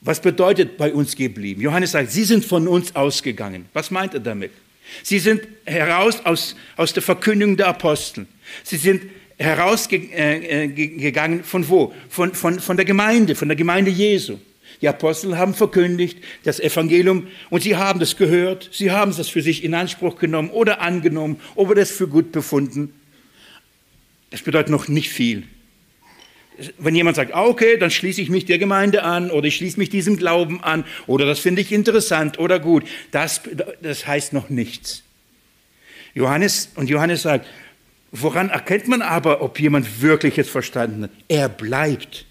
was 0.00 0.22
bedeutet 0.22 0.78
bei 0.78 0.94
uns 0.94 1.14
geblieben? 1.14 1.60
Johannes 1.60 1.92
sagt, 1.92 2.10
sie 2.10 2.24
sind 2.24 2.42
von 2.42 2.66
uns 2.66 2.96
ausgegangen. 2.96 3.66
Was 3.74 3.90
meint 3.90 4.14
er 4.14 4.20
damit? 4.20 4.52
Sie 5.02 5.18
sind 5.18 5.46
heraus 5.66 6.24
aus, 6.24 6.56
aus 6.76 6.94
der 6.94 7.02
Verkündigung 7.02 7.58
der 7.58 7.68
Apostel. 7.68 8.26
Sie 8.64 8.78
sind 8.78 9.02
herausgegangen 9.36 11.44
von 11.44 11.68
wo? 11.68 11.92
Von, 12.08 12.32
von, 12.34 12.60
von 12.60 12.76
der 12.76 12.86
Gemeinde, 12.86 13.34
von 13.34 13.48
der 13.48 13.56
Gemeinde 13.56 13.90
Jesu. 13.90 14.38
Die 14.80 14.88
Apostel 14.88 15.36
haben 15.36 15.54
verkündigt 15.54 16.18
das 16.44 16.58
Evangelium 16.58 17.26
und 17.50 17.62
sie 17.62 17.76
haben 17.76 18.00
das 18.00 18.16
gehört, 18.16 18.70
sie 18.72 18.90
haben 18.90 19.14
das 19.14 19.28
für 19.28 19.42
sich 19.42 19.62
in 19.62 19.74
Anspruch 19.74 20.18
genommen 20.18 20.50
oder 20.50 20.80
angenommen 20.80 21.40
oder 21.54 21.74
das 21.74 21.90
für 21.90 22.08
gut 22.08 22.32
befunden. 22.32 22.94
Das 24.30 24.42
bedeutet 24.42 24.70
noch 24.70 24.88
nicht 24.88 25.10
viel. 25.10 25.44
Wenn 26.78 26.94
jemand 26.94 27.16
sagt, 27.16 27.34
ah, 27.34 27.44
okay, 27.44 27.78
dann 27.78 27.90
schließe 27.90 28.20
ich 28.20 28.28
mich 28.28 28.44
der 28.44 28.58
Gemeinde 28.58 29.02
an 29.02 29.30
oder 29.30 29.46
ich 29.46 29.56
schließe 29.56 29.78
mich 29.78 29.90
diesem 29.90 30.16
Glauben 30.16 30.62
an 30.62 30.84
oder 31.06 31.26
das 31.26 31.40
finde 31.40 31.62
ich 31.62 31.72
interessant 31.72 32.38
oder 32.38 32.58
gut, 32.58 32.84
das, 33.10 33.42
das 33.82 34.06
heißt 34.06 34.32
noch 34.32 34.50
nichts. 34.50 35.02
Johannes 36.14 36.70
und 36.74 36.90
Johannes 36.90 37.22
sagt, 37.22 37.46
Woran 38.12 38.50
erkennt 38.50 38.88
man 38.88 39.02
aber, 39.02 39.40
ob 39.40 39.60
jemand 39.60 40.02
wirklich 40.02 40.36
es 40.38 40.48
verstanden 40.48 41.04
hat? 41.04 41.10
Er 41.28 41.48
bleibt. 41.48 42.26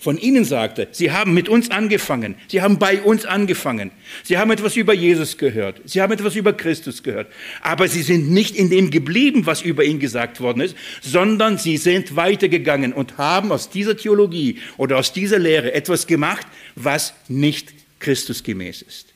Von 0.00 0.16
ihnen 0.16 0.44
sagte, 0.44 0.86
sie 0.92 1.10
haben 1.10 1.34
mit 1.34 1.48
uns 1.48 1.72
angefangen, 1.72 2.36
sie 2.46 2.62
haben 2.62 2.78
bei 2.78 3.02
uns 3.02 3.26
angefangen, 3.26 3.90
sie 4.22 4.38
haben 4.38 4.52
etwas 4.52 4.76
über 4.76 4.94
Jesus 4.94 5.38
gehört, 5.38 5.80
sie 5.86 6.00
haben 6.00 6.12
etwas 6.12 6.36
über 6.36 6.52
Christus 6.52 7.02
gehört, 7.02 7.26
aber 7.62 7.88
sie 7.88 8.02
sind 8.02 8.30
nicht 8.30 8.54
in 8.54 8.70
dem 8.70 8.92
geblieben, 8.92 9.44
was 9.44 9.60
über 9.60 9.82
ihn 9.82 9.98
gesagt 9.98 10.40
worden 10.40 10.60
ist, 10.60 10.76
sondern 11.02 11.58
sie 11.58 11.78
sind 11.78 12.14
weitergegangen 12.14 12.92
und 12.92 13.18
haben 13.18 13.50
aus 13.50 13.70
dieser 13.70 13.96
Theologie 13.96 14.60
oder 14.76 14.98
aus 14.98 15.12
dieser 15.12 15.40
Lehre 15.40 15.74
etwas 15.74 16.06
gemacht, 16.06 16.46
was 16.76 17.12
nicht 17.26 17.74
Christusgemäß 17.98 18.82
ist. 18.82 19.08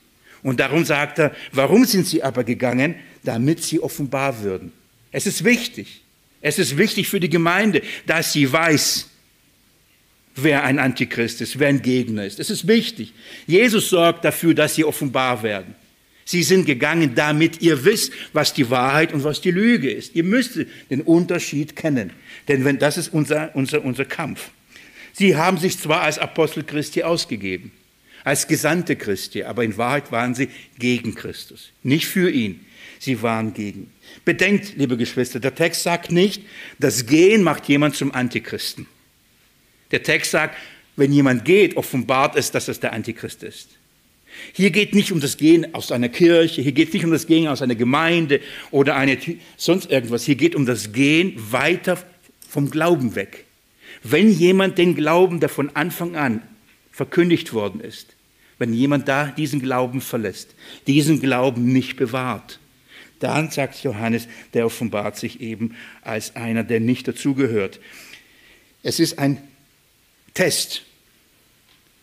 Und 0.42 0.59
darum 0.59 0.85
sagt 0.85 1.21
er, 1.21 1.33
warum 1.53 1.85
sind 1.85 2.09
sie 2.09 2.25
aber 2.25 2.42
gegangen? 2.42 2.97
Damit 3.23 3.62
sie 3.62 3.79
offenbar 3.79 4.42
würden. 4.42 4.73
Es 5.12 5.29
ist 5.29 5.45
wichtig. 5.45 6.01
Es 6.40 6.59
ist 6.59 6.77
wichtig 6.77 7.09
für 7.09 7.21
die 7.21 7.31
Gemeinde, 7.31 7.83
dass 8.05 8.33
sie 8.33 8.53
weiß, 8.53 9.07
wer 10.35 10.64
ein 10.64 10.79
Antichrist 10.79 11.40
ist, 11.40 11.59
wer 11.59 11.68
ein 11.68 11.83
Gegner 11.83 12.25
ist. 12.25 12.40
Es 12.40 12.51
ist 12.51 12.66
wichtig. 12.66 13.12
Jesus 13.47 13.90
sorgt 13.90 14.25
dafür, 14.25 14.55
dass 14.55 14.75
sie 14.75 14.85
offenbar 14.85 15.42
werden. 15.42 15.75
Sie 16.25 16.42
sind 16.42 16.66
gegangen, 16.66 17.14
damit 17.14 17.61
ihr 17.61 17.85
wisst, 17.85 18.12
was 18.33 18.55
die 18.55 18.71
Wahrheit 18.71 19.12
und 19.12 19.25
was 19.25 19.40
die 19.40 19.51
Lüge 19.51 19.90
ist. 19.90 20.14
Ihr 20.14 20.25
müsst 20.25 20.59
den 20.90 21.03
Unterschied 21.03 21.77
kennen, 21.77 22.12
denn 22.49 22.64
wenn, 22.64 22.79
das 22.79 22.97
ist 22.97 23.12
unser, 23.12 23.55
unser, 23.55 23.85
unser 23.85 24.05
Kampf. 24.05 24.51
Sie 25.12 25.37
haben 25.37 25.59
sich 25.59 25.79
zwar 25.79 26.03
als 26.03 26.18
Apostel 26.18 26.62
Christi 26.62 27.03
ausgegeben, 27.03 27.73
als 28.25 28.47
Gesandte 28.47 28.97
Christi, 28.97 29.42
aber 29.42 29.64
in 29.64 29.77
Wahrheit 29.77 30.12
waren 30.12 30.35
sie 30.35 30.49
gegen 30.79 31.14
Christus, 31.14 31.71
nicht 31.83 32.07
für 32.07 32.31
ihn. 32.31 32.64
Sie 32.99 33.21
waren 33.21 33.53
gegen. 33.53 33.90
Bedenkt, 34.25 34.77
liebe 34.77 34.97
Geschwister, 34.97 35.40
der 35.40 35.57
Text 35.57 35.83
sagt 35.83 36.12
nicht, 36.12 36.42
das 36.79 37.05
Gehen 37.07 37.42
macht 37.42 37.68
jemand 37.68 37.97
zum 37.97 38.14
Antichristen. 38.14 38.87
Der 39.92 40.02
Text 40.02 40.33
sagt, 40.33 40.57
wenn 40.96 41.12
jemand 41.12 41.44
geht, 41.44 41.76
offenbart 41.76 42.37
es, 42.37 42.50
dass 42.50 42.68
es 42.68 42.81
der 42.81 42.92
Antichrist 42.92 43.42
ist. 43.42 43.68
Hier 44.52 44.70
geht 44.70 44.94
nicht 44.94 45.12
um 45.12 45.20
das 45.20 45.37
Gehen 45.37 45.74
aus 45.74 45.92
einer 45.92 46.09
Kirche, 46.09 46.62
hier 46.62 46.72
geht 46.72 46.92
nicht 46.94 47.05
um 47.05 47.11
das 47.11 47.26
Gehen 47.26 47.48
aus 47.48 47.62
einer 47.62 47.74
Gemeinde 47.74 48.40
oder 48.70 48.96
eine, 48.96 49.18
sonst 49.57 49.90
irgendwas. 49.90 50.24
Hier 50.24 50.37
geht 50.37 50.55
um 50.55 50.66
das 50.66 50.92
Gehen 50.92 51.35
weiter 51.50 51.98
vom 52.48 52.70
Glauben 52.70 53.14
weg. 53.14 53.44
Wenn 54.02 54.31
jemand 54.31 54.78
den 54.78 54.94
Glauben, 54.94 55.40
der 55.40 55.48
von 55.48 55.76
Anfang 55.76 56.16
an 56.16 56.42
verkündigt 56.90 57.52
worden 57.52 57.81
ist, 57.81 58.16
wenn 58.59 58.72
jemand 58.72 59.09
da 59.09 59.26
diesen 59.26 59.61
Glauben 59.61 60.00
verlässt, 60.00 60.55
diesen 60.87 61.20
Glauben 61.20 61.72
nicht 61.72 61.96
bewahrt, 61.96 62.59
dann 63.18 63.50
sagt 63.50 63.83
Johannes, 63.85 64.26
der 64.55 64.66
offenbart 64.66 65.16
sich 65.16 65.40
eben 65.40 65.76
als 66.02 66.35
einer, 66.37 66.64
der 66.64 66.81
nicht 66.81 67.07
dazugehört. 67.07 67.81
Es 68.83 68.98
ist 68.98 69.18
ein 69.18 69.38
Test. 70.35 70.83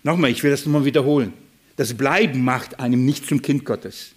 Nochmal, 0.03 0.31
ich 0.31 0.43
will 0.43 0.51
das 0.51 0.65
nochmal 0.65 0.85
wiederholen. 0.85 1.33
Das 1.75 1.93
Bleiben 1.93 2.43
macht 2.43 2.79
einem 2.79 3.05
nicht 3.05 3.27
zum 3.27 3.41
Kind 3.41 3.65
Gottes. 3.65 4.11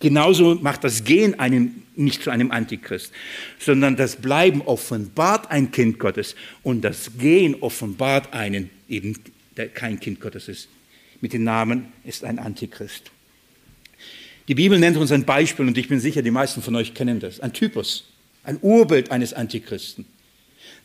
Genauso 0.00 0.56
macht 0.56 0.82
das 0.84 1.04
Gehen 1.04 1.38
einen 1.38 1.84
nicht 1.94 2.24
zu 2.24 2.30
einem 2.30 2.50
Antichrist, 2.50 3.12
sondern 3.60 3.96
das 3.96 4.16
Bleiben 4.16 4.60
offenbart 4.62 5.50
ein 5.50 5.70
Kind 5.70 5.98
Gottes 6.00 6.34
und 6.64 6.82
das 6.82 7.12
Gehen 7.18 7.54
offenbart 7.60 8.32
einen 8.32 8.70
eben, 8.88 9.16
der 9.56 9.68
kein 9.68 10.00
Kind 10.00 10.20
Gottes 10.20 10.48
ist. 10.48 10.68
Mit 11.20 11.32
dem 11.32 11.44
Namen 11.44 11.92
ist 12.04 12.24
ein 12.24 12.40
Antichrist. 12.40 13.12
Die 14.48 14.56
Bibel 14.56 14.78
nennt 14.78 14.96
uns 14.96 15.12
ein 15.12 15.24
Beispiel 15.24 15.68
und 15.68 15.78
ich 15.78 15.86
bin 15.86 16.00
sicher, 16.00 16.22
die 16.22 16.32
meisten 16.32 16.62
von 16.62 16.74
euch 16.74 16.94
kennen 16.94 17.20
das. 17.20 17.38
Ein 17.38 17.52
Typus, 17.52 18.04
ein 18.42 18.58
Urbild 18.60 19.12
eines 19.12 19.32
Antichristen, 19.32 20.04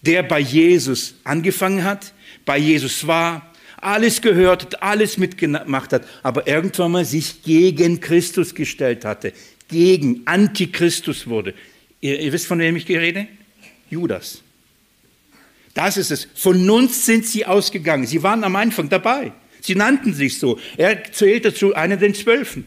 der 0.04 0.22
bei 0.22 0.40
Jesus 0.40 1.16
angefangen 1.24 1.84
hat, 1.84 2.14
bei 2.48 2.58
Jesus 2.58 3.06
war, 3.06 3.54
alles 3.80 4.22
gehört 4.22 4.64
hat, 4.64 4.82
alles 4.82 5.18
mitgemacht 5.18 5.94
hat, 5.94 6.08
aber 6.24 6.48
irgendwann 6.48 6.94
mal 6.94 7.06
sich 7.06 7.44
gegen 7.44 8.00
Christus 8.00 8.56
gestellt 8.56 9.06
hatte, 9.06 9.34
gegen 9.68 10.22
Antichristus 10.26 11.28
wurde. 11.28 11.54
Ihr, 12.02 12.20
ihr 12.20 12.34
wisst, 12.34 12.48
von 12.48 12.58
wem 12.58 12.76
ich 12.76 12.88
rede? 12.88 13.28
Judas. 13.90 14.42
Das 15.74 15.98
ist 15.98 16.10
es. 16.10 16.28
Von 16.34 16.68
uns 16.70 17.06
sind 17.06 17.28
sie 17.28 17.46
ausgegangen. 17.46 18.08
Sie 18.08 18.24
waren 18.24 18.44
am 18.44 18.56
Anfang 18.56 18.90
dabei. 18.90 19.34
Sie 19.62 19.76
nannten 19.76 20.14
sich 20.14 20.40
so. 20.40 20.58
Er 20.78 21.12
zählte 21.12 21.54
zu 21.54 21.76
einer 21.76 21.98
den 21.98 22.16
Zwölfen. 22.16 22.66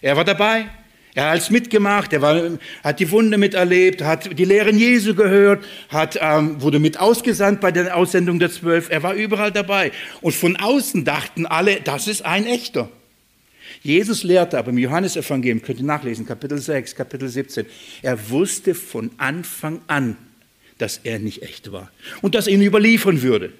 Er 0.00 0.16
war 0.16 0.24
dabei. 0.24 0.66
Er 1.14 1.24
hat 1.24 1.30
alles 1.32 1.50
mitgemacht, 1.50 2.12
er 2.14 2.22
war, 2.22 2.58
hat 2.82 3.00
die 3.00 3.10
Wunde 3.10 3.36
miterlebt, 3.36 4.02
hat 4.02 4.38
die 4.38 4.44
Lehren 4.44 4.78
Jesu 4.78 5.14
gehört, 5.14 5.62
hat, 5.90 6.18
ähm, 6.20 6.62
wurde 6.62 6.78
mit 6.78 6.98
ausgesandt 6.98 7.60
bei 7.60 7.70
der 7.70 7.94
Aussendung 7.96 8.38
der 8.38 8.50
Zwölf. 8.50 8.88
Er 8.88 9.02
war 9.02 9.12
überall 9.14 9.52
dabei. 9.52 9.92
Und 10.22 10.34
von 10.34 10.56
außen 10.56 11.04
dachten 11.04 11.44
alle, 11.44 11.80
das 11.82 12.08
ist 12.08 12.24
ein 12.24 12.46
echter. 12.46 12.88
Jesus 13.82 14.22
lehrte 14.22 14.58
aber 14.58 14.70
im 14.70 14.78
Johannesevangelium, 14.78 15.60
könnt 15.60 15.80
ihr 15.80 15.84
nachlesen, 15.84 16.24
Kapitel 16.24 16.58
6, 16.58 16.94
Kapitel 16.94 17.28
17, 17.28 17.66
er 18.00 18.30
wusste 18.30 18.74
von 18.74 19.10
Anfang 19.18 19.80
an, 19.88 20.16
dass 20.78 21.00
er 21.04 21.18
nicht 21.18 21.42
echt 21.42 21.72
war 21.72 21.90
und 22.22 22.34
dass 22.34 22.46
er 22.46 22.54
ihn 22.54 22.62
überliefern 22.62 23.22
würde. 23.22 23.52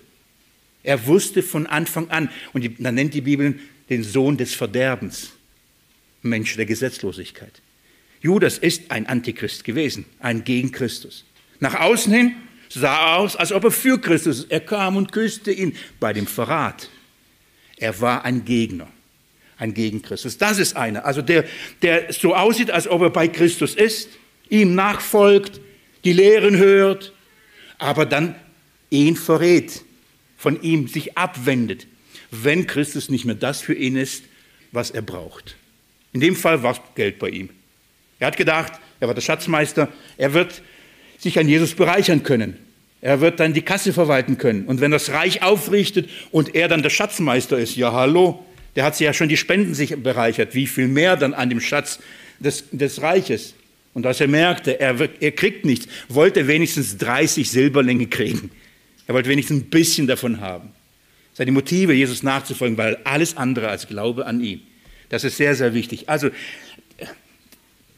Er 0.84 1.06
wusste 1.06 1.42
von 1.42 1.66
Anfang 1.66 2.10
an, 2.10 2.28
und 2.52 2.68
dann 2.78 2.94
nennt 2.94 3.14
die 3.14 3.20
Bibel 3.20 3.58
den 3.88 4.02
Sohn 4.02 4.36
des 4.36 4.54
Verderbens. 4.54 5.32
Mensch 6.22 6.56
der 6.56 6.66
Gesetzlosigkeit. 6.66 7.61
Judas 8.20 8.58
ist 8.58 8.90
ein 8.90 9.06
Antichrist 9.06 9.64
gewesen, 9.64 10.04
ein 10.20 10.44
gegen 10.44 10.70
Christus. 10.70 11.24
Nach 11.58 11.80
außen 11.80 12.12
hin 12.12 12.35
sah 12.68 12.96
er 12.96 13.18
aus, 13.18 13.37
als 13.37 13.52
ob 13.52 13.64
er 13.64 13.70
für 13.70 14.00
Christus 14.00 14.40
ist. 14.40 14.50
Er 14.50 14.61
kam 14.61 14.96
und 14.96 15.12
küsste 15.12 15.52
ihn 15.52 15.76
bei 16.00 16.12
dem 16.12 16.26
Verrat. 16.26 16.88
Er 17.76 18.00
war 18.00 18.24
ein 18.24 18.44
Gegner, 18.44 18.88
ein 19.58 19.74
gegen 19.74 20.02
Christus. 20.02 20.38
Das 20.38 20.58
ist 20.58 20.76
einer, 20.76 21.04
also 21.04 21.20
der, 21.20 21.44
der 21.82 22.12
so 22.12 22.35
aussieht, 22.35 22.70
als 22.70 22.87
ob 22.87 23.02
er 23.02 23.11
bei 23.11 23.26
Christus 23.26 23.74
ist, 23.74 24.08
ihm 24.48 24.74
nachfolgt, 24.74 25.61
die 26.04 26.12
Lehren 26.12 26.56
hört, 26.56 27.12
aber 27.78 28.06
dann 28.06 28.37
ihn 28.90 29.16
verrät, 29.16 29.82
von 30.37 30.62
ihm 30.62 30.87
sich 30.87 31.16
abwendet, 31.16 31.87
wenn 32.30 32.66
Christus 32.66 33.08
nicht 33.08 33.24
mehr 33.24 33.35
das 33.35 33.61
für 33.61 33.74
ihn 33.74 33.96
ist, 33.96 34.24
was 34.70 34.90
er 34.90 35.02
braucht. 35.02 35.56
In 36.12 36.20
dem 36.20 36.37
Fall 36.37 36.62
war 36.62 36.79
Geld 36.94 37.18
bei 37.18 37.31
ihm. 37.31 37.48
Er 38.18 38.29
hat 38.29 38.37
gedacht, 38.37 38.72
er 39.01 39.09
war 39.09 39.14
der 39.14 39.22
Schatzmeister, 39.22 39.88
er 40.16 40.35
wird 40.35 40.62
sich 41.18 41.38
an 41.38 41.48
Jesus 41.48 41.75
bereichern 41.75 42.22
können. 42.22 42.57
Er 43.01 43.20
wird 43.20 43.40
dann 43.40 43.53
die 43.53 43.62
Kasse 43.62 43.92
verwalten 43.92 44.38
können. 44.38 44.66
Und 44.66 44.81
wenn 44.81 44.92
das 44.92 45.11
Reich 45.11 45.42
aufrichtet 45.42 46.09
und 46.31 46.55
er 46.55 46.68
dann 46.68 46.83
der 46.83 46.90
Schatzmeister 46.90 47.59
ist, 47.59 47.77
ja 47.77 47.92
hallo, 47.92 48.44
der 48.77 48.85
hat 48.85 48.96
sich 48.96 49.05
ja 49.05 49.12
schon 49.12 49.29
die 49.29 49.37
Spenden 49.37 49.75
sich 49.75 49.96
bereichert. 49.96 50.55
Wie 50.55 50.66
viel 50.66 50.88
mehr 50.88 51.16
dann 51.16 51.35
an 51.35 51.51
dem 51.51 51.61
Schatz 51.61 51.98
des, 52.38 52.64
des 52.70 53.03
Reiches? 53.03 53.55
Und 53.92 54.07
als 54.07 54.20
er 54.20 54.29
merkte, 54.29 54.81
er, 54.81 54.96
er 55.20 55.33
kriegt 55.33 55.64
nichts, 55.64 55.88
wollte 56.09 56.40
er 56.40 56.46
wenigstens 56.46 56.96
30 56.96 57.51
Silberlinge 57.51 58.07
kriegen. 58.07 58.51
Er 59.07 59.14
wollte 59.14 59.29
wenigstens 59.29 59.62
ein 59.62 59.70
bisschen 59.70 60.07
davon 60.07 60.40
haben. 60.40 60.70
Seine 61.35 61.53
Motive, 61.53 61.92
Jesus 61.92 62.22
nachzufolgen, 62.22 62.79
weil 62.79 62.98
alles 63.05 63.37
andere 63.37 63.68
als 63.68 63.88
Glaube 63.88 64.27
an 64.27 64.40
ihn. 64.40 64.62
Das 65.12 65.25
ist 65.25 65.37
sehr, 65.37 65.55
sehr 65.55 65.75
wichtig. 65.75 66.09
Also, 66.09 66.31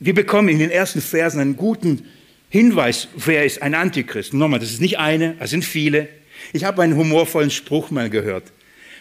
wir 0.01 0.15
bekommen 0.15 0.49
in 0.49 0.59
den 0.59 0.73
ersten 0.73 1.01
Versen 1.01 1.39
einen 1.39 1.57
guten 1.57 2.09
Hinweis, 2.51 3.07
wer 3.15 3.45
ist 3.45 3.63
ein 3.63 3.77
Antichrist. 3.77 4.35
Nochmal, 4.35 4.59
das 4.59 4.73
ist 4.73 4.81
nicht 4.81 4.99
eine, 4.99 5.37
es 5.39 5.51
sind 5.51 5.65
viele. 5.65 6.09
Ich 6.53 6.65
habe 6.65 6.83
einen 6.83 6.97
humorvollen 6.97 7.53
Spruch 7.53 7.93
mal 7.93 8.11
gehört. 8.11 8.51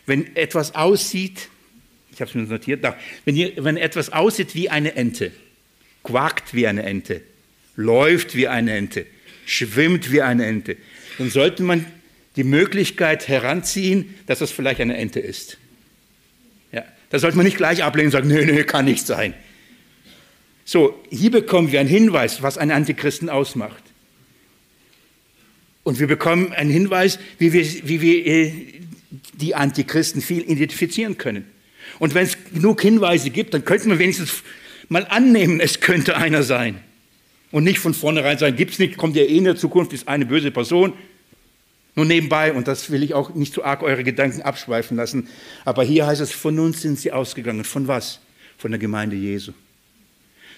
Wenn 0.05 0.35
etwas 0.35 0.75
aussieht, 0.75 1.49
ich 2.11 2.21
habe 2.21 2.29
es 2.29 2.35
mir 2.35 2.43
notiert, 2.43 2.85
wenn, 3.25 3.33
hier, 3.33 3.53
wenn 3.57 3.77
etwas 3.77 4.13
aussieht 4.13 4.53
wie 4.53 4.69
eine 4.69 4.95
Ente, 4.95 5.31
quakt 6.03 6.53
wie 6.53 6.67
eine 6.67 6.83
Ente, 6.83 7.21
läuft 7.75 8.35
wie 8.35 8.47
eine 8.47 8.75
Ente, 8.75 9.07
schwimmt 9.47 10.11
wie 10.11 10.21
eine 10.21 10.45
Ente, 10.45 10.77
dann 11.17 11.31
sollte 11.31 11.63
man 11.63 11.87
die 12.35 12.43
Möglichkeit 12.43 13.27
heranziehen, 13.27 14.13
dass 14.27 14.37
das 14.37 14.51
vielleicht 14.51 14.81
eine 14.81 14.97
Ente 14.97 15.19
ist. 15.19 15.57
Da 17.13 17.19
sollte 17.19 17.37
man 17.37 17.45
nicht 17.45 17.57
gleich 17.57 17.83
ablehnen 17.83 18.07
und 18.07 18.11
sagen, 18.11 18.27
nee, 18.27 18.43
nee, 18.43 18.63
kann 18.63 18.85
nicht 18.85 19.05
sein. 19.05 19.35
So, 20.65 20.99
hier 21.11 21.29
bekommen 21.29 21.71
wir 21.71 21.79
einen 21.79 21.87
Hinweis, 21.87 22.41
was 22.41 22.57
einen 22.57 22.71
Antichristen 22.71 23.29
ausmacht. 23.29 23.83
Und 25.83 25.99
wir 25.99 26.07
bekommen 26.07 26.53
einen 26.53 26.71
Hinweis, 26.71 27.19
wie 27.37 27.53
wir, 27.53 27.63
wie 27.63 28.01
wir 28.01 28.25
äh, 28.25 28.53
die 29.33 29.53
Antichristen 29.53 30.23
viel 30.23 30.41
identifizieren 30.41 31.19
können. 31.19 31.45
Und 31.99 32.15
wenn 32.15 32.23
es 32.23 32.35
genug 32.51 32.81
Hinweise 32.81 33.29
gibt, 33.29 33.53
dann 33.53 33.63
könnte 33.63 33.89
man 33.89 33.99
wenigstens 33.99 34.41
mal 34.89 35.05
annehmen, 35.07 35.59
es 35.59 35.81
könnte 35.81 36.17
einer 36.17 36.41
sein. 36.41 36.79
Und 37.51 37.63
nicht 37.63 37.77
von 37.77 37.93
vornherein 37.93 38.39
sagen, 38.39 38.55
gibt 38.55 38.71
es 38.71 38.79
nicht, 38.79 38.97
kommt 38.97 39.15
ja 39.15 39.21
eh 39.21 39.37
in 39.37 39.43
der 39.43 39.55
Zukunft, 39.55 39.93
ist 39.93 40.07
eine 40.07 40.25
böse 40.25 40.49
Person. 40.49 40.93
Nur 41.95 42.05
nebenbei, 42.05 42.53
und 42.53 42.67
das 42.67 42.89
will 42.89 43.03
ich 43.03 43.13
auch 43.13 43.35
nicht 43.35 43.53
zu 43.53 43.63
arg 43.63 43.83
eure 43.83 44.03
Gedanken 44.03 44.41
abschweifen 44.41 44.97
lassen, 44.97 45.27
aber 45.63 45.83
hier 45.83 46.07
heißt 46.07 46.21
es, 46.21 46.31
von 46.31 46.57
uns 46.59 46.81
sind 46.81 46.99
sie 46.99 47.11
ausgegangen. 47.11 47.63
Von 47.63 47.87
was? 47.87 48.19
Von 48.57 48.71
der 48.71 48.79
Gemeinde 48.79 49.15
Jesu. 49.15 49.51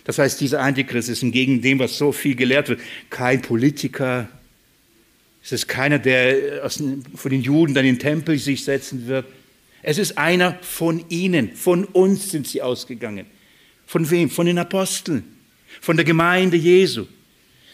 Das 0.05 0.19
heißt, 0.19 0.39
dieser 0.39 0.61
Antichrist 0.61 1.09
ist 1.09 1.23
entgegen 1.23 1.61
dem, 1.61 1.79
was 1.79 1.97
so 1.97 2.11
viel 2.11 2.35
gelehrt 2.35 2.69
wird, 2.69 2.79
kein 3.09 3.41
Politiker. 3.41 4.29
Es 5.43 5.51
ist 5.51 5.67
keiner, 5.67 5.99
der 5.99 6.69
von 6.69 7.31
den 7.31 7.41
Juden 7.41 7.73
dann 7.73 7.85
in 7.85 7.95
den 7.95 7.99
Tempel 7.99 8.37
sich 8.37 8.63
setzen 8.63 9.07
wird. 9.07 9.25
Es 9.81 9.97
ist 9.97 10.17
einer 10.17 10.57
von 10.61 11.03
ihnen. 11.09 11.55
Von 11.55 11.85
uns 11.85 12.31
sind 12.31 12.47
sie 12.47 12.61
ausgegangen. 12.61 13.25
Von 13.85 14.09
wem? 14.09 14.29
Von 14.29 14.45
den 14.45 14.57
Aposteln. 14.57 15.23
Von 15.81 15.97
der 15.97 16.05
Gemeinde 16.05 16.57
Jesu. 16.57 17.05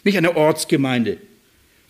Nicht 0.04 0.18
eine 0.18 0.36
Ortsgemeinde. 0.36 1.18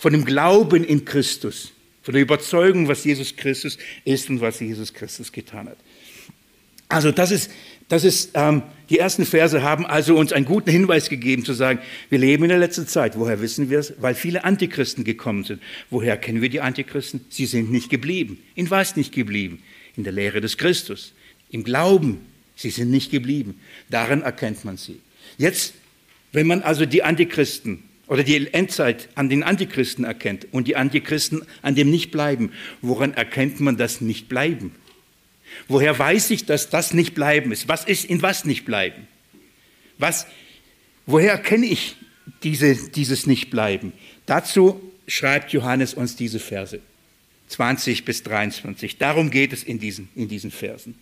Von 0.02 0.14
dem 0.14 0.26
Glauben 0.26 0.84
in 0.84 1.06
Christus. 1.06 1.74
Von 2.02 2.16
der 2.16 2.24
Überzeugung, 2.24 2.88
was 2.88 3.04
Jesus 3.04 3.36
Christus 3.36 3.78
ist 4.04 4.32
und 4.32 4.42
was 4.42 4.60
Jesus 4.60 4.92
Christus 4.96 5.32
getan 5.32 5.70
hat. 5.70 5.78
Also 6.90 7.12
das 7.12 7.30
ist, 7.30 7.52
das 7.88 8.04
ist 8.04 8.32
ähm, 8.34 8.64
die 8.90 8.98
ersten 8.98 9.28
Verse 9.28 9.62
haben 9.62 9.86
also 9.86 10.18
uns 10.18 10.34
einen 10.34 10.46
guten 10.46 10.72
Hinweis 10.72 11.08
gegeben 11.08 11.46
zu 11.46 11.54
sagen, 11.54 11.78
wir 12.10 12.18
leben 12.18 12.42
in 12.46 12.50
der 12.50 12.58
letzten 12.58 12.88
Zeit. 12.88 13.16
Woher 13.16 13.42
wissen 13.42 13.70
wir 13.70 13.78
es? 13.78 13.94
Weil 14.00 14.16
viele 14.16 14.44
Antichristen 14.44 15.04
gekommen 15.04 15.44
sind. 15.44 15.62
Woher 15.92 16.18
kennen 16.18 16.42
wir 16.42 16.50
die 16.50 16.62
Antichristen? 16.62 17.24
Sie 17.30 17.46
sind 17.46 17.72
nicht 17.72 17.92
geblieben. 17.92 18.40
In 18.56 18.72
was 18.72 18.96
nicht 18.96 19.14
geblieben? 19.14 19.62
In 19.96 20.04
der 20.04 20.14
Lehre 20.14 20.42
des 20.42 20.58
Christus, 20.58 21.14
im 21.52 21.64
Glauben. 21.64 22.26
Sie 22.56 22.72
sind 22.72 22.90
nicht 22.90 23.12
geblieben. 23.12 23.60
Daran 23.92 24.24
erkennt 24.24 24.66
man 24.66 24.78
sie. 24.78 25.00
Jetzt, 25.38 25.76
wenn 26.32 26.48
man 26.48 26.64
also 26.64 26.88
die 26.88 27.04
Antichristen 27.04 27.84
oder 28.12 28.26
die 28.26 28.54
Endzeit 28.54 29.08
an 29.16 29.30
den 29.30 29.42
Antichristen 29.42 30.04
erkennt 30.04 30.46
und 30.52 30.68
die 30.68 30.76
Antichristen 30.76 31.44
an 31.62 31.76
dem 31.76 31.90
nicht 31.90 32.12
bleiben, 32.12 32.52
woran 32.82 33.14
erkennt 33.14 33.62
man 33.62 33.78
das 33.78 34.02
nicht 34.02 34.28
bleiben? 34.28 34.76
Woher 35.70 35.98
weiß 35.98 36.30
ich, 36.32 36.46
dass 36.46 36.70
das 36.70 36.94
nicht 36.94 37.16
bleiben 37.16 37.54
ist? 37.54 37.70
Was 37.70 37.86
ist 37.86 38.04
in 38.04 38.22
was 38.22 38.44
nicht 38.44 38.66
bleiben? 38.66 39.08
Was, 39.98 40.28
woher 41.06 41.38
kenne 41.38 41.68
ich 41.68 41.96
diese, 42.44 42.76
dieses 42.92 43.28
Nicht-Bleiben? 43.28 43.94
Dazu 44.26 44.82
schreibt 45.08 45.54
Johannes 45.54 45.94
uns 45.94 46.18
diese 46.18 46.40
Verse, 46.40 46.82
20 47.48 48.04
bis 48.04 48.24
23. 48.24 48.98
Darum 48.98 49.32
geht 49.32 49.54
es 49.54 49.64
in 49.64 49.80
diesen, 49.80 50.10
in 50.16 50.28
diesen 50.28 50.52
Versen. 50.52 50.96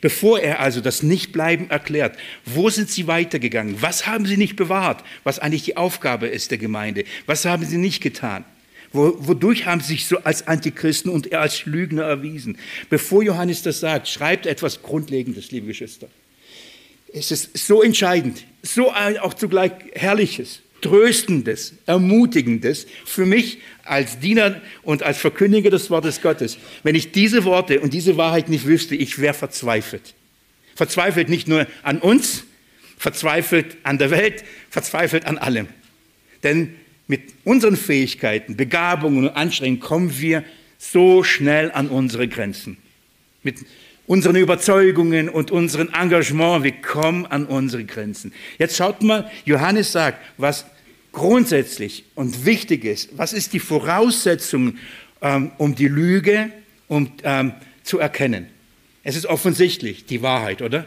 Bevor 0.00 0.40
er 0.40 0.60
also 0.60 0.80
das 0.80 1.02
Nichtbleiben 1.02 1.70
erklärt, 1.70 2.16
wo 2.44 2.70
sind 2.70 2.90
sie 2.90 3.06
weitergegangen? 3.06 3.80
Was 3.80 4.06
haben 4.06 4.26
sie 4.26 4.36
nicht 4.36 4.56
bewahrt? 4.56 5.04
Was 5.24 5.38
eigentlich 5.38 5.64
die 5.64 5.76
Aufgabe 5.76 6.26
ist 6.26 6.50
der 6.50 6.58
Gemeinde? 6.58 7.04
Was 7.26 7.44
haben 7.44 7.64
sie 7.64 7.78
nicht 7.78 8.02
getan? 8.02 8.44
Wodurch 8.92 9.64
haben 9.64 9.80
sie 9.80 9.94
sich 9.94 10.06
so 10.06 10.18
als 10.18 10.46
Antichristen 10.46 11.10
und 11.10 11.32
als 11.32 11.64
Lügner 11.64 12.02
erwiesen? 12.02 12.58
Bevor 12.90 13.22
Johannes 13.22 13.62
das 13.62 13.80
sagt, 13.80 14.06
schreibt 14.08 14.44
etwas 14.44 14.82
Grundlegendes, 14.82 15.50
liebe 15.50 15.66
Geschwister. 15.66 16.08
Es 17.12 17.30
ist 17.30 17.56
so 17.56 17.82
entscheidend, 17.82 18.44
so 18.62 18.92
auch 18.92 19.34
zugleich 19.34 19.72
Herrliches, 19.94 20.60
Tröstendes, 20.82 21.74
Ermutigendes 21.86 22.86
für 23.06 23.24
mich 23.24 23.58
als 23.84 24.18
Diener 24.18 24.60
und 24.82 25.02
als 25.02 25.18
Verkündiger 25.18 25.70
des 25.70 25.88
Wortes 25.88 26.20
Gottes. 26.20 26.58
Wenn 26.82 26.94
ich 26.94 27.12
diese 27.12 27.44
Worte 27.44 27.80
und 27.80 27.94
diese 27.94 28.18
Wahrheit 28.18 28.50
nicht 28.50 28.66
wüsste, 28.66 28.94
ich 28.94 29.18
wäre 29.18 29.34
verzweifelt. 29.34 30.14
Verzweifelt 30.74 31.28
nicht 31.28 31.48
nur 31.48 31.66
an 31.82 31.98
uns, 31.98 32.44
verzweifelt 32.98 33.78
an 33.82 33.98
der 33.98 34.10
Welt, 34.10 34.44
verzweifelt 34.68 35.24
an 35.26 35.38
allem. 35.38 35.68
Denn 36.42 36.74
mit 37.06 37.22
unseren 37.44 37.76
Fähigkeiten, 37.76 38.56
Begabungen 38.56 39.24
und 39.24 39.36
Anstrengungen 39.36 39.80
kommen 39.80 40.18
wir 40.18 40.44
so 40.78 41.22
schnell 41.22 41.70
an 41.70 41.88
unsere 41.88 42.28
Grenzen. 42.28 42.76
Mit 43.42 43.56
unseren 44.06 44.36
Überzeugungen 44.36 45.28
und 45.28 45.50
unserem 45.50 45.90
Engagement, 45.92 46.64
wir 46.64 46.72
kommen 46.72 47.26
an 47.26 47.46
unsere 47.46 47.84
Grenzen. 47.84 48.32
Jetzt 48.58 48.76
schaut 48.76 49.02
mal, 49.02 49.30
Johannes 49.44 49.92
sagt, 49.92 50.18
was 50.38 50.66
grundsätzlich 51.12 52.04
und 52.14 52.44
wichtig 52.44 52.84
ist, 52.84 53.16
was 53.16 53.32
ist 53.32 53.52
die 53.52 53.60
Voraussetzung, 53.60 54.78
ähm, 55.20 55.52
um 55.58 55.74
die 55.74 55.88
Lüge 55.88 56.50
um, 56.88 57.12
ähm, 57.22 57.52
zu 57.84 57.98
erkennen? 57.98 58.48
Es 59.04 59.16
ist 59.16 59.26
offensichtlich 59.26 60.06
die 60.06 60.22
Wahrheit, 60.22 60.62
oder? 60.62 60.86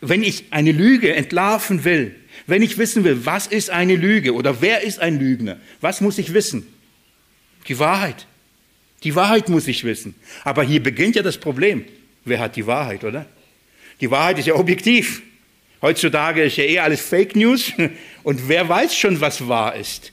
Wenn 0.00 0.22
ich 0.22 0.44
eine 0.50 0.72
Lüge 0.72 1.14
entlarven 1.14 1.84
will, 1.84 2.14
wenn 2.46 2.62
ich 2.62 2.78
wissen 2.78 3.04
will, 3.04 3.24
was 3.24 3.46
ist 3.46 3.70
eine 3.70 3.96
Lüge 3.96 4.34
oder 4.34 4.60
wer 4.60 4.82
ist 4.82 5.00
ein 5.00 5.18
Lügner, 5.18 5.58
was 5.80 6.00
muss 6.00 6.18
ich 6.18 6.32
wissen? 6.32 6.66
Die 7.68 7.78
Wahrheit. 7.78 8.26
Die 9.02 9.14
Wahrheit 9.14 9.48
muss 9.48 9.66
ich 9.66 9.84
wissen. 9.84 10.14
Aber 10.44 10.62
hier 10.62 10.82
beginnt 10.82 11.16
ja 11.16 11.22
das 11.22 11.38
Problem. 11.38 11.84
Wer 12.26 12.40
hat 12.40 12.56
die 12.56 12.66
Wahrheit, 12.66 13.04
oder? 13.04 13.24
Die 14.00 14.10
Wahrheit 14.10 14.38
ist 14.38 14.46
ja 14.46 14.54
objektiv. 14.56 15.22
Heutzutage 15.80 16.42
ist 16.42 16.56
ja 16.56 16.64
eh 16.64 16.80
alles 16.80 17.00
Fake 17.00 17.36
News. 17.36 17.72
Und 18.24 18.48
wer 18.48 18.68
weiß 18.68 18.94
schon, 18.96 19.20
was 19.20 19.46
wahr 19.48 19.76
ist? 19.76 20.12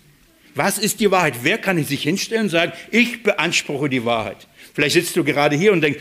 Was 0.56 0.78
ist 0.78 0.99
die 0.99 1.10
Wahrheit? 1.10 1.34
Wer 1.41 1.58
kann 1.58 1.84
sich 1.84 2.04
hinstellen 2.04 2.43
und 2.43 2.49
sagen, 2.49 2.73
ich 2.91 3.23
beanspruche 3.23 3.89
die 3.89 4.06
Wahrheit? 4.06 4.47
Vielleicht 4.76 4.93
sitzt 4.93 5.15
du 5.15 5.23
gerade 5.23 5.56
hier 5.56 5.73
und 5.73 5.82
denkst, 5.82 5.99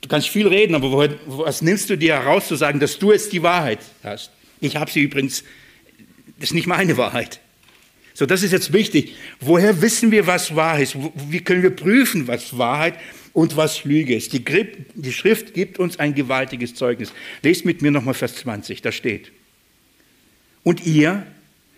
du 0.00 0.08
kannst 0.08 0.28
viel 0.28 0.48
reden, 0.48 0.74
aber 0.74 1.16
was 1.26 1.62
nimmst 1.62 1.90
du 1.90 1.96
dir 1.96 2.14
heraus 2.14 2.48
zu 2.48 2.56
sagen, 2.56 2.80
dass 2.80 2.98
du 2.98 3.12
jetzt 3.12 3.32
die 3.32 3.44
Wahrheit 3.44 3.78
hast? 4.02 4.32
Ich 4.60 4.74
habe 4.74 4.90
sie 4.90 5.00
übrigens, 5.00 5.44
das 6.40 6.50
ist 6.50 6.54
nicht 6.54 6.66
meine 6.66 6.96
Wahrheit. 6.96 7.38
So, 8.14 8.26
das 8.26 8.42
ist 8.42 8.50
jetzt 8.50 8.72
wichtig. 8.72 9.14
Woher 9.38 9.80
wissen 9.80 10.10
wir, 10.10 10.26
was 10.26 10.56
wahr 10.56 10.80
ist? 10.80 10.96
Wie 11.28 11.40
können 11.40 11.62
wir 11.62 11.70
prüfen, 11.70 12.26
was 12.26 12.58
Wahrheit 12.58 12.98
und 13.34 13.58
was 13.58 13.84
Lüge 13.84 14.14
ist? 14.14 14.32
Die, 14.32 14.42
die 14.94 15.12
Schrift 15.12 15.52
gibt 15.52 15.78
uns 15.78 15.98
ein 15.98 16.14
gewaltiges 16.14 16.74
Zeugnis. 16.74 17.12
Lest 17.42 17.66
mit 17.66 17.82
mir 17.82 17.90
nochmal 17.90 18.14
Vers 18.14 18.36
20, 18.36 18.80
da 18.80 18.90
steht. 18.90 19.30
Und 20.62 20.86
ihr 20.86 21.26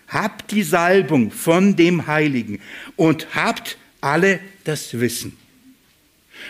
habt 0.06 0.52
die 0.52 0.62
Salbung 0.62 1.32
von 1.32 1.74
dem 1.74 2.06
Heiligen 2.06 2.60
und 2.94 3.34
habt 3.34 3.76
alle 4.00 4.38
das 4.62 5.00
Wissen. 5.00 5.36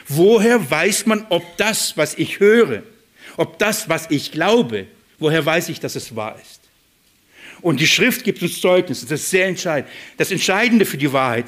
Woher 0.07 0.71
weiß 0.71 1.07
man, 1.07 1.25
ob 1.31 1.57
das, 1.57 1.97
was 1.97 2.19
ich 2.19 2.38
höre, 2.38 2.83
ob 3.38 3.59
das, 3.59 3.88
was 3.88 4.11
ich 4.11 4.33
glaube, 4.33 4.87
Woher 5.19 5.45
weiß 5.45 5.69
ich, 5.71 5.81
dass 5.81 5.97
es 5.97 6.14
wahr 6.14 6.38
ist? 6.40 6.61
Und 7.62 7.81
die 7.81 7.87
Schrift 7.87 8.25
gibt 8.25 8.42
uns 8.42 8.61
Zeugnis, 8.61 9.01
das 9.01 9.21
ist 9.21 9.31
sehr 9.31 9.47
entscheidend. 9.47 9.90
Das 10.19 10.31
Entscheidende 10.31 10.85
für 10.85 10.99
die 10.99 11.12
Wahrheit 11.12 11.47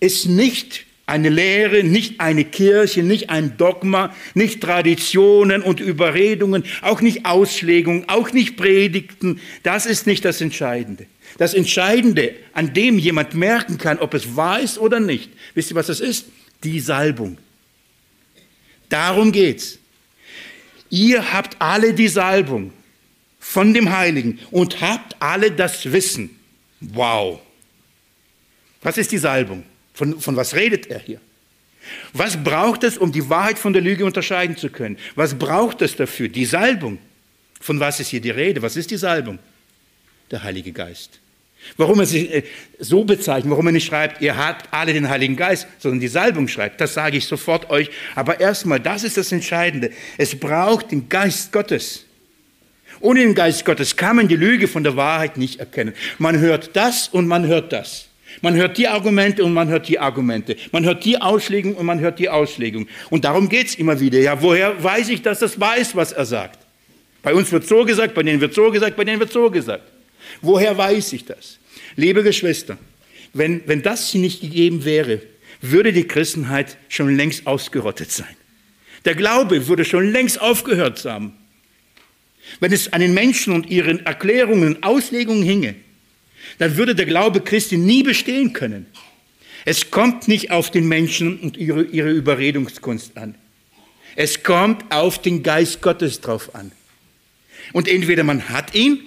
ist 0.00 0.26
nicht 0.26 0.84
eine 1.06 1.28
Lehre, 1.28 1.84
nicht 1.84 2.20
eine 2.20 2.44
Kirche, 2.44 3.02
nicht 3.02 3.28
ein 3.28 3.56
Dogma, 3.56 4.14
nicht 4.32 4.62
Traditionen 4.62 5.62
und 5.62 5.80
Überredungen, 5.80 6.64
auch 6.80 7.00
nicht 7.02 7.26
Auslegungen, 7.26 8.08
auch 8.08 8.32
nicht 8.32 8.56
Predigten. 8.56 9.40
Das 9.62 9.84
ist 9.84 10.06
nicht 10.06 10.24
das 10.24 10.40
Entscheidende. 10.40 11.06
Das 11.36 11.52
Entscheidende, 11.52 12.34
an 12.52 12.72
dem 12.72 12.98
jemand 12.98 13.34
merken 13.34 13.76
kann, 13.76 13.98
ob 13.98 14.14
es 14.14 14.36
wahr 14.36 14.60
ist 14.60 14.78
oder 14.78 15.00
nicht, 15.00 15.30
wisst 15.54 15.70
ihr, 15.70 15.76
was 15.76 15.88
das 15.88 16.00
ist? 16.00 16.26
Die 16.62 16.80
Salbung. 16.80 17.36
Darum 18.88 19.32
geht's. 19.32 19.78
Ihr 20.88 21.32
habt 21.32 21.56
alle 21.60 21.92
die 21.92 22.08
Salbung 22.08 22.72
von 23.40 23.74
dem 23.74 23.94
Heiligen 23.94 24.38
und 24.50 24.80
habt 24.80 25.16
alle 25.20 25.50
das 25.50 25.92
Wissen. 25.92 26.30
Wow. 26.80 27.40
Was 28.82 28.96
ist 28.96 29.12
die 29.12 29.18
Salbung? 29.18 29.64
Von, 29.94 30.20
von 30.20 30.36
was 30.36 30.54
redet 30.54 30.88
er 30.88 30.98
hier? 30.98 31.20
Was 32.12 32.42
braucht 32.42 32.84
es, 32.84 32.98
um 32.98 33.12
die 33.12 33.28
Wahrheit 33.28 33.58
von 33.58 33.72
der 33.72 33.82
Lüge 33.82 34.04
unterscheiden 34.04 34.56
zu 34.56 34.70
können? 34.70 34.98
Was 35.14 35.34
braucht 35.38 35.82
es 35.82 35.96
dafür? 35.96 36.28
Die 36.28 36.44
Salbung. 36.44 36.98
Von 37.60 37.80
was 37.80 38.00
ist 38.00 38.08
hier 38.08 38.20
die 38.20 38.30
Rede? 38.30 38.60
Was 38.62 38.76
ist 38.76 38.90
die 38.90 38.96
Salbung? 38.96 39.38
Der 40.30 40.42
Heilige 40.42 40.72
Geist. 40.72 41.20
Warum 41.76 42.00
er 42.00 42.06
sich 42.06 42.32
äh, 42.32 42.42
so 42.78 43.04
bezeichnet, 43.04 43.50
warum 43.50 43.66
er 43.66 43.72
nicht 43.72 43.86
schreibt, 43.86 44.20
ihr 44.20 44.36
habt 44.36 44.68
alle 44.70 44.92
den 44.92 45.08
Heiligen 45.08 45.36
Geist, 45.36 45.66
sondern 45.78 46.00
die 46.00 46.08
Salbung 46.08 46.46
schreibt, 46.48 46.80
das 46.80 46.92
sage 46.94 47.16
ich 47.16 47.24
sofort 47.24 47.70
euch. 47.70 47.90
Aber 48.14 48.40
erstmal, 48.40 48.80
das 48.80 49.02
ist 49.02 49.16
das 49.16 49.32
Entscheidende. 49.32 49.90
Es 50.18 50.38
braucht 50.38 50.92
den 50.92 51.08
Geist 51.08 51.52
Gottes. 51.52 52.04
Ohne 53.00 53.20
den 53.20 53.34
Geist 53.34 53.64
Gottes 53.64 53.96
kann 53.96 54.16
man 54.16 54.28
die 54.28 54.36
Lüge 54.36 54.68
von 54.68 54.84
der 54.84 54.96
Wahrheit 54.96 55.36
nicht 55.36 55.58
erkennen. 55.58 55.94
Man 56.18 56.38
hört 56.38 56.76
das 56.76 57.08
und 57.08 57.26
man 57.26 57.46
hört 57.46 57.72
das. 57.72 58.08
Man 58.40 58.56
hört 58.56 58.78
die 58.78 58.88
Argumente 58.88 59.44
und 59.44 59.52
man 59.52 59.68
hört 59.68 59.88
die 59.88 59.98
Argumente. 59.98 60.56
Man 60.72 60.84
hört 60.84 61.04
die 61.04 61.20
Auslegung 61.20 61.74
und 61.74 61.86
man 61.86 62.00
hört 62.00 62.18
die 62.18 62.28
Auslegung. 62.28 62.86
Und 63.10 63.24
darum 63.24 63.48
geht 63.48 63.68
es 63.68 63.74
immer 63.76 63.98
wieder. 63.98 64.18
Ja, 64.18 64.40
woher 64.40 64.82
weiß 64.82 65.08
ich, 65.08 65.22
dass 65.22 65.38
das 65.38 65.58
weiß, 65.58 65.94
was 65.96 66.12
er 66.12 66.26
sagt? 66.26 66.58
Bei 67.22 67.34
uns 67.34 67.50
wird 67.52 67.66
so 67.66 67.84
gesagt, 67.84 68.14
bei 68.14 68.22
denen 68.22 68.40
wird 68.40 68.54
so 68.54 68.70
gesagt, 68.70 68.96
bei 68.96 69.04
denen 69.04 69.18
wird 69.20 69.32
so 69.32 69.50
gesagt. 69.50 69.84
Woher 70.42 70.76
weiß 70.76 71.12
ich 71.14 71.24
das? 71.24 71.58
Liebe 71.96 72.22
Geschwister, 72.22 72.76
wenn, 73.32 73.62
wenn 73.66 73.82
das 73.82 74.12
nicht 74.14 74.40
gegeben 74.40 74.84
wäre, 74.84 75.20
würde 75.60 75.92
die 75.92 76.06
Christenheit 76.06 76.76
schon 76.88 77.16
längst 77.16 77.46
ausgerottet 77.46 78.10
sein. 78.10 78.36
Der 79.04 79.14
Glaube 79.14 79.68
würde 79.68 79.84
schon 79.84 80.12
längst 80.12 80.40
aufgehört 80.40 81.04
haben. 81.04 81.32
Wenn 82.60 82.72
es 82.72 82.92
an 82.92 83.00
den 83.00 83.14
Menschen 83.14 83.54
und 83.54 83.70
ihren 83.70 84.04
Erklärungen 84.04 84.76
und 84.76 84.82
Auslegungen 84.82 85.42
hinge, 85.42 85.74
dann 86.58 86.76
würde 86.76 86.94
der 86.94 87.06
Glaube 87.06 87.40
Christi 87.40 87.76
nie 87.76 88.02
bestehen 88.02 88.52
können. 88.52 88.86
Es 89.64 89.90
kommt 89.90 90.28
nicht 90.28 90.50
auf 90.50 90.70
den 90.70 90.88
Menschen 90.88 91.40
und 91.40 91.56
ihre, 91.56 91.84
ihre 91.84 92.10
Überredungskunst 92.10 93.16
an. 93.16 93.34
Es 94.16 94.42
kommt 94.42 94.92
auf 94.92 95.20
den 95.20 95.42
Geist 95.42 95.80
Gottes 95.80 96.20
drauf 96.20 96.54
an. 96.54 96.70
Und 97.72 97.88
entweder 97.88 98.24
man 98.24 98.48
hat 98.50 98.74
ihn 98.74 99.00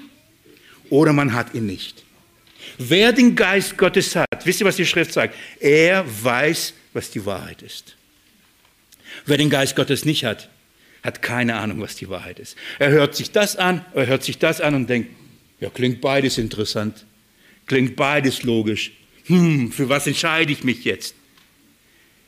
oder 0.89 1.13
man 1.13 1.33
hat 1.33 1.53
ihn 1.53 1.65
nicht. 1.65 2.03
Wer 2.77 3.13
den 3.13 3.35
Geist 3.35 3.77
Gottes 3.77 4.15
hat, 4.15 4.45
wisst 4.45 4.59
ihr, 4.59 4.65
was 4.65 4.75
die 4.75 4.85
Schrift 4.85 5.13
sagt? 5.13 5.35
Er 5.59 6.05
weiß, 6.23 6.73
was 6.93 7.11
die 7.11 7.25
Wahrheit 7.25 7.61
ist. 7.61 7.95
Wer 9.25 9.37
den 9.37 9.49
Geist 9.49 9.75
Gottes 9.75 10.05
nicht 10.05 10.25
hat, 10.25 10.49
hat 11.03 11.21
keine 11.21 11.55
Ahnung, 11.55 11.79
was 11.79 11.95
die 11.95 12.09
Wahrheit 12.09 12.39
ist. 12.39 12.55
Er 12.79 12.89
hört 12.89 13.15
sich 13.15 13.31
das 13.31 13.55
an, 13.55 13.85
er 13.93 14.07
hört 14.07 14.23
sich 14.23 14.37
das 14.37 14.61
an 14.61 14.75
und 14.75 14.89
denkt, 14.89 15.11
ja, 15.59 15.69
klingt 15.69 16.01
beides 16.01 16.37
interessant, 16.37 17.05
klingt 17.67 17.95
beides 17.95 18.43
logisch. 18.43 18.91
Hm, 19.25 19.71
für 19.71 19.89
was 19.89 20.07
entscheide 20.07 20.51
ich 20.51 20.63
mich 20.63 20.83
jetzt? 20.83 21.15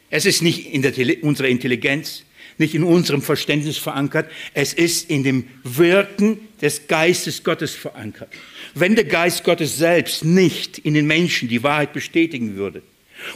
Es 0.09 0.25
ist 0.25 0.41
nicht 0.41 0.73
in 0.73 0.83
unserer 1.21 1.47
Intelligenz, 1.47 2.23
nicht 2.57 2.75
in 2.75 2.83
unserem 2.83 3.21
Verständnis 3.21 3.77
verankert, 3.77 4.29
es 4.53 4.73
ist 4.73 5.09
in 5.09 5.23
dem 5.23 5.45
Wirken 5.63 6.39
des 6.61 6.87
Geistes 6.87 7.43
Gottes 7.43 7.73
verankert. 7.73 8.33
Wenn 8.75 8.95
der 8.95 9.05
Geist 9.05 9.43
Gottes 9.43 9.77
selbst 9.77 10.25
nicht 10.25 10.77
in 10.79 10.93
den 10.93 11.07
Menschen 11.07 11.47
die 11.47 11.63
Wahrheit 11.63 11.93
bestätigen 11.93 12.55
würde 12.55 12.81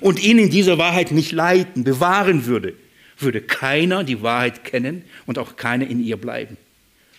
und 0.02 0.22
ihn 0.22 0.40
in 0.40 0.50
dieser 0.50 0.78
Wahrheit 0.78 1.12
nicht 1.12 1.32
leiten, 1.32 1.84
bewahren 1.84 2.46
würde, 2.46 2.74
würde 3.18 3.42
keiner 3.42 4.04
die 4.04 4.22
Wahrheit 4.22 4.66
kennen 4.66 5.04
und 5.26 5.38
auch 5.38 5.56
keiner 5.56 5.88
in 5.88 6.04
ihr 6.04 6.18
bleiben. 6.18 6.58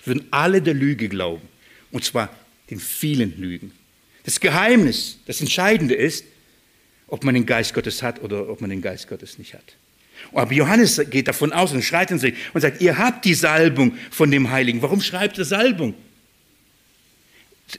Würden 0.04 0.26
alle 0.30 0.60
der 0.60 0.74
Lüge 0.74 1.08
glauben, 1.08 1.48
und 1.90 2.04
zwar 2.04 2.28
den 2.70 2.80
vielen 2.80 3.40
Lügen. 3.40 3.72
Das 4.24 4.40
Geheimnis, 4.40 5.18
das 5.26 5.40
Entscheidende 5.40 5.94
ist, 5.94 6.24
ob 7.06 7.24
man 7.24 7.34
den 7.34 7.46
Geist 7.46 7.74
Gottes 7.74 8.02
hat 8.02 8.22
oder 8.22 8.48
ob 8.48 8.60
man 8.60 8.70
den 8.70 8.82
Geist 8.82 9.08
Gottes 9.08 9.38
nicht 9.38 9.54
hat. 9.54 9.76
Aber 10.32 10.52
Johannes 10.52 11.00
geht 11.10 11.28
davon 11.28 11.52
aus 11.52 11.72
und 11.72 11.82
schreit 11.82 12.10
in 12.10 12.18
sich 12.18 12.34
und 12.52 12.60
sagt, 12.60 12.80
ihr 12.80 12.98
habt 12.98 13.24
die 13.24 13.34
Salbung 13.34 13.96
von 14.10 14.30
dem 14.30 14.50
Heiligen. 14.50 14.80
Warum 14.80 15.00
schreibt 15.00 15.38
er 15.38 15.44
Salbung? 15.44 15.94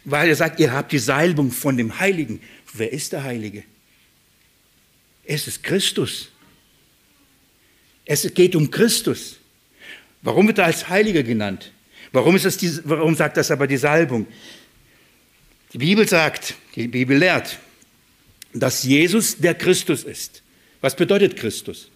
Weil 0.04 0.30
er 0.30 0.36
sagt, 0.36 0.60
ihr 0.60 0.72
habt 0.72 0.92
die 0.92 1.00
Salbung 1.00 1.52
von 1.52 1.78
dem 1.78 2.00
Heiligen. 2.00 2.42
Wer 2.74 2.92
ist 2.92 3.14
der 3.14 3.24
Heilige? 3.24 3.64
Es 5.24 5.48
ist 5.48 5.64
Christus. 5.64 6.30
Es 8.06 8.32
geht 8.34 8.56
um 8.56 8.70
Christus. 8.70 9.38
Warum 10.22 10.48
wird 10.48 10.60
er 10.60 10.66
als 10.66 10.90
Heiliger 10.90 11.24
genannt? 11.24 11.72
Warum, 12.12 12.36
ist 12.36 12.46
das 12.46 12.58
die, 12.58 12.80
warum 12.84 13.16
sagt 13.16 13.38
das 13.38 13.50
aber 13.50 13.68
die 13.68 13.78
Salbung? 13.78 14.28
Die 15.76 15.80
Bibel 15.80 16.08
sagt, 16.08 16.54
die 16.78 16.88
Bibel 16.88 17.18
lehrt, 17.18 17.60
dass 18.54 18.86
Jesus 18.86 19.36
der 19.36 19.56
Christus 19.56 20.06
ist. 20.06 20.42
Was 20.80 20.96
bedeutet 20.96 21.36
Christus? 21.36 21.90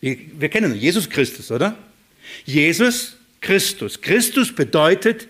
Wir, 0.00 0.16
wir 0.38 0.48
kennen 0.48 0.72
Jesus 0.76 1.10
Christus, 1.10 1.50
oder? 1.50 1.76
Jesus 2.44 3.16
Christus. 3.40 4.00
Christus 4.00 4.54
bedeutet 4.54 5.26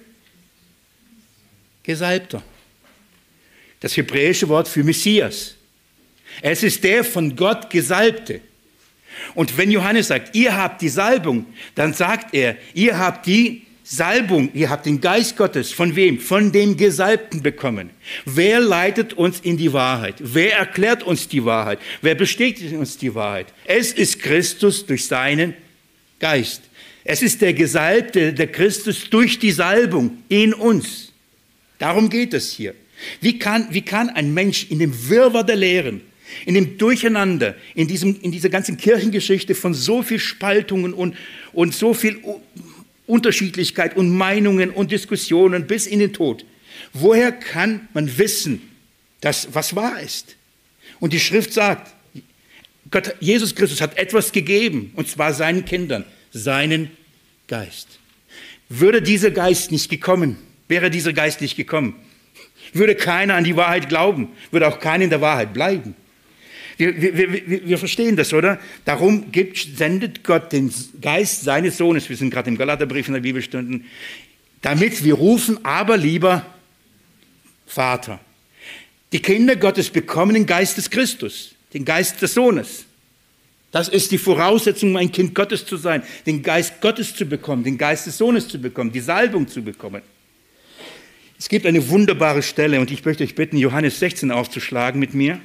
Gesalbter. 1.84 2.42
Das 3.80 3.96
hebräische 3.96 4.46
Wort 4.50 4.68
für 4.68 4.84
Messias. 4.84 5.54
Es 6.42 6.62
ist 6.62 6.84
der 6.84 7.02
von 7.02 7.34
Gott 7.34 7.70
Gesalbte. 7.70 8.42
Und 9.34 9.56
wenn 9.56 9.70
Johannes 9.70 10.08
sagt, 10.08 10.36
ihr 10.36 10.54
habt 10.54 10.82
die 10.82 10.90
Salbung, 10.90 11.46
dann 11.74 11.94
sagt 11.94 12.34
er, 12.34 12.58
ihr 12.74 12.98
habt 12.98 13.24
die 13.26 13.65
Salbung, 13.88 14.50
ihr 14.52 14.68
habt 14.68 14.84
den 14.84 15.00
Geist 15.00 15.36
Gottes. 15.36 15.70
Von 15.70 15.94
wem? 15.94 16.18
Von 16.18 16.50
dem 16.50 16.76
Gesalbten 16.76 17.40
bekommen. 17.40 17.90
Wer 18.24 18.58
leitet 18.58 19.12
uns 19.12 19.38
in 19.38 19.56
die 19.56 19.72
Wahrheit? 19.72 20.16
Wer 20.18 20.56
erklärt 20.56 21.04
uns 21.04 21.28
die 21.28 21.44
Wahrheit? 21.44 21.78
Wer 22.02 22.16
bestätigt 22.16 22.74
uns 22.74 22.98
die 22.98 23.14
Wahrheit? 23.14 23.46
Es 23.64 23.92
ist 23.92 24.18
Christus 24.18 24.84
durch 24.84 25.06
seinen 25.06 25.54
Geist. 26.18 26.62
Es 27.04 27.22
ist 27.22 27.40
der 27.40 27.54
Gesalbte, 27.54 28.32
der 28.32 28.48
Christus 28.48 29.08
durch 29.08 29.38
die 29.38 29.52
Salbung 29.52 30.18
in 30.28 30.52
uns. 30.52 31.12
Darum 31.78 32.10
geht 32.10 32.34
es 32.34 32.50
hier. 32.50 32.74
Wie 33.20 33.38
kann, 33.38 33.68
wie 33.70 33.82
kann 33.82 34.08
ein 34.10 34.34
Mensch 34.34 34.66
in 34.68 34.80
dem 34.80 35.08
Wirrwarr 35.08 35.44
der 35.44 35.54
Lehren, 35.54 36.00
in 36.44 36.54
dem 36.54 36.76
Durcheinander, 36.76 37.54
in, 37.76 37.86
diesem, 37.86 38.20
in 38.20 38.32
dieser 38.32 38.48
ganzen 38.48 38.76
Kirchengeschichte 38.78 39.54
von 39.54 39.74
so 39.74 40.02
viel 40.02 40.18
Spaltungen 40.18 40.92
und, 40.92 41.14
und 41.52 41.72
so 41.72 41.94
viel 41.94 42.20
Unterschiedlichkeit 43.06 43.96
und 43.96 44.10
Meinungen 44.10 44.70
und 44.70 44.90
Diskussionen 44.90 45.66
bis 45.66 45.86
in 45.86 45.98
den 45.98 46.12
Tod. 46.12 46.44
Woher 46.92 47.32
kann 47.32 47.88
man 47.94 48.18
wissen, 48.18 48.62
dass 49.20 49.54
was 49.54 49.76
wahr 49.76 50.00
ist? 50.00 50.36
Und 51.00 51.12
die 51.12 51.20
Schrift 51.20 51.52
sagt, 51.52 51.92
Gott, 52.90 53.14
Jesus 53.20 53.54
Christus 53.54 53.80
hat 53.80 53.98
etwas 53.98 54.32
gegeben, 54.32 54.92
und 54.94 55.08
zwar 55.08 55.32
seinen 55.34 55.64
Kindern, 55.64 56.04
seinen 56.30 56.90
Geist. 57.48 57.98
Würde 58.68 59.02
dieser 59.02 59.30
Geist 59.30 59.72
nicht 59.72 59.88
gekommen, 59.88 60.36
wäre 60.68 60.90
dieser 60.90 61.12
Geist 61.12 61.40
nicht 61.40 61.56
gekommen, 61.56 61.94
würde 62.72 62.94
keiner 62.94 63.34
an 63.34 63.44
die 63.44 63.56
Wahrheit 63.56 63.88
glauben, 63.88 64.28
würde 64.50 64.68
auch 64.68 64.80
keiner 64.80 65.04
in 65.04 65.10
der 65.10 65.20
Wahrheit 65.20 65.52
bleiben. 65.52 65.94
Wir, 66.76 67.00
wir, 67.00 67.32
wir, 67.32 67.66
wir 67.66 67.78
verstehen 67.78 68.16
das, 68.16 68.32
oder? 68.32 68.60
Darum 68.84 69.32
gibt, 69.32 69.56
sendet 69.56 70.24
Gott 70.24 70.52
den 70.52 70.72
Geist 71.00 71.42
seines 71.42 71.78
Sohnes, 71.78 72.08
wir 72.08 72.16
sind 72.16 72.30
gerade 72.30 72.50
im 72.50 72.58
Galaterbrief 72.58 73.08
in 73.08 73.14
der 73.14 73.20
Bibelstunden, 73.20 73.86
damit 74.60 75.02
wir 75.02 75.14
rufen, 75.14 75.64
aber 75.64 75.96
lieber 75.96 76.44
Vater. 77.66 78.20
Die 79.12 79.20
Kinder 79.20 79.56
Gottes 79.56 79.88
bekommen 79.88 80.34
den 80.34 80.46
Geist 80.46 80.76
des 80.76 80.90
Christus, 80.90 81.54
den 81.72 81.84
Geist 81.84 82.20
des 82.20 82.34
Sohnes. 82.34 82.84
Das 83.70 83.88
ist 83.88 84.10
die 84.10 84.18
Voraussetzung, 84.18 84.90
um 84.90 84.96
ein 84.96 85.12
Kind 85.12 85.34
Gottes 85.34 85.64
zu 85.64 85.76
sein, 85.76 86.02
den 86.26 86.42
Geist 86.42 86.80
Gottes 86.80 87.14
zu 87.14 87.24
bekommen, 87.24 87.64
den 87.64 87.78
Geist 87.78 88.06
des 88.06 88.18
Sohnes 88.18 88.48
zu 88.48 88.60
bekommen, 88.60 88.92
die 88.92 89.00
Salbung 89.00 89.48
zu 89.48 89.62
bekommen. 89.62 90.02
Es 91.38 91.48
gibt 91.48 91.66
eine 91.66 91.88
wunderbare 91.88 92.42
Stelle 92.42 92.80
und 92.80 92.90
ich 92.90 93.04
möchte 93.04 93.24
euch 93.24 93.34
bitten, 93.34 93.56
Johannes 93.56 93.98
16 93.98 94.30
aufzuschlagen 94.30 94.98
mit 94.98 95.14
mir 95.14 95.40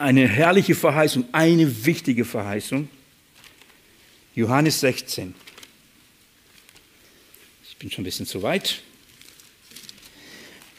eine 0.00 0.26
herrliche 0.26 0.74
Verheißung, 0.74 1.26
eine 1.32 1.84
wichtige 1.84 2.24
Verheißung. 2.24 2.88
Johannes 4.34 4.80
16. 4.80 5.34
Ich 7.68 7.76
bin 7.76 7.90
schon 7.90 8.02
ein 8.02 8.04
bisschen 8.04 8.26
zu 8.26 8.42
weit. 8.42 8.80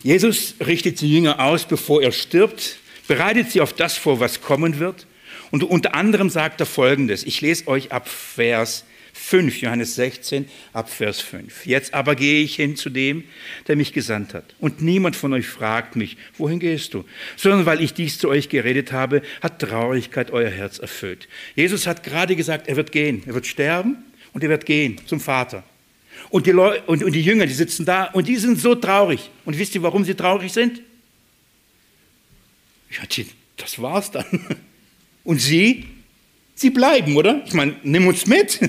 Jesus 0.01 0.55
richtet 0.59 1.01
die 1.01 1.13
Jünger 1.13 1.39
aus, 1.39 1.65
bevor 1.65 2.01
er 2.01 2.11
stirbt, 2.11 2.77
bereitet 3.07 3.51
sie 3.51 3.61
auf 3.61 3.73
das 3.73 3.95
vor, 3.95 4.19
was 4.19 4.41
kommen 4.41 4.79
wird. 4.79 5.05
Und 5.51 5.63
unter 5.63 5.93
anderem 5.93 6.31
sagt 6.31 6.59
er 6.59 6.65
Folgendes. 6.65 7.23
Ich 7.23 7.41
lese 7.41 7.67
euch 7.67 7.91
ab 7.91 8.09
Vers 8.09 8.85
5, 9.21 9.61
Johannes 9.61 9.95
16, 9.95 10.47
ab 10.73 10.89
Vers 10.89 11.21
5. 11.21 11.65
Jetzt 11.65 11.93
aber 11.93 12.15
gehe 12.15 12.43
ich 12.43 12.55
hin 12.55 12.75
zu 12.75 12.89
dem, 12.89 13.23
der 13.67 13.75
mich 13.75 13.93
gesandt 13.93 14.33
hat. 14.33 14.55
Und 14.59 14.81
niemand 14.81 15.15
von 15.15 15.31
euch 15.31 15.45
fragt 15.45 15.95
mich, 15.95 16.17
wohin 16.37 16.59
gehst 16.59 16.93
du? 16.93 17.05
Sondern 17.37 17.65
weil 17.65 17.81
ich 17.81 17.93
dies 17.93 18.17
zu 18.17 18.27
euch 18.27 18.49
geredet 18.49 18.91
habe, 18.91 19.21
hat 19.41 19.59
Traurigkeit 19.59 20.31
euer 20.31 20.49
Herz 20.49 20.79
erfüllt. 20.79 21.29
Jesus 21.55 21.87
hat 21.87 22.03
gerade 22.03 22.35
gesagt, 22.35 22.67
er 22.67 22.75
wird 22.75 22.91
gehen, 22.91 23.23
er 23.25 23.35
wird 23.35 23.47
sterben 23.47 23.97
und 24.33 24.43
er 24.43 24.49
wird 24.49 24.65
gehen 24.65 24.99
zum 25.05 25.19
Vater. 25.19 25.63
Und 26.29 26.45
die, 26.47 26.51
Leute, 26.51 26.83
und, 26.87 27.03
und 27.03 27.13
die 27.13 27.21
Jünger, 27.21 27.45
die 27.45 27.53
sitzen 27.53 27.85
da 27.85 28.05
und 28.05 28.27
die 28.27 28.37
sind 28.37 28.59
so 28.59 28.75
traurig. 28.75 29.29
Und 29.45 29.57
wisst 29.57 29.75
ihr, 29.75 29.83
warum 29.83 30.03
sie 30.03 30.15
traurig 30.15 30.51
sind? 30.51 30.81
Ja, 32.89 33.03
das 33.57 33.81
war's 33.81 34.11
dann. 34.11 34.25
Und 35.23 35.39
sie? 35.39 35.85
Sie 36.55 36.71
bleiben, 36.71 37.15
oder? 37.15 37.43
Ich 37.45 37.53
meine, 37.53 37.75
nimm 37.83 38.07
uns 38.07 38.25
mit. 38.25 38.59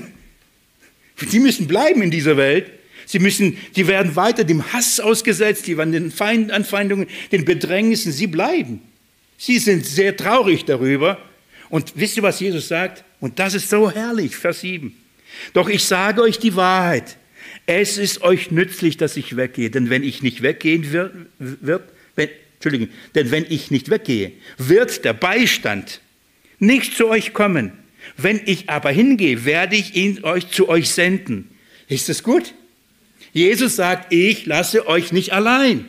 Sie 1.15 1.39
müssen 1.39 1.67
bleiben 1.67 2.01
in 2.01 2.11
dieser 2.11 2.37
Welt. 2.37 2.71
Sie 3.05 3.19
müssen, 3.19 3.57
die 3.75 3.87
werden 3.87 4.15
weiter 4.15 4.43
dem 4.43 4.73
Hass 4.73 4.99
ausgesetzt, 4.99 5.67
die 5.67 5.77
werden 5.77 5.91
den 5.91 6.11
Feind, 6.11 6.51
Anfeindungen, 6.51 7.07
den 7.31 7.45
Bedrängnissen. 7.45 8.11
Sie 8.11 8.27
bleiben. 8.27 8.81
Sie 9.37 9.59
sind 9.59 9.85
sehr 9.85 10.15
traurig 10.15 10.65
darüber. 10.65 11.17
Und 11.69 11.93
wisst 11.95 12.17
ihr, 12.17 12.23
was 12.23 12.39
Jesus 12.39 12.67
sagt? 12.67 13.03
Und 13.19 13.39
das 13.39 13.53
ist 13.53 13.69
so 13.69 13.91
herrlich, 13.91 14.35
Vers 14.35 14.61
7. 14.61 14.95
Doch 15.53 15.67
ich 15.67 15.83
sage 15.83 16.21
euch 16.21 16.39
die 16.39 16.55
Wahrheit. 16.55 17.17
Es 17.65 17.97
ist 17.97 18.21
euch 18.21 18.51
nützlich, 18.51 18.97
dass 18.97 19.17
ich 19.17 19.35
weggehe, 19.35 19.69
denn 19.69 19.89
wenn 19.89 20.03
ich 20.03 20.21
nicht 20.21 20.41
weggehen 20.41 20.91
wird, 20.91 21.13
wird 21.39 21.83
wenn, 22.15 22.29
Entschuldigung, 22.55 22.89
denn 23.15 23.31
wenn 23.31 23.45
ich 23.49 23.71
nicht 23.71 23.89
weggehe, 23.89 24.33
wird 24.57 25.05
der 25.05 25.13
Beistand 25.13 26.01
nicht 26.59 26.95
zu 26.95 27.07
euch 27.07 27.33
kommen. 27.33 27.71
Wenn 28.17 28.41
ich 28.45 28.69
aber 28.69 28.91
hingehe, 28.91 29.45
werde 29.45 29.75
ich 29.75 29.95
ihn 29.95 30.23
euch 30.23 30.49
zu 30.49 30.69
euch 30.69 30.89
senden. 30.89 31.49
Ist 31.87 32.09
das 32.09 32.23
gut? 32.23 32.53
Jesus 33.33 33.75
sagt, 33.75 34.13
ich 34.13 34.45
lasse 34.45 34.87
euch 34.87 35.11
nicht 35.11 35.33
allein. 35.33 35.85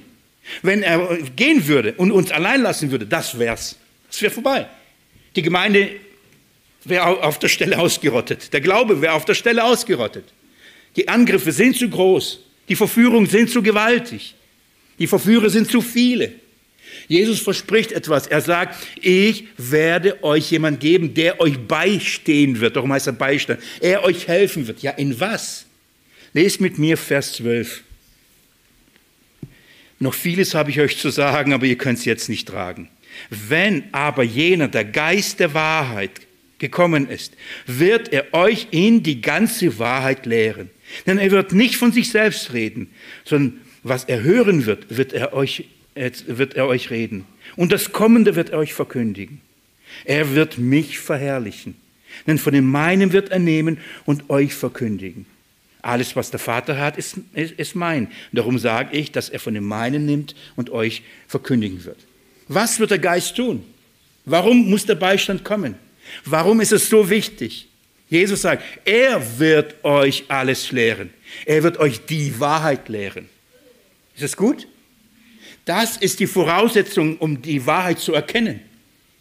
Wenn 0.63 0.83
er 0.83 1.19
gehen 1.37 1.67
würde 1.67 1.95
und 1.95 2.11
uns 2.11 2.31
allein 2.31 2.63
lassen 2.63 2.91
würde, 2.91 3.07
das 3.07 3.39
wär's. 3.39 3.77
Das 4.11 4.23
wäre 4.23 4.33
vorbei. 4.33 4.67
Die 5.37 5.43
Gemeinde 5.43 5.91
wäre 6.85 7.23
auf 7.23 7.39
der 7.39 7.49
Stelle 7.49 7.79
ausgerottet. 7.79 8.53
Der 8.53 8.61
Glaube 8.61 9.01
wäre 9.01 9.15
auf 9.15 9.25
der 9.25 9.35
Stelle 9.35 9.65
ausgerottet. 9.65 10.25
Die 10.97 11.09
Angriffe 11.09 11.53
sind 11.53 11.77
zu 11.77 11.89
groß. 11.89 12.41
Die 12.69 12.77
Verführungen 12.77 13.27
sind 13.27 13.51
zu 13.51 13.63
gewaltig. 13.63 14.35
Die 14.99 15.07
Verführer 15.07 15.51
sind 15.51 15.71
zu 15.71 15.81
viele. 15.81 16.33
Jesus 17.09 17.41
verspricht 17.41 17.93
etwas. 17.93 18.27
Er 18.27 18.41
sagt, 18.41 18.77
ich 19.01 19.45
werde 19.57 20.23
euch 20.23 20.51
jemand 20.51 20.81
geben, 20.81 21.15
der 21.15 21.41
euch 21.41 21.59
beistehen 21.59 22.61
wird. 22.61 22.77
Darum 22.77 22.93
heißt 22.93 23.07
er 23.07 23.13
Beistand. 23.13 23.61
Er 23.81 24.05
euch 24.05 24.29
helfen 24.29 24.67
wird. 24.67 24.83
Ja, 24.83 24.93
in 24.93 25.19
was? 25.21 25.67
Lest 26.33 26.61
mit 26.61 26.79
mir 26.79 26.97
Vers 26.97 27.35
12. 27.35 27.83
Noch 30.01 30.15
vieles 30.15 30.55
habe 30.55 30.71
ich 30.71 30.81
euch 30.81 30.99
zu 30.99 31.11
sagen, 31.11 31.53
aber 31.53 31.67
ihr 31.67 31.79
könnt 31.79 31.99
es 31.99 32.05
jetzt 32.05 32.29
nicht 32.29 32.49
tragen. 32.49 32.89
Wenn 33.31 33.85
aber 33.93 34.23
jener, 34.25 34.69
der 34.69 34.85
Geist 34.85 35.41
der 35.41 35.55
Wahrheit, 35.55 36.21
gekommen 36.59 37.09
ist, 37.09 37.37
wird 37.67 38.13
er 38.13 38.33
euch 38.33 38.69
in 38.71 39.03
die 39.03 39.21
ganze 39.21 39.79
Wahrheit 39.79 40.25
lehren. 40.25 40.71
Denn 41.07 41.19
er 41.19 41.31
wird 41.31 41.53
nicht 41.53 41.77
von 41.77 41.93
sich 41.93 42.11
selbst 42.11 42.53
reden, 42.53 42.91
sondern 43.25 43.61
was 43.83 44.05
er 44.05 44.23
hören 44.23 44.65
wird, 44.65 44.97
wird 44.97 45.13
er 45.13 45.35
euch, 45.35 45.65
wird 45.95 46.55
er 46.55 46.67
euch 46.67 46.91
reden. 46.91 47.27
Und 47.57 47.73
das 47.73 47.93
Kommende 47.93 48.35
wird 48.35 48.51
er 48.51 48.59
euch 48.59 48.75
verkündigen. 48.75 49.41
Er 50.05 50.35
wird 50.35 50.59
mich 50.59 50.99
verherrlichen. 50.99 51.77
Denn 52.27 52.39
von 52.39 52.53
dem 52.53 52.67
meinen 52.67 53.13
wird 53.13 53.31
er 53.31 53.39
nehmen 53.39 53.79
und 54.05 54.31
euch 54.31 54.55
verkündigen. 54.55 55.27
Alles, 55.83 56.17
was 56.17 56.31
der 56.31 56.41
Vater 56.41 56.79
hat, 56.79 56.97
ist, 56.97 57.19
ist, 57.35 57.53
ist 57.53 57.75
mein. 57.75 58.11
Darum 58.33 58.59
sage 58.59 58.97
ich, 58.97 59.13
dass 59.13 59.29
er 59.29 59.39
von 59.39 59.55
dem 59.55 59.65
meinen 59.65 60.07
nimmt 60.07 60.35
und 60.57 60.71
euch 60.71 61.03
verkündigen 61.29 61.85
wird. 61.85 61.99
Was 62.49 62.79
wird 62.81 62.91
der 62.91 62.99
Geist 62.99 63.37
tun? 63.37 63.65
Warum 64.25 64.71
muss 64.71 64.87
der 64.87 64.95
Beistand 64.95 65.45
kommen? 65.45 65.75
Warum 66.25 66.61
ist 66.61 66.73
es 66.73 66.89
so 66.89 67.11
wichtig? 67.11 67.69
Jesus 68.09 68.43
sagt, 68.43 68.63
er 68.85 69.39
wird 69.39 69.85
euch 69.85 70.25
alles 70.29 70.73
lehren. 70.73 71.11
Er 71.45 71.63
wird 71.63 71.79
euch 71.79 72.05
die 72.07 72.39
Wahrheit 72.39 72.89
lehren. 72.89 73.29
Ist 74.15 74.23
das 74.23 74.37
gut? 74.37 74.67
Das 75.65 75.97
ist 75.97 76.21
die 76.21 76.27
Voraussetzung, 76.27 77.17
um 77.19 77.41
die 77.41 77.67
Wahrheit 77.67 77.99
zu 77.99 78.13
erkennen. 78.13 78.61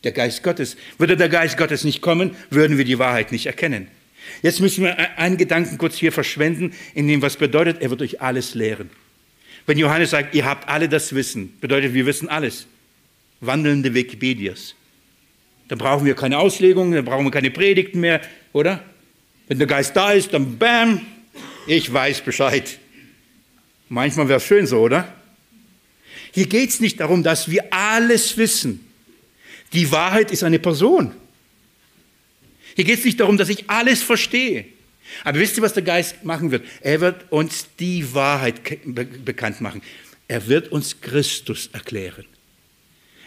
Der 0.04 0.12
Geist 0.12 0.44
Gottes. 0.44 0.76
Würde 0.98 1.16
der 1.16 1.30
Geist 1.30 1.58
Gottes 1.58 1.84
nicht 1.84 2.02
kommen, 2.02 2.36
würden 2.50 2.78
wir 2.78 2.86
die 2.86 3.00
Wahrheit 3.00 3.32
nicht 3.32 3.46
erkennen. 3.46 3.88
Jetzt 4.42 4.60
müssen 4.60 4.84
wir 4.84 5.18
einen 5.18 5.38
Gedanken 5.38 5.78
kurz 5.78 5.98
hier 5.98 6.12
verschwenden, 6.12 6.74
in 6.94 7.08
dem 7.08 7.22
was 7.22 7.38
bedeutet, 7.38 7.82
er 7.82 7.90
wird 7.90 8.02
euch 8.02 8.22
alles 8.22 8.56
lehren. 8.56 8.90
Wenn 9.66 9.78
Johannes 9.78 10.10
sagt, 10.10 10.36
ihr 10.36 10.46
habt 10.46 10.68
alle 10.68 10.90
das 10.90 11.16
Wissen, 11.16 11.58
bedeutet, 11.62 11.94
wir 11.94 12.06
wissen 12.06 12.28
alles. 12.28 12.68
Wandelnde 13.40 13.94
Wikipedias. 13.94 14.76
Dann 15.70 15.78
brauchen 15.78 16.06
wir 16.06 16.16
keine 16.16 16.38
Auslegungen, 16.38 16.94
dann 16.94 17.06
brauchen 17.06 17.26
wir 17.26 17.32
keine 17.32 17.52
Predigten 17.52 18.00
mehr, 18.02 18.22
oder? 18.52 18.84
Wenn 19.48 19.58
der 19.58 19.68
Geist 19.68 19.96
da 19.96 20.12
ist, 20.12 20.34
dann 20.34 20.58
bam, 20.58 21.02
ich 21.68 21.92
weiß 21.92 22.22
Bescheid. 22.22 22.78
Manchmal 23.88 24.28
wäre 24.28 24.38
es 24.38 24.46
schön 24.46 24.68
so, 24.68 24.80
oder? 24.80 25.14
Hier 26.34 26.48
geht 26.48 26.70
es 26.72 26.80
nicht 26.80 27.00
darum, 27.00 27.24
dass 27.24 27.50
wir 27.50 27.72
alles 27.72 28.38
wissen. 28.38 28.86
Die 29.72 29.92
Wahrheit 29.92 30.32
ist 30.32 30.44
eine 30.44 30.60
Person. 30.60 31.14
Hier 32.76 32.86
geht 32.86 33.00
es 33.00 33.06
nicht 33.06 33.20
darum, 33.20 33.38
dass 33.38 33.50
ich 33.50 33.70
alles 33.70 34.02
verstehe. 34.02 34.66
Aber 35.24 35.40
wisst 35.40 35.58
ihr, 35.58 35.64
was 35.64 35.74
der 35.74 35.84
Geist 35.84 36.24
machen 36.24 36.50
wird? 36.50 36.66
Er 36.82 37.02
wird 37.02 37.32
uns 37.32 37.68
die 37.80 38.14
Wahrheit 38.14 38.62
bekannt 39.24 39.62
machen. 39.62 39.84
Er 40.28 40.48
wird 40.48 40.72
uns 40.72 41.02
Christus 41.02 41.70
erklären. 41.72 42.26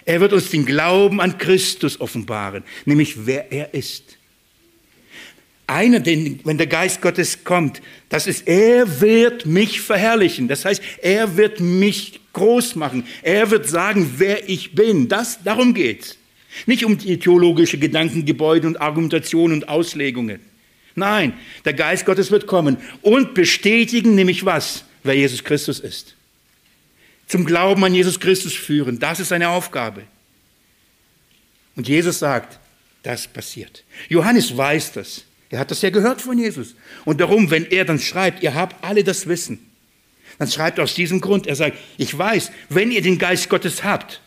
Er 0.05 0.21
wird 0.21 0.33
uns 0.33 0.51
den 0.51 0.67
Glauben 0.67 1.21
an 1.21 1.39
Christus 1.39 2.01
offenbaren, 2.01 2.65
nämlich 2.85 3.27
wer 3.27 3.53
er 3.53 3.75
ist. 3.75 4.17
Einer, 5.69 5.99
den, 5.99 6.41
wenn 6.45 6.59
der 6.59 6.69
Geist 6.69 7.03
Gottes 7.03 7.43
kommt, 7.43 7.83
das 8.09 8.29
ist, 8.29 8.47
er 8.47 9.01
wird 9.01 9.47
mich 9.47 9.81
verherrlichen. 9.81 10.47
Das 10.47 10.65
heißt, 10.65 10.81
er 11.03 11.37
wird 11.37 11.59
mich 11.59 12.21
groß 12.37 12.76
machen. 12.76 13.05
Er 13.22 13.51
wird 13.51 13.68
sagen, 13.68 14.14
wer 14.18 14.49
ich 14.49 14.74
bin. 14.74 15.09
Das, 15.09 15.43
darum 15.43 15.74
geht's. 15.74 16.16
Nicht 16.66 16.84
um 16.84 16.97
die 16.97 17.18
theologische 17.18 17.78
Gedankengebäude 17.78 18.66
und 18.66 18.80
Argumentation 18.80 19.53
und 19.53 19.68
Auslegungen. 19.68 20.41
Nein, 20.95 21.34
der 21.64 21.74
Geist 21.74 22.07
Gottes 22.07 22.30
wird 22.30 22.47
kommen 22.47 22.78
und 23.03 23.34
bestätigen 23.34 24.14
nämlich 24.14 24.45
was? 24.45 24.84
Wer 25.03 25.14
Jesus 25.14 25.45
Christus 25.45 25.80
ist 25.80 26.16
zum 27.26 27.45
Glauben 27.45 27.84
an 27.84 27.95
Jesus 27.95 28.20
Christus 28.20 28.55
führen. 28.55 28.99
Das 28.99 29.20
ist 29.20 29.28
seine 29.28 29.49
Aufgabe. 29.49 30.03
Und 31.74 31.89
Jesus 31.89 32.18
sagt, 32.18 32.59
das 33.03 33.28
passiert. 33.28 33.84
Johannes 34.09 34.57
weiß 34.57 34.93
das. 34.93 35.24
Er 35.51 35.61
hat 35.61 35.70
das 35.70 35.82
ja 35.82 35.91
gehört 35.91 36.20
von 36.20 36.39
Jesus. 36.39 36.74
Und 37.05 37.20
darum, 37.20 37.51
wenn 37.51 37.66
er 37.66 37.84
dann 37.84 38.01
schreibt, 38.01 38.43
ihr 38.43 38.55
habt 38.55 38.82
alle 38.84 39.05
das 39.05 39.28
Wissen, 39.28 39.70
dann 40.39 40.51
schreibt 40.51 40.80
aus 40.80 40.95
diesem 40.95 41.20
Grund, 41.20 41.47
er 41.47 41.57
sagt, 41.57 41.78
ich 41.99 42.16
weiß, 42.16 42.51
wenn 42.68 42.91
ihr 42.91 43.03
den 43.03 43.18
Geist 43.18 43.49
Gottes 43.49 43.84
habt, 43.84 44.20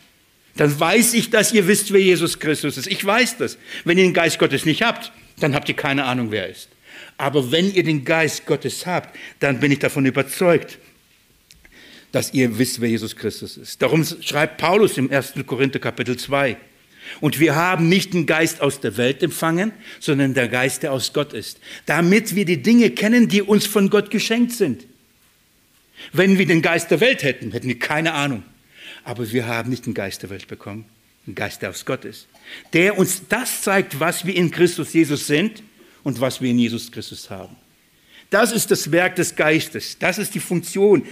dann 0.56 0.78
weiß 0.78 1.14
ich, 1.14 1.30
dass 1.30 1.52
ihr 1.52 1.66
wisst, 1.68 1.92
wer 1.92 2.00
Jesus 2.00 2.38
Christus 2.38 2.76
ist. 2.76 2.86
Ich 2.86 3.04
weiß 3.04 3.36
das. 3.38 3.56
Wenn 3.84 3.98
ihr 3.98 4.04
den 4.04 4.14
Geist 4.14 4.38
Gottes 4.38 4.64
nicht 4.64 4.82
habt, 4.82 5.12
dann 5.38 5.54
habt 5.54 5.68
ihr 5.68 5.76
keine 5.76 6.04
Ahnung, 6.04 6.30
wer 6.30 6.44
er 6.44 6.50
ist. 6.50 6.68
Aber 7.16 7.52
wenn 7.52 7.72
ihr 7.72 7.84
den 7.84 8.04
Geist 8.04 8.46
Gottes 8.46 8.86
habt, 8.86 9.16
dann 9.38 9.60
bin 9.60 9.70
ich 9.70 9.78
davon 9.78 10.06
überzeugt, 10.06 10.78
dass 12.12 12.34
ihr 12.34 12.58
wisst, 12.58 12.80
wer 12.80 12.88
Jesus 12.88 13.14
Christus 13.14 13.56
ist. 13.56 13.80
Darum 13.80 14.04
schreibt 14.04 14.58
Paulus 14.58 14.98
im 14.98 15.10
1. 15.10 15.34
Korinther 15.46 15.78
Kapitel 15.78 16.16
2. 16.16 16.56
Und 17.20 17.40
wir 17.40 17.54
haben 17.54 17.88
nicht 17.88 18.14
den 18.14 18.26
Geist 18.26 18.60
aus 18.60 18.80
der 18.80 18.96
Welt 18.96 19.22
empfangen, 19.22 19.72
sondern 19.98 20.34
der 20.34 20.48
Geist, 20.48 20.82
der 20.82 20.92
aus 20.92 21.12
Gott 21.12 21.32
ist, 21.32 21.60
damit 21.86 22.34
wir 22.34 22.44
die 22.44 22.62
Dinge 22.62 22.90
kennen, 22.90 23.28
die 23.28 23.42
uns 23.42 23.66
von 23.66 23.90
Gott 23.90 24.10
geschenkt 24.10 24.52
sind. 24.52 24.86
Wenn 26.12 26.38
wir 26.38 26.46
den 26.46 26.62
Geist 26.62 26.90
der 26.90 27.00
Welt 27.00 27.22
hätten, 27.22 27.52
hätten 27.52 27.68
wir 27.68 27.78
keine 27.78 28.14
Ahnung. 28.14 28.42
Aber 29.04 29.30
wir 29.30 29.46
haben 29.46 29.70
nicht 29.70 29.86
den 29.86 29.94
Geist 29.94 30.22
der 30.22 30.30
Welt 30.30 30.48
bekommen, 30.48 30.84
den 31.26 31.34
Geist, 31.34 31.62
der 31.62 31.70
aus 31.70 31.84
Gott 31.84 32.04
ist, 32.04 32.28
der 32.72 32.98
uns 32.98 33.22
das 33.28 33.62
zeigt, 33.62 34.00
was 34.00 34.26
wir 34.26 34.34
in 34.34 34.50
Christus 34.50 34.92
Jesus 34.92 35.26
sind 35.26 35.62
und 36.02 36.20
was 36.20 36.40
wir 36.40 36.50
in 36.50 36.58
Jesus 36.58 36.90
Christus 36.92 37.30
haben. 37.30 37.56
Das 38.28 38.52
ist 38.52 38.70
das 38.70 38.92
Werk 38.92 39.16
des 39.16 39.34
Geistes, 39.34 39.98
das 39.98 40.18
ist 40.18 40.34
die 40.34 40.40
Funktion, 40.40 41.04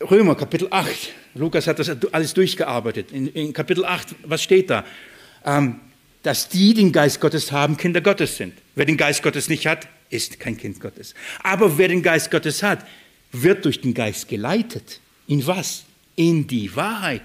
Römer 0.00 0.34
Kapitel 0.34 0.68
8. 0.70 1.14
Lukas 1.34 1.66
hat 1.66 1.78
das 1.78 1.90
alles 2.12 2.34
durchgearbeitet. 2.34 3.12
In, 3.12 3.28
in 3.28 3.52
Kapitel 3.54 3.84
8, 3.84 4.14
was 4.24 4.42
steht 4.42 4.68
da? 4.68 4.84
Ähm, 5.44 5.80
dass 6.22 6.48
die, 6.48 6.74
die 6.74 6.82
den 6.82 6.92
Geist 6.92 7.20
Gottes 7.20 7.50
haben, 7.50 7.76
Kinder 7.76 8.00
Gottes 8.00 8.36
sind. 8.36 8.52
Wer 8.74 8.84
den 8.84 8.96
Geist 8.96 9.22
Gottes 9.22 9.48
nicht 9.48 9.66
hat, 9.66 9.88
ist 10.10 10.40
kein 10.40 10.56
Kind 10.56 10.80
Gottes. 10.80 11.14
Aber 11.42 11.78
wer 11.78 11.88
den 11.88 12.02
Geist 12.02 12.30
Gottes 12.30 12.62
hat, 12.62 12.86
wird 13.32 13.64
durch 13.64 13.80
den 13.80 13.94
Geist 13.94 14.28
geleitet. 14.28 15.00
In 15.26 15.46
was? 15.46 15.84
In 16.14 16.46
die 16.46 16.74
Wahrheit. 16.74 17.22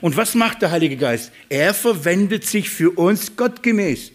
Und 0.00 0.16
was 0.16 0.34
macht 0.34 0.62
der 0.62 0.70
Heilige 0.70 0.96
Geist? 0.96 1.30
Er 1.48 1.74
verwendet 1.74 2.44
sich 2.44 2.70
für 2.70 2.90
uns 2.90 3.36
gottgemäß. 3.36 4.12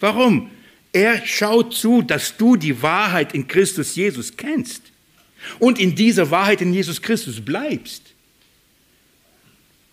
Warum? 0.00 0.50
Er 0.92 1.24
schaut 1.26 1.74
zu, 1.74 2.02
dass 2.02 2.36
du 2.36 2.56
die 2.56 2.82
Wahrheit 2.82 3.34
in 3.34 3.48
Christus 3.48 3.94
Jesus 3.94 4.36
kennst 4.36 4.82
und 5.58 5.78
in 5.78 5.94
dieser 5.94 6.30
Wahrheit 6.30 6.60
in 6.60 6.74
Jesus 6.74 7.00
Christus 7.00 7.40
bleibst, 7.40 8.02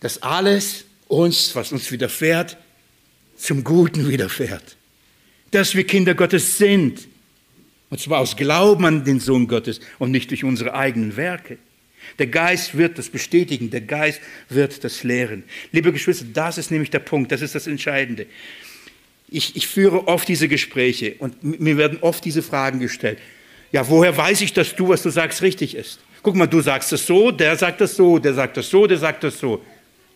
dass 0.01 0.21
alles 0.21 0.85
uns, 1.07 1.55
was 1.55 1.71
uns 1.71 1.91
widerfährt, 1.91 2.57
zum 3.37 3.63
Guten 3.63 4.07
widerfährt. 4.09 4.75
Dass 5.51 5.73
wir 5.75 5.85
Kinder 5.85 6.13
Gottes 6.13 6.57
sind. 6.57 7.07
Und 7.89 7.99
zwar 7.99 8.19
aus 8.19 8.35
Glauben 8.35 8.85
an 8.85 9.03
den 9.03 9.19
Sohn 9.19 9.47
Gottes 9.47 9.79
und 9.97 10.11
nicht 10.11 10.29
durch 10.29 10.43
unsere 10.43 10.73
eigenen 10.75 11.17
Werke. 11.17 11.57
Der 12.17 12.27
Geist 12.27 12.77
wird 12.77 12.97
das 12.97 13.09
bestätigen, 13.09 13.69
der 13.69 13.81
Geist 13.81 14.21
wird 14.47 14.83
das 14.83 15.03
lehren. 15.03 15.43
Liebe 15.71 15.91
Geschwister, 15.91 16.25
das 16.33 16.57
ist 16.57 16.71
nämlich 16.71 16.89
der 16.89 16.99
Punkt, 16.99 17.31
das 17.31 17.41
ist 17.41 17.55
das 17.55 17.67
Entscheidende. 17.67 18.25
Ich, 19.29 19.55
ich 19.55 19.67
führe 19.67 20.07
oft 20.07 20.27
diese 20.27 20.47
Gespräche 20.47 21.15
und 21.19 21.43
mir 21.43 21.77
werden 21.77 21.99
oft 22.01 22.25
diese 22.25 22.41
Fragen 22.41 22.79
gestellt. 22.79 23.19
Ja, 23.71 23.87
woher 23.87 24.15
weiß 24.17 24.41
ich, 24.41 24.53
dass 24.53 24.75
du, 24.75 24.89
was 24.89 25.03
du 25.03 25.11
sagst, 25.11 25.43
richtig 25.43 25.75
ist? 25.75 25.99
Guck 26.23 26.35
mal, 26.35 26.47
du 26.47 26.61
sagst 26.61 26.91
es 26.91 27.05
so, 27.05 27.31
der 27.31 27.55
sagt 27.55 27.81
es 27.81 27.95
so, 27.95 28.17
der 28.17 28.33
sagt 28.33 28.57
es 28.57 28.69
so, 28.69 28.87
der 28.87 28.97
sagt 28.97 29.23
es 29.23 29.39
so. 29.39 29.63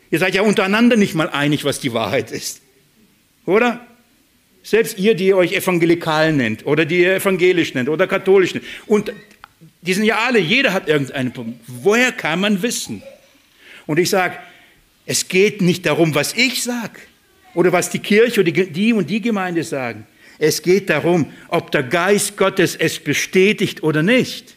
Ihr 0.09 0.19
seid 0.19 0.33
ja 0.35 0.41
untereinander 0.41 0.95
nicht 0.95 1.13
mal 1.13 1.29
einig, 1.29 1.63
was 1.63 1.79
die 1.79 1.93
Wahrheit 1.93 2.31
ist. 2.31 2.61
Oder? 3.45 3.85
Selbst 4.63 4.97
ihr, 4.97 5.13
die 5.13 5.27
ihr 5.27 5.37
euch 5.37 5.53
evangelikal 5.53 6.31
nennt 6.31 6.65
oder 6.65 6.85
die 6.85 7.01
ihr 7.01 7.15
evangelisch 7.15 7.73
nennt 7.73 7.89
oder 7.89 8.07
katholisch 8.07 8.53
nennt. 8.53 8.65
Und 8.87 9.11
die 9.81 9.93
sind 9.93 10.05
ja 10.05 10.19
alle, 10.19 10.39
jeder 10.39 10.71
hat 10.71 10.87
irgendeinen 10.87 11.33
Punkt. 11.33 11.59
Woher 11.67 12.13
kann 12.13 12.39
man 12.39 12.61
wissen? 12.61 13.03
Und 13.85 13.99
ich 13.99 14.09
sage, 14.09 14.37
es 15.05 15.27
geht 15.27 15.61
nicht 15.61 15.85
darum, 15.85 16.15
was 16.15 16.33
ich 16.33 16.63
sage 16.63 16.99
oder 17.53 17.73
was 17.73 17.89
die 17.89 17.99
Kirche 17.99 18.39
oder 18.39 18.51
die 18.51 18.93
und 18.93 19.09
die 19.09 19.21
Gemeinde 19.21 19.65
sagen. 19.65 20.07
Es 20.39 20.61
geht 20.61 20.89
darum, 20.89 21.31
ob 21.49 21.71
der 21.71 21.83
Geist 21.83 22.37
Gottes 22.37 22.75
es 22.75 22.99
bestätigt 22.99 23.83
oder 23.83 24.01
nicht. 24.01 24.55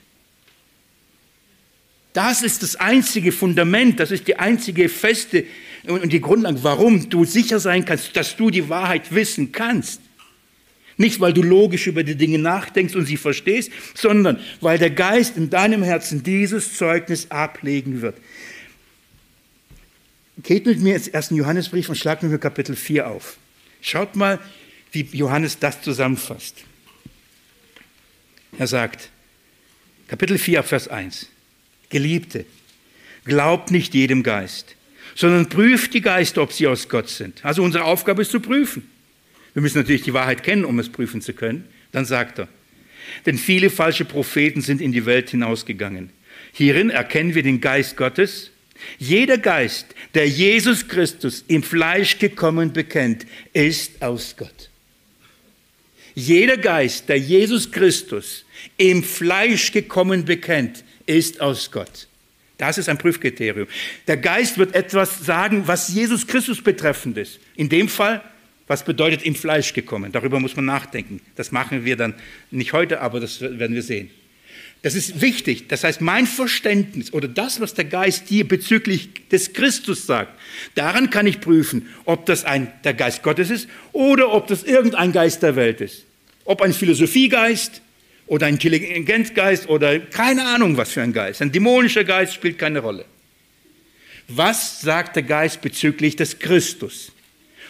Das 2.12 2.42
ist 2.42 2.62
das 2.62 2.76
einzige 2.76 3.30
Fundament, 3.30 4.00
das 4.00 4.10
ist 4.10 4.26
die 4.26 4.38
einzige 4.38 4.88
feste 4.88 5.44
und 5.86 6.12
die 6.12 6.20
Grundlage, 6.20 6.62
warum 6.62 7.08
du 7.08 7.24
sicher 7.24 7.60
sein 7.60 7.84
kannst, 7.84 8.16
dass 8.16 8.36
du 8.36 8.50
die 8.50 8.68
Wahrheit 8.68 9.14
wissen 9.14 9.52
kannst. 9.52 10.00
Nicht, 10.98 11.20
weil 11.20 11.32
du 11.32 11.42
logisch 11.42 11.86
über 11.86 12.02
die 12.02 12.14
Dinge 12.14 12.38
nachdenkst 12.38 12.94
und 12.94 13.04
sie 13.04 13.18
verstehst, 13.18 13.70
sondern 13.94 14.40
weil 14.60 14.78
der 14.78 14.90
Geist 14.90 15.36
in 15.36 15.50
deinem 15.50 15.82
Herzen 15.82 16.22
dieses 16.22 16.76
Zeugnis 16.76 17.30
ablegen 17.30 18.00
wird. 18.00 18.16
Geht 20.42 20.66
mit 20.66 20.80
mir 20.80 20.94
ins 20.94 21.08
ersten 21.08 21.36
Johannesbrief 21.36 21.88
und 21.88 21.96
schlag 21.96 22.22
mit 22.22 22.32
mir 22.32 22.38
Kapitel 22.38 22.76
4 22.76 23.08
auf. 23.08 23.36
Schaut 23.82 24.16
mal, 24.16 24.38
wie 24.92 25.02
Johannes 25.12 25.58
das 25.58 25.82
zusammenfasst. 25.82 26.64
Er 28.58 28.66
sagt, 28.66 29.10
Kapitel 30.08 30.38
4, 30.38 30.62
Vers 30.62 30.88
1. 30.88 31.28
Geliebte, 31.90 32.46
glaubt 33.24 33.70
nicht 33.70 33.92
jedem 33.94 34.22
Geist, 34.22 34.75
sondern 35.16 35.48
prüft 35.48 35.94
die 35.94 36.02
Geister, 36.02 36.42
ob 36.42 36.52
sie 36.52 36.68
aus 36.68 36.88
Gott 36.88 37.08
sind. 37.08 37.44
Also 37.44 37.64
unsere 37.64 37.84
Aufgabe 37.84 38.22
ist 38.22 38.30
zu 38.30 38.38
prüfen. 38.38 38.88
Wir 39.54 39.62
müssen 39.62 39.78
natürlich 39.78 40.02
die 40.02 40.12
Wahrheit 40.12 40.44
kennen, 40.44 40.64
um 40.64 40.78
es 40.78 40.90
prüfen 40.90 41.22
zu 41.22 41.32
können. 41.32 41.64
Dann 41.90 42.04
sagt 42.04 42.38
er, 42.38 42.48
denn 43.24 43.38
viele 43.38 43.70
falsche 43.70 44.04
Propheten 44.04 44.60
sind 44.60 44.80
in 44.80 44.92
die 44.92 45.06
Welt 45.06 45.30
hinausgegangen. 45.30 46.10
Hierin 46.52 46.90
erkennen 46.90 47.34
wir 47.34 47.42
den 47.42 47.60
Geist 47.60 47.96
Gottes. 47.96 48.50
Jeder 48.98 49.38
Geist, 49.38 49.86
der 50.14 50.28
Jesus 50.28 50.86
Christus 50.86 51.44
im 51.48 51.62
Fleisch 51.62 52.18
gekommen 52.18 52.74
bekennt, 52.74 53.26
ist 53.54 54.02
aus 54.02 54.36
Gott. 54.36 54.68
Jeder 56.14 56.58
Geist, 56.58 57.08
der 57.08 57.18
Jesus 57.18 57.70
Christus 57.70 58.44
im 58.76 59.02
Fleisch 59.02 59.72
gekommen 59.72 60.26
bekennt, 60.26 60.84
ist 61.06 61.40
aus 61.40 61.70
Gott. 61.70 62.08
Das 62.58 62.78
ist 62.78 62.88
ein 62.88 62.98
Prüfkriterium. 62.98 63.68
Der 64.06 64.16
Geist 64.16 64.56
wird 64.56 64.74
etwas 64.74 65.24
sagen, 65.24 65.66
was 65.66 65.88
Jesus 65.88 66.26
Christus 66.26 66.62
betreffend 66.62 67.18
ist. 67.18 67.38
In 67.54 67.68
dem 67.68 67.88
Fall, 67.88 68.22
was 68.66 68.84
bedeutet 68.84 69.22
im 69.22 69.34
Fleisch 69.34 69.74
gekommen? 69.74 70.12
Darüber 70.12 70.40
muss 70.40 70.56
man 70.56 70.64
nachdenken. 70.64 71.20
Das 71.36 71.52
machen 71.52 71.84
wir 71.84 71.96
dann 71.96 72.14
nicht 72.50 72.72
heute, 72.72 73.00
aber 73.00 73.20
das 73.20 73.40
werden 73.40 73.74
wir 73.74 73.82
sehen. 73.82 74.10
Das 74.82 74.94
ist 74.94 75.20
wichtig. 75.20 75.68
Das 75.68 75.84
heißt, 75.84 76.00
mein 76.00 76.26
Verständnis 76.26 77.12
oder 77.12 77.28
das, 77.28 77.60
was 77.60 77.74
der 77.74 77.86
Geist 77.86 78.30
dir 78.30 78.46
bezüglich 78.46 79.28
des 79.30 79.52
Christus 79.52 80.06
sagt, 80.06 80.38
daran 80.74 81.10
kann 81.10 81.26
ich 81.26 81.40
prüfen, 81.40 81.88
ob 82.04 82.26
das 82.26 82.44
ein, 82.44 82.72
der 82.84 82.94
Geist 82.94 83.22
Gottes 83.22 83.50
ist 83.50 83.68
oder 83.92 84.32
ob 84.32 84.46
das 84.46 84.62
irgendein 84.62 85.12
Geist 85.12 85.42
der 85.42 85.56
Welt 85.56 85.80
ist. 85.80 86.04
Ob 86.44 86.62
ein 86.62 86.72
Philosophiegeist 86.72 87.82
oder 88.26 88.46
ein 88.46 88.54
Intelligenzgeist 88.54 89.68
oder 89.68 89.98
keine 90.00 90.44
Ahnung, 90.44 90.76
was 90.76 90.92
für 90.92 91.02
ein 91.02 91.12
Geist. 91.12 91.42
Ein 91.42 91.52
dämonischer 91.52 92.04
Geist 92.04 92.34
spielt 92.34 92.58
keine 92.58 92.80
Rolle. 92.80 93.04
Was 94.28 94.80
sagt 94.80 95.16
der 95.16 95.22
Geist 95.22 95.60
bezüglich 95.60 96.16
des 96.16 96.38
Christus? 96.38 97.12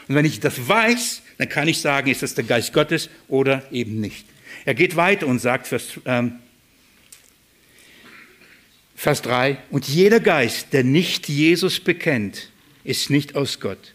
Und 0.08 0.14
wenn 0.14 0.24
ich 0.24 0.40
das 0.40 0.68
weiß, 0.68 1.22
dann 1.38 1.48
kann 1.48 1.68
ich 1.68 1.80
sagen, 1.80 2.10
ist 2.10 2.22
das 2.22 2.34
der 2.34 2.44
Geist 2.44 2.72
Gottes 2.72 3.10
oder 3.28 3.64
eben 3.70 4.00
nicht. 4.00 4.24
Er 4.64 4.74
geht 4.74 4.96
weiter 4.96 5.26
und 5.26 5.38
sagt, 5.38 5.66
Vers, 5.66 6.00
ähm, 6.06 6.38
Vers 8.94 9.20
3, 9.22 9.58
und 9.70 9.86
jeder 9.86 10.20
Geist, 10.20 10.72
der 10.72 10.82
nicht 10.82 11.28
Jesus 11.28 11.80
bekennt, 11.80 12.50
ist 12.84 13.10
nicht 13.10 13.36
aus 13.36 13.60
Gott. 13.60 13.92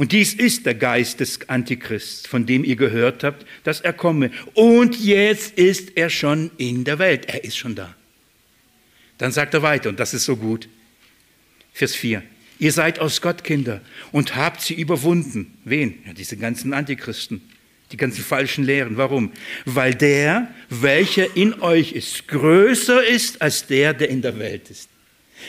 Und 0.00 0.12
dies 0.12 0.32
ist 0.32 0.64
der 0.64 0.76
Geist 0.76 1.20
des 1.20 1.46
Antichrists, 1.50 2.26
von 2.26 2.46
dem 2.46 2.64
ihr 2.64 2.76
gehört 2.76 3.22
habt, 3.22 3.44
dass 3.64 3.82
er 3.82 3.92
komme. 3.92 4.30
Und 4.54 4.98
jetzt 4.98 5.58
ist 5.58 5.94
er 5.94 6.08
schon 6.08 6.50
in 6.56 6.84
der 6.84 6.98
Welt. 6.98 7.26
Er 7.26 7.44
ist 7.44 7.58
schon 7.58 7.74
da. 7.74 7.94
Dann 9.18 9.30
sagt 9.30 9.52
er 9.52 9.60
weiter, 9.60 9.90
und 9.90 10.00
das 10.00 10.14
ist 10.14 10.24
so 10.24 10.38
gut. 10.38 10.70
Vers 11.74 11.94
4. 11.94 12.22
Ihr 12.58 12.72
seid 12.72 12.98
aus 12.98 13.20
Gott 13.20 13.44
Kinder 13.44 13.82
und 14.10 14.36
habt 14.36 14.62
sie 14.62 14.72
überwunden. 14.72 15.58
Wen? 15.66 15.98
Ja, 16.06 16.14
diese 16.14 16.38
ganzen 16.38 16.72
Antichristen, 16.72 17.42
die 17.92 17.98
ganzen 17.98 18.24
falschen 18.24 18.64
Lehren. 18.64 18.96
Warum? 18.96 19.32
Weil 19.66 19.94
der, 19.94 20.48
welcher 20.70 21.36
in 21.36 21.60
euch 21.60 21.92
ist, 21.92 22.26
größer 22.26 23.04
ist 23.04 23.42
als 23.42 23.66
der, 23.66 23.92
der 23.92 24.08
in 24.08 24.22
der 24.22 24.38
Welt 24.38 24.70
ist. 24.70 24.88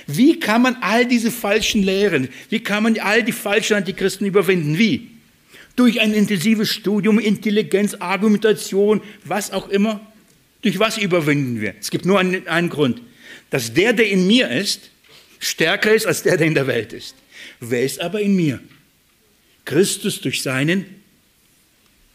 Wie 0.08 0.40
kann 0.40 0.62
man 0.62 0.78
all 0.82 1.06
diese 1.06 1.32
falschen 1.32 1.84
Lehren, 1.84 2.30
wie 2.50 2.60
kann 2.60 2.84
man 2.84 2.98
all 3.00 3.24
die 3.24 3.32
falschen 3.32 3.76
Antichristen 3.76 4.26
überwinden? 4.26 4.78
Wie? 4.78 5.10
Durch 5.76 6.02
ein 6.02 6.14
intensives 6.14 6.70
Studium, 6.70 7.20
Intelligenz, 7.20 7.96
Argumentation, 7.96 9.02
was 9.24 9.52
auch 9.52 9.70
immer. 9.70 10.06
Durch 10.62 10.80
was 10.80 10.98
überwinden 10.98 11.62
wir? 11.62 11.76
Es 11.80 11.90
gibt 11.90 12.06
nur 12.06 12.20
einen, 12.20 12.48
einen 12.48 12.70
Grund, 12.70 13.02
dass 13.50 13.74
der, 13.74 13.94
der 13.94 14.10
in 14.10 14.28
mir 14.28 14.50
ist, 14.50 14.92
stärker 15.40 15.94
ist 15.94 16.06
als 16.06 16.24
der, 16.24 16.38
der 16.38 16.48
in 16.48 16.54
der 16.54 16.68
Welt 16.68 16.94
ist. 16.94 17.16
Wer 17.60 17.84
ist 17.84 18.00
aber 18.00 18.22
in 18.22 18.36
mir? 18.36 18.60
Christus 19.66 20.22
durch 20.22 20.42
seinen 20.42 20.86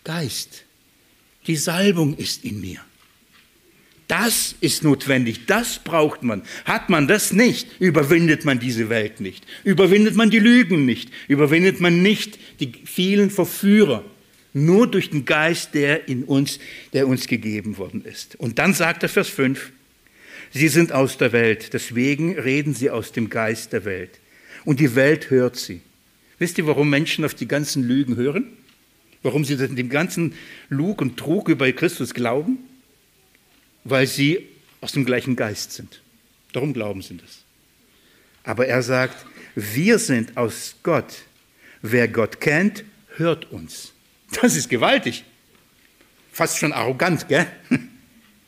Geist. 0.05 0.65
Die 1.47 1.57
Salbung 1.57 2.17
ist 2.17 2.45
in 2.45 2.61
mir. 2.61 2.81
Das 4.09 4.55
ist 4.61 4.85
notwendig, 4.85 5.47
das 5.47 5.81
braucht 5.81 6.23
man. 6.23 6.43
Hat 6.65 6.89
man 6.89 7.09
das 7.09 7.33
nicht, 7.33 7.69
überwindet 7.81 8.45
man 8.45 8.61
diese 8.61 8.89
Welt 8.89 9.21
nicht. 9.21 9.45
Überwindet 9.65 10.15
man 10.15 10.31
die 10.31 10.39
Lügen 10.39 10.85
nicht. 10.85 11.11
Überwindet 11.27 11.81
man 11.81 12.03
nicht 12.03 12.39
die 12.61 12.73
vielen 12.85 13.31
Verführer. 13.31 14.05
Nur 14.53 14.87
durch 14.87 15.11
den 15.11 15.25
Geist, 15.25 15.75
der 15.75 16.09
in 16.09 16.23
uns, 16.23 16.61
der 16.93 17.09
uns 17.09 17.27
gegeben 17.27 17.79
worden 17.79 18.05
ist. 18.05 18.37
Und 18.37 18.59
dann 18.59 18.75
sagt 18.75 19.03
er 19.03 19.09
Vers 19.09 19.29
5, 19.29 19.73
Sie 20.53 20.69
sind 20.69 20.93
aus 20.93 21.19
der 21.19 21.33
Welt, 21.33 21.73
deswegen 21.73 22.39
reden 22.39 22.73
sie 22.73 22.91
aus 22.91 23.13
dem 23.13 23.29
Geist 23.29 23.73
der 23.73 23.85
Welt. 23.85 24.21
Und 24.65 24.81
die 24.81 24.95
Welt 24.95 25.31
hört 25.31 25.57
sie. 25.57 25.81
Wisst 26.39 26.59
ihr, 26.59 26.67
warum 26.67 26.89
Menschen 26.89 27.25
auf 27.25 27.35
die 27.35 27.49
ganzen 27.49 27.87
Lügen 27.87 28.17
hören? 28.17 28.47
Warum 29.23 29.45
sie 29.45 29.57
dem 29.57 29.89
ganzen 29.89 30.35
Lug 30.69 31.01
und 31.01 31.17
Trug 31.17 31.49
über 31.49 31.71
Christus 31.73 32.15
glauben? 32.15 32.59
Weil 33.89 34.07
sie 34.07 34.47
aus 34.81 34.93
dem 34.93 35.05
gleichen 35.05 35.37
Geist 35.37 35.73
sind. 35.73 36.01
Darum 36.53 36.73
glauben 36.73 37.03
sie 37.03 37.17
das. 37.17 37.45
Aber 38.45 38.67
er 38.67 38.83
sagt, 38.83 39.25
wir 39.55 39.99
sind 39.99 40.37
aus 40.37 40.77
Gott. 40.83 41.23
Wer 41.83 42.09
Gott 42.09 42.41
kennt, 42.41 42.85
hört 43.17 43.51
uns. 43.53 43.93
Das 44.41 44.57
ist 44.57 44.69
gewaltig. 44.69 45.25
Fast 46.33 46.59
schon 46.59 46.73
arrogant, 46.73 47.29
gell? 47.29 47.47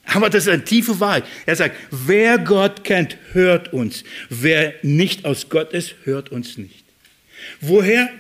Aber 0.07 0.31
das 0.31 0.45
ist 0.47 0.53
eine 0.53 0.65
tiefe 0.65 0.99
Wahrheit. 1.01 1.25
Er 1.45 1.57
sagt, 1.57 1.77
wer 1.91 2.39
Gott 2.39 2.83
kennt, 2.83 3.19
hört 3.33 3.73
uns. 3.73 4.05
Wer 4.31 4.75
nicht 4.83 5.25
aus 5.25 5.49
Gott 5.51 5.73
ist, 5.73 5.95
hört 6.05 6.31
uns 6.31 6.57
nicht. 6.57 6.85
Woher? 7.61 8.11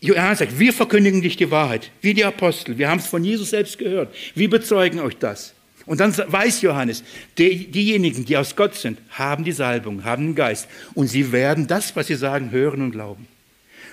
Johannes 0.00 0.38
sagt, 0.38 0.58
wir 0.58 0.72
verkündigen 0.72 1.22
dich 1.22 1.36
die 1.36 1.50
Wahrheit, 1.50 1.90
wie 2.00 2.14
die 2.14 2.24
Apostel. 2.24 2.78
Wir 2.78 2.88
haben 2.88 3.00
es 3.00 3.06
von 3.06 3.24
Jesus 3.24 3.50
selbst 3.50 3.78
gehört. 3.78 4.14
Wir 4.34 4.48
bezeugen 4.48 5.00
euch 5.00 5.16
das. 5.16 5.55
Und 5.86 6.00
dann 6.00 6.16
weiß 6.16 6.62
Johannes, 6.62 7.04
die, 7.38 7.70
diejenigen, 7.70 8.24
die 8.24 8.36
aus 8.36 8.56
Gott 8.56 8.74
sind, 8.74 8.98
haben 9.10 9.44
die 9.44 9.52
Salbung, 9.52 10.04
haben 10.04 10.26
den 10.26 10.34
Geist. 10.34 10.68
Und 10.94 11.06
sie 11.06 11.30
werden 11.30 11.68
das, 11.68 11.94
was 11.94 12.08
sie 12.08 12.16
sagen, 12.16 12.50
hören 12.50 12.82
und 12.82 12.90
glauben. 12.90 13.28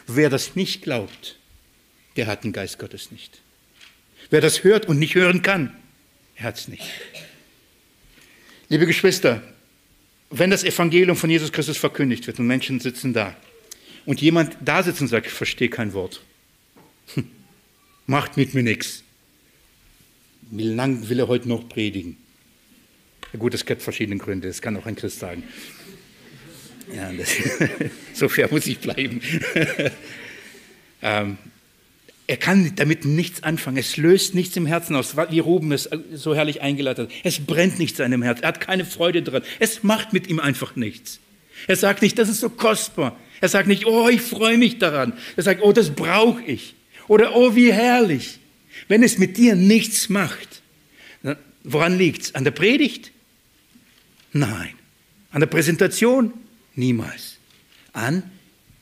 Wer 0.07 0.31
das 0.31 0.55
nicht 0.55 0.81
glaubt, 0.81 1.37
der 2.15 2.25
hat 2.27 2.43
den 2.43 2.51
Geist 2.51 2.79
Gottes 2.79 3.11
nicht. 3.11 3.41
Wer 4.31 4.41
das 4.41 4.63
hört 4.63 4.87
und 4.87 4.97
nicht 4.97 5.13
hören 5.13 5.43
kann, 5.43 5.75
er 6.35 6.45
hat 6.45 6.57
es 6.57 6.67
nicht. 6.67 6.83
Liebe 8.69 8.87
Geschwister, 8.87 9.43
wenn 10.31 10.49
das 10.49 10.63
Evangelium 10.63 11.15
von 11.15 11.29
Jesus 11.29 11.51
Christus 11.51 11.77
verkündigt 11.77 12.25
wird 12.25 12.39
und 12.39 12.47
Menschen 12.47 12.79
sitzen 12.79 13.13
da 13.13 13.35
und 14.05 14.19
jemand 14.19 14.57
da 14.61 14.81
sitzt 14.81 15.01
und 15.01 15.09
sagt, 15.09 15.27
ich 15.27 15.33
verstehe 15.33 15.69
kein 15.69 15.93
Wort, 15.93 16.23
macht 18.07 18.35
mit 18.35 18.55
mir 18.55 18.63
nichts 18.63 19.02
wie 20.55 20.63
lang 20.63 21.09
will 21.09 21.19
er 21.19 21.27
heute 21.27 21.49
noch 21.49 21.67
predigen? 21.67 22.17
Ja 23.31 23.39
gut, 23.39 23.53
es 23.55 23.65
gibt 23.65 23.81
verschiedene 23.81 24.17
Gründe, 24.17 24.47
das 24.47 24.61
kann 24.61 24.77
auch 24.77 24.85
ein 24.85 24.95
Christ 24.95 25.19
sagen. 25.19 25.43
Ja, 26.95 27.11
das, 27.17 27.35
so 28.13 28.29
fair 28.29 28.47
muss 28.51 28.67
ich 28.67 28.79
bleiben. 28.79 29.21
ähm, 31.01 31.37
er 32.27 32.37
kann 32.37 32.71
damit 32.75 33.03
nichts 33.03 33.41
anfangen. 33.43 33.77
Es 33.77 33.97
löst 33.97 34.35
nichts 34.35 34.55
im 34.55 34.65
Herzen 34.65 34.95
aus, 34.95 35.17
wie 35.17 35.39
Ruben 35.39 35.71
es 35.71 35.89
so 36.13 36.35
herrlich 36.35 36.61
eingeleitet 36.61 37.09
hat. 37.09 37.15
Es 37.23 37.39
brennt 37.39 37.79
nichts 37.79 37.99
in 37.99 38.05
seinem 38.05 38.21
Herz. 38.21 38.39
Er 38.41 38.49
hat 38.49 38.61
keine 38.61 38.85
Freude 38.85 39.23
dran. 39.23 39.41
Es 39.59 39.83
macht 39.83 40.13
mit 40.13 40.27
ihm 40.27 40.39
einfach 40.39 40.75
nichts. 40.75 41.19
Er 41.67 41.75
sagt 41.75 42.01
nicht, 42.01 42.17
das 42.19 42.29
ist 42.29 42.39
so 42.39 42.49
kostbar. 42.49 43.17
Er 43.41 43.49
sagt 43.49 43.67
nicht, 43.67 43.85
oh, 43.85 44.07
ich 44.07 44.21
freue 44.21 44.57
mich 44.57 44.77
daran. 44.77 45.13
Er 45.35 45.43
sagt, 45.43 45.61
oh, 45.63 45.73
das 45.73 45.89
brauche 45.89 46.43
ich. 46.43 46.75
Oder 47.07 47.35
oh, 47.35 47.55
wie 47.55 47.73
herrlich. 47.73 48.39
Wenn 48.87 49.03
es 49.03 49.17
mit 49.17 49.37
dir 49.37 49.55
nichts 49.55 50.09
macht, 50.09 50.61
woran 51.63 51.97
liegt 51.97 52.21
es? 52.23 52.35
An 52.35 52.43
der 52.43 52.51
Predigt? 52.51 53.11
Nein. 54.31 54.73
An 55.31 55.39
der 55.39 55.47
Präsentation? 55.47 56.33
Niemals. 56.75 57.37
An 57.93 58.23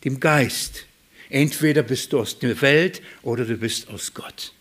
dem 0.03 0.19
Geist. 0.19 0.85
Entweder 1.29 1.83
bist 1.83 2.11
du 2.13 2.19
aus 2.19 2.39
der 2.39 2.61
Welt 2.61 3.01
oder 3.21 3.45
du 3.45 3.55
bist 3.57 3.89
aus 3.89 4.13
Gott. 4.13 4.53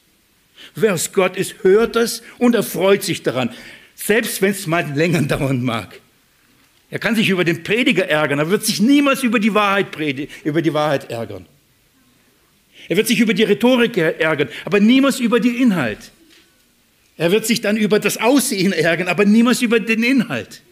Wer 0.74 0.94
aus 0.94 1.12
Gott 1.12 1.36
ist, 1.36 1.62
hört 1.62 1.96
das 1.96 2.22
und 2.38 2.54
er 2.54 2.62
freut 2.62 3.02
sich 3.02 3.22
daran, 3.22 3.50
selbst 3.94 4.42
wenn 4.42 4.50
es 4.50 4.66
mal 4.66 4.92
länger 4.94 5.22
dauern 5.22 5.62
mag. 5.62 6.00
Er 6.90 6.98
kann 6.98 7.14
sich 7.14 7.28
über 7.28 7.44
den 7.44 7.62
Prediger 7.62 8.08
ärgern, 8.08 8.40
er 8.40 8.50
wird 8.50 8.66
sich 8.66 8.80
niemals 8.80 9.22
über 9.22 9.38
die 9.38 9.54
Wahrheit, 9.54 9.88
über 10.44 10.60
die 10.60 10.74
Wahrheit 10.74 11.10
ärgern. 11.10 11.46
Er 12.90 12.96
wird 12.96 13.06
sich 13.06 13.20
über 13.20 13.34
die 13.34 13.44
Rhetorik 13.44 13.96
ärgern, 13.96 14.48
aber 14.64 14.80
niemals 14.80 15.20
über 15.20 15.38
den 15.38 15.54
Inhalt. 15.54 16.10
Er 17.16 17.30
wird 17.30 17.46
sich 17.46 17.60
dann 17.60 17.76
über 17.76 18.00
das 18.00 18.16
Aussehen 18.16 18.72
ärgern, 18.72 19.06
aber 19.06 19.24
niemals 19.24 19.62
über 19.62 19.78
den 19.78 20.02
Inhalt. 20.02 20.62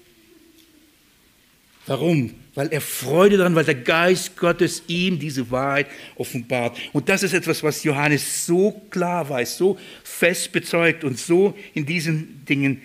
Warum? 1.86 2.34
Weil 2.56 2.72
er 2.72 2.80
Freude 2.80 3.36
daran, 3.36 3.54
weil 3.54 3.64
der 3.64 3.76
Geist 3.76 4.36
Gottes 4.36 4.82
ihm 4.88 5.20
diese 5.20 5.48
Wahrheit 5.52 5.86
offenbart. 6.16 6.76
Und 6.92 7.08
das 7.08 7.22
ist 7.22 7.34
etwas, 7.34 7.62
was 7.62 7.84
Johannes 7.84 8.46
so 8.46 8.72
klar 8.90 9.28
weiß, 9.28 9.56
so 9.56 9.78
fest 10.02 10.50
bezeugt 10.50 11.04
und 11.04 11.20
so 11.20 11.56
in 11.72 11.86
diesen 11.86 12.44
Dingen 12.46 12.82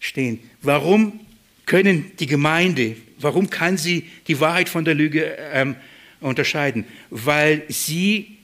stehen. 0.00 0.38
Warum 0.60 1.18
können 1.64 2.12
die 2.20 2.26
Gemeinde, 2.26 2.96
warum 3.18 3.48
kann 3.48 3.78
sie 3.78 4.04
die 4.28 4.38
Wahrheit 4.38 4.68
von 4.68 4.84
der 4.84 4.94
Lüge 4.94 5.34
ähm, 5.50 5.76
unterscheiden? 6.20 6.84
Weil 7.08 7.62
sie 7.68 8.35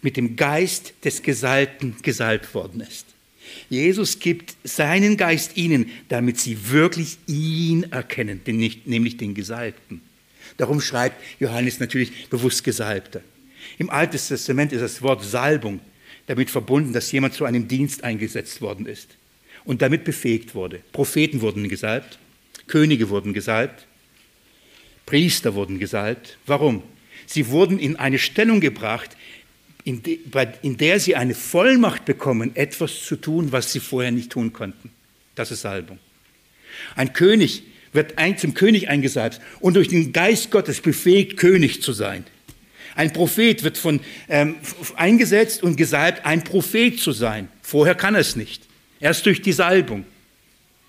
mit, 0.00 0.16
dem 0.16 0.36
Geist 0.36 0.94
des 1.04 1.22
Gesalbten 1.22 1.96
gesalbt 2.02 2.54
worden 2.54 2.80
ist. 2.80 3.06
Jesus 3.68 4.18
gibt 4.18 4.54
seinen 4.64 5.16
Geist 5.16 5.56
ihnen, 5.56 5.90
damit 6.08 6.40
sie 6.40 6.70
wirklich 6.70 7.18
ihn 7.26 7.84
erkennen, 7.84 8.40
nämlich 8.46 9.16
den 9.16 9.34
Gesalbten. 9.34 10.00
Darum 10.56 10.80
schreibt 10.80 11.20
Johannes 11.40 11.80
natürlich 11.80 12.28
bewusst 12.28 12.64
Gesalbter. 12.64 13.20
Im 13.78 13.90
Alten 13.90 14.16
Testament 14.16 14.72
ist 14.72 14.80
das 14.80 15.02
Wort 15.02 15.24
Salbung 15.24 15.80
damit 16.26 16.50
verbunden, 16.50 16.92
dass 16.92 17.12
jemand 17.12 17.34
zu 17.34 17.44
einem 17.44 17.68
Dienst 17.68 18.04
eingesetzt 18.04 18.60
worden 18.60 18.86
ist 18.86 19.16
und 19.64 19.82
damit 19.82 20.04
befähigt 20.04 20.54
wurde. 20.54 20.80
Propheten 20.92 21.40
wurden 21.40 21.68
gesalbt, 21.68 22.18
Könige 22.68 23.08
wurden 23.08 23.32
gesalbt, 23.32 23.86
Priester 25.06 25.54
wurden 25.54 25.78
gesalbt. 25.78 26.38
Warum? 26.46 26.82
Sie 27.26 27.48
wurden 27.48 27.78
in 27.78 27.96
eine 27.96 28.18
Stellung 28.18 28.60
gebracht, 28.60 29.16
in, 29.84 30.02
de, 30.02 30.18
in 30.62 30.76
der 30.76 31.00
sie 31.00 31.16
eine 31.16 31.34
Vollmacht 31.34 32.04
bekommen, 32.04 32.54
etwas 32.54 33.04
zu 33.04 33.16
tun, 33.16 33.52
was 33.52 33.72
sie 33.72 33.80
vorher 33.80 34.12
nicht 34.12 34.30
tun 34.30 34.52
konnten. 34.52 34.90
Das 35.34 35.50
ist 35.50 35.62
Salbung. 35.62 35.98
Ein 36.94 37.12
König 37.12 37.64
wird 37.92 38.18
ein, 38.18 38.38
zum 38.38 38.54
König 38.54 38.88
eingesalbt 38.88 39.40
und 39.60 39.74
durch 39.74 39.88
den 39.88 40.12
Geist 40.12 40.50
Gottes 40.50 40.80
befähigt, 40.80 41.36
König 41.36 41.82
zu 41.82 41.92
sein. 41.92 42.24
Ein 42.94 43.12
Prophet 43.12 43.64
wird 43.64 43.78
von, 43.78 44.00
ähm, 44.28 44.56
eingesetzt 44.96 45.62
und 45.62 45.76
gesalbt, 45.76 46.24
ein 46.26 46.44
Prophet 46.44 46.98
zu 46.98 47.12
sein. 47.12 47.48
Vorher 47.62 47.94
kann 47.94 48.14
er 48.14 48.20
es 48.20 48.36
nicht. 48.36 48.62
Erst 49.00 49.26
durch 49.26 49.42
die 49.42 49.52
Salbung. 49.52 50.04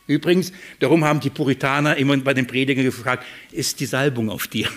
Übrigens, 0.05 0.51
darum 0.79 1.05
haben 1.05 1.21
die 1.21 1.29
Puritaner 1.29 1.95
immer 1.95 2.17
bei 2.17 2.33
den 2.33 2.45
Predigern 2.45 2.83
gefragt, 2.83 3.25
ist 3.51 3.79
die 3.79 3.85
Salbung 3.85 4.29
auf 4.29 4.47
dir? 4.47 4.67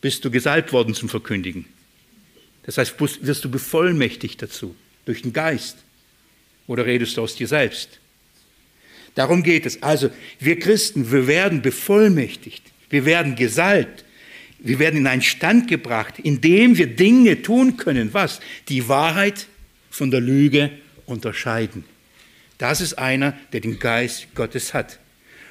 Bist 0.00 0.24
du 0.24 0.30
gesalbt 0.30 0.72
worden 0.72 0.94
zum 0.94 1.08
Verkündigen? 1.08 1.66
Das 2.64 2.78
heißt, 2.78 2.94
wirst 2.98 3.44
du 3.44 3.50
bevollmächtigt 3.50 4.40
dazu, 4.42 4.74
durch 5.04 5.22
den 5.22 5.32
Geist? 5.32 5.78
Oder 6.66 6.86
redest 6.86 7.16
du 7.16 7.22
aus 7.22 7.34
dir 7.34 7.48
selbst? 7.48 7.98
Darum 9.14 9.42
geht 9.42 9.66
es. 9.66 9.82
Also, 9.82 10.10
wir 10.38 10.58
Christen, 10.58 11.10
wir 11.10 11.26
werden 11.26 11.60
bevollmächtigt, 11.60 12.62
wir 12.88 13.04
werden 13.04 13.36
gesalbt, 13.36 14.04
wir 14.58 14.78
werden 14.78 14.98
in 14.98 15.06
einen 15.06 15.22
Stand 15.22 15.68
gebracht, 15.68 16.18
in 16.20 16.40
dem 16.40 16.78
wir 16.78 16.86
Dinge 16.86 17.42
tun 17.42 17.76
können, 17.76 18.14
was? 18.14 18.40
Die 18.68 18.88
Wahrheit 18.88 19.48
von 19.90 20.10
der 20.10 20.20
Lüge 20.20 20.70
unterscheiden. 21.04 21.84
Das 22.58 22.80
ist 22.80 22.94
einer, 22.94 23.36
der 23.52 23.60
den 23.60 23.80
Geist 23.80 24.28
Gottes 24.34 24.72
hat. 24.72 25.00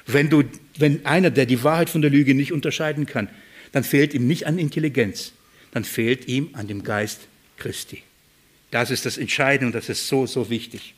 Wenn, 0.06 0.30
du, 0.30 0.44
wenn 0.78 1.04
einer, 1.04 1.30
der 1.30 1.46
die 1.46 1.62
Wahrheit 1.62 1.90
von 1.90 2.00
der 2.00 2.10
Lüge 2.10 2.34
nicht 2.34 2.52
unterscheiden 2.52 3.06
kann, 3.06 3.28
dann 3.70 3.84
fehlt 3.84 4.14
ihm 4.14 4.26
nicht 4.26 4.46
an 4.46 4.58
Intelligenz, 4.58 5.32
dann 5.72 5.84
fehlt 5.84 6.28
ihm 6.28 6.50
an 6.52 6.68
dem 6.68 6.84
Geist 6.84 7.22
Christi. 7.58 8.02
Das 8.70 8.90
ist 8.90 9.04
das 9.04 9.18
Entscheidende 9.18 9.66
und 9.66 9.74
das 9.74 9.88
ist 9.88 10.06
so, 10.06 10.26
so 10.26 10.48
wichtig. 10.48 10.94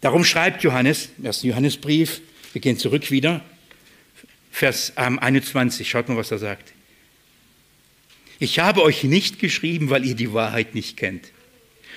Darum 0.00 0.24
schreibt 0.24 0.62
Johannes, 0.62 1.08
ersten 1.22 1.46
Johannesbrief, 1.48 2.20
wir 2.52 2.60
gehen 2.60 2.78
zurück 2.78 3.10
wieder, 3.10 3.44
Vers 4.50 4.96
21, 4.96 5.88
schaut 5.88 6.08
mal, 6.08 6.16
was 6.16 6.30
er 6.30 6.38
sagt. 6.38 6.72
Ich 8.38 8.58
habe 8.58 8.82
euch 8.82 9.04
nicht 9.04 9.38
geschrieben, 9.38 9.90
weil 9.90 10.04
ihr 10.04 10.14
die 10.14 10.32
Wahrheit 10.32 10.74
nicht 10.74 10.96
kennt, 10.96 11.30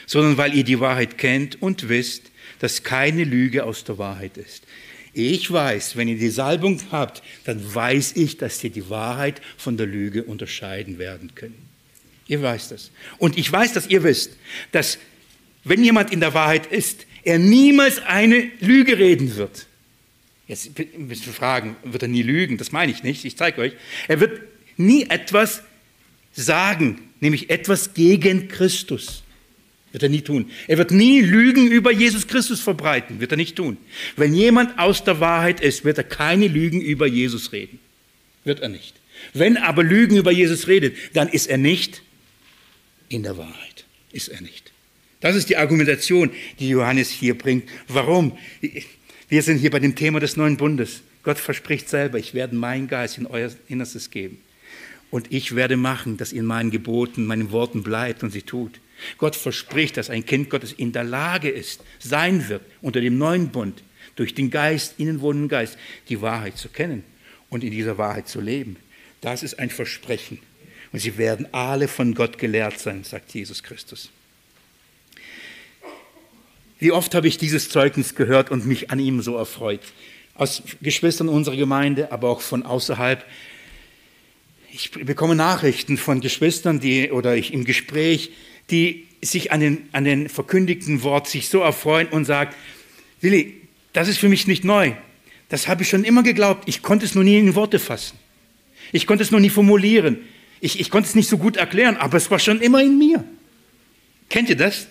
sondern 0.05 0.37
weil 0.37 0.53
ihr 0.53 0.63
die 0.63 0.79
Wahrheit 0.79 1.17
kennt 1.17 1.61
und 1.61 1.89
wisst, 1.89 2.31
dass 2.59 2.83
keine 2.83 3.23
Lüge 3.23 3.63
aus 3.63 3.83
der 3.83 3.97
Wahrheit 3.97 4.37
ist. 4.37 4.63
Ich 5.13 5.51
weiß, 5.51 5.95
wenn 5.95 6.07
ihr 6.07 6.17
die 6.17 6.29
Salbung 6.29 6.79
habt, 6.91 7.23
dann 7.45 7.73
weiß 7.73 8.15
ich, 8.15 8.37
dass 8.37 8.63
ihr 8.63 8.69
die 8.69 8.89
Wahrheit 8.89 9.41
von 9.57 9.77
der 9.77 9.87
Lüge 9.87 10.23
unterscheiden 10.23 10.99
werden 10.99 11.33
können. 11.35 11.67
Ihr 12.27 12.41
weißt 12.41 12.71
das. 12.71 12.91
Und 13.17 13.37
ich 13.37 13.51
weiß, 13.51 13.73
dass 13.73 13.87
ihr 13.87 14.03
wisst, 14.03 14.37
dass 14.71 14.99
wenn 15.63 15.83
jemand 15.83 16.11
in 16.11 16.19
der 16.19 16.33
Wahrheit 16.33 16.67
ist, 16.67 17.05
er 17.23 17.39
niemals 17.39 17.99
eine 17.99 18.49
Lüge 18.59 18.97
reden 18.97 19.35
wird. 19.35 19.65
Jetzt 20.47 20.71
müssen 20.97 21.25
wir 21.25 21.33
fragen, 21.33 21.75
wird 21.83 22.03
er 22.03 22.07
nie 22.07 22.23
lügen? 22.23 22.57
Das 22.57 22.71
meine 22.71 22.91
ich 22.91 23.03
nicht, 23.03 23.25
ich 23.25 23.37
zeige 23.37 23.61
euch. 23.61 23.73
Er 24.07 24.19
wird 24.19 24.41
nie 24.77 25.03
etwas 25.09 25.61
sagen, 26.33 27.01
nämlich 27.19 27.49
etwas 27.49 27.93
gegen 27.93 28.47
Christus. 28.47 29.23
Wird 29.91 30.03
er 30.03 30.09
nie 30.09 30.21
tun. 30.21 30.51
Er 30.67 30.77
wird 30.77 30.91
nie 30.91 31.21
Lügen 31.21 31.71
über 31.71 31.91
Jesus 31.91 32.27
Christus 32.27 32.59
verbreiten. 32.59 33.19
Wird 33.19 33.31
er 33.31 33.37
nicht 33.37 33.55
tun. 33.55 33.77
Wenn 34.15 34.33
jemand 34.33 34.77
aus 34.77 35.03
der 35.03 35.19
Wahrheit 35.19 35.61
ist, 35.61 35.83
wird 35.83 35.97
er 35.97 36.03
keine 36.03 36.47
Lügen 36.47 36.79
über 36.79 37.07
Jesus 37.07 37.51
reden. 37.51 37.79
Wird 38.43 38.59
er 38.59 38.69
nicht. 38.69 38.95
Wenn 39.33 39.57
aber 39.57 39.83
Lügen 39.83 40.17
über 40.17 40.31
Jesus 40.31 40.67
redet, 40.67 40.95
dann 41.13 41.27
ist 41.27 41.47
er 41.47 41.57
nicht 41.57 42.03
in 43.09 43.23
der 43.23 43.37
Wahrheit. 43.37 43.85
Ist 44.11 44.27
er 44.27 44.41
nicht. 44.41 44.71
Das 45.21 45.35
ist 45.35 45.49
die 45.49 45.57
Argumentation, 45.57 46.31
die 46.59 46.69
Johannes 46.69 47.09
hier 47.09 47.37
bringt. 47.37 47.67
Warum? 47.87 48.37
Wir 49.27 49.43
sind 49.43 49.57
hier 49.57 49.71
bei 49.71 49.79
dem 49.79 49.95
Thema 49.95 50.19
des 50.19 50.37
neuen 50.37 50.57
Bundes. 50.57 51.01
Gott 51.23 51.37
verspricht 51.37 51.89
selber, 51.89 52.17
ich 52.17 52.33
werde 52.33 52.55
meinen 52.55 52.87
Geist 52.87 53.17
in 53.17 53.25
euer 53.25 53.51
Innerstes 53.67 54.11
geben. 54.11 54.39
Und 55.11 55.31
ich 55.31 55.55
werde 55.55 55.75
machen, 55.75 56.17
dass 56.17 56.31
ihr 56.31 56.39
in 56.39 56.45
meinen 56.45 56.71
Geboten, 56.71 57.25
meinen 57.25 57.51
Worten 57.51 57.83
bleibt 57.83 58.23
und 58.23 58.31
sie 58.31 58.43
tut. 58.43 58.79
Gott 59.17 59.35
verspricht, 59.35 59.97
dass 59.97 60.09
ein 60.09 60.25
Kind 60.25 60.49
Gottes 60.49 60.73
in 60.73 60.91
der 60.91 61.03
Lage 61.03 61.49
ist, 61.49 61.81
sein 61.99 62.47
wird, 62.49 62.61
unter 62.81 63.01
dem 63.01 63.17
neuen 63.17 63.49
Bund, 63.49 63.83
durch 64.15 64.35
den 64.35 64.49
Geist, 64.49 64.95
innen 64.97 65.21
wohnenden 65.21 65.49
Geist, 65.49 65.77
die 66.09 66.21
Wahrheit 66.21 66.57
zu 66.57 66.69
kennen 66.69 67.03
und 67.49 67.63
in 67.63 67.71
dieser 67.71 67.97
Wahrheit 67.97 68.27
zu 68.27 68.41
leben. 68.41 68.77
Das 69.21 69.43
ist 69.43 69.59
ein 69.59 69.69
Versprechen. 69.69 70.39
Und 70.91 70.99
sie 70.99 71.17
werden 71.17 71.47
alle 71.51 71.87
von 71.87 72.15
Gott 72.15 72.37
gelehrt 72.37 72.79
sein, 72.79 73.03
sagt 73.03 73.33
Jesus 73.33 73.61
Christus. 73.63 74.09
Wie 76.79 76.91
oft 76.91 77.13
habe 77.13 77.27
ich 77.27 77.37
dieses 77.37 77.69
Zeugnis 77.69 78.15
gehört 78.15 78.51
und 78.51 78.65
mich 78.65 78.89
an 78.89 78.99
ihm 78.99 79.21
so 79.21 79.35
erfreut. 79.35 79.81
Aus 80.33 80.63
Geschwistern 80.81 81.27
unserer 81.27 81.57
Gemeinde, 81.57 82.11
aber 82.11 82.29
auch 82.29 82.41
von 82.41 82.63
außerhalb. 82.63 83.25
Ich 84.71 84.91
bekomme 84.91 85.35
Nachrichten 85.35 85.97
von 85.97 86.21
Geschwistern, 86.21 86.79
die, 86.79 87.11
oder 87.11 87.35
ich 87.35 87.53
im 87.53 87.65
Gespräch, 87.65 88.31
die 88.71 89.07
sich 89.21 89.51
an 89.51 89.59
den, 89.59 89.89
an 89.91 90.03
den 90.03 90.29
verkündigten 90.29 91.03
Wort 91.03 91.27
sich 91.27 91.49
so 91.49 91.59
erfreuen 91.59 92.07
und 92.07 92.25
sagen, 92.25 92.51
Willi, 93.21 93.55
das 93.93 94.07
ist 94.07 94.19
für 94.19 94.29
mich 94.29 94.47
nicht 94.47 94.63
neu. 94.63 94.93
Das 95.49 95.67
habe 95.67 95.83
ich 95.83 95.89
schon 95.89 96.03
immer 96.03 96.23
geglaubt. 96.23 96.63
Ich 96.67 96.81
konnte 96.81 97.05
es 97.05 97.15
nur 97.15 97.23
nie 97.23 97.37
in 97.37 97.55
Worte 97.55 97.79
fassen. 97.79 98.17
Ich 98.91 99.07
konnte 99.07 99.23
es 99.23 99.31
noch 99.31 99.39
nie 99.39 99.49
formulieren. 99.49 100.19
Ich, 100.61 100.79
ich 100.79 100.89
konnte 100.89 101.09
es 101.09 101.15
nicht 101.15 101.29
so 101.29 101.37
gut 101.37 101.57
erklären, 101.57 101.97
aber 101.97 102.17
es 102.17 102.29
war 102.31 102.39
schon 102.39 102.61
immer 102.61 102.81
in 102.81 102.97
mir. 102.97 103.23
Kennt 104.29 104.49
ihr 104.49 104.55
das? 104.55 104.87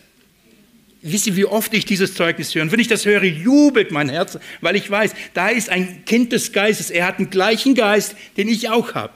Wisst 1.00 1.28
ihr, 1.28 1.36
wie 1.36 1.44
oft 1.44 1.72
ich 1.74 1.84
dieses 1.84 2.14
Zeugnis 2.14 2.54
höre? 2.54 2.62
Und 2.62 2.72
wenn 2.72 2.80
ich 2.80 2.88
das 2.88 3.06
höre, 3.06 3.22
jubelt 3.22 3.92
mein 3.92 4.08
Herz, 4.08 4.38
weil 4.60 4.74
ich 4.74 4.90
weiß, 4.90 5.12
da 5.32 5.48
ist 5.48 5.70
ein 5.70 6.04
Kind 6.04 6.32
des 6.32 6.52
Geistes. 6.52 6.90
Er 6.90 7.06
hat 7.06 7.20
den 7.20 7.30
gleichen 7.30 7.74
Geist, 7.74 8.16
den 8.36 8.48
ich 8.48 8.68
auch 8.68 8.94
habe. 8.94 9.14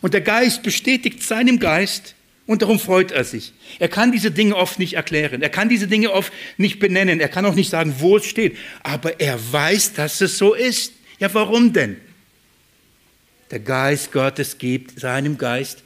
Und 0.00 0.14
der 0.14 0.22
Geist 0.22 0.62
bestätigt 0.62 1.22
seinem 1.22 1.58
Geist 1.58 2.14
und 2.48 2.62
darum 2.62 2.80
freut 2.80 3.12
er 3.12 3.24
sich. 3.24 3.52
Er 3.78 3.88
kann 3.88 4.10
diese 4.10 4.30
Dinge 4.30 4.56
oft 4.56 4.78
nicht 4.78 4.94
erklären. 4.94 5.42
Er 5.42 5.50
kann 5.50 5.68
diese 5.68 5.86
Dinge 5.86 6.10
oft 6.10 6.32
nicht 6.56 6.78
benennen. 6.78 7.20
Er 7.20 7.28
kann 7.28 7.44
auch 7.44 7.54
nicht 7.54 7.68
sagen, 7.68 7.96
wo 7.98 8.16
es 8.16 8.24
steht. 8.24 8.56
Aber 8.82 9.20
er 9.20 9.38
weiß, 9.52 9.92
dass 9.92 10.22
es 10.22 10.38
so 10.38 10.54
ist. 10.54 10.94
Ja, 11.18 11.32
warum 11.34 11.74
denn? 11.74 11.98
Der 13.50 13.58
Geist 13.58 14.12
Gottes 14.12 14.56
gibt 14.56 14.98
seinem 14.98 15.36
Geist 15.36 15.82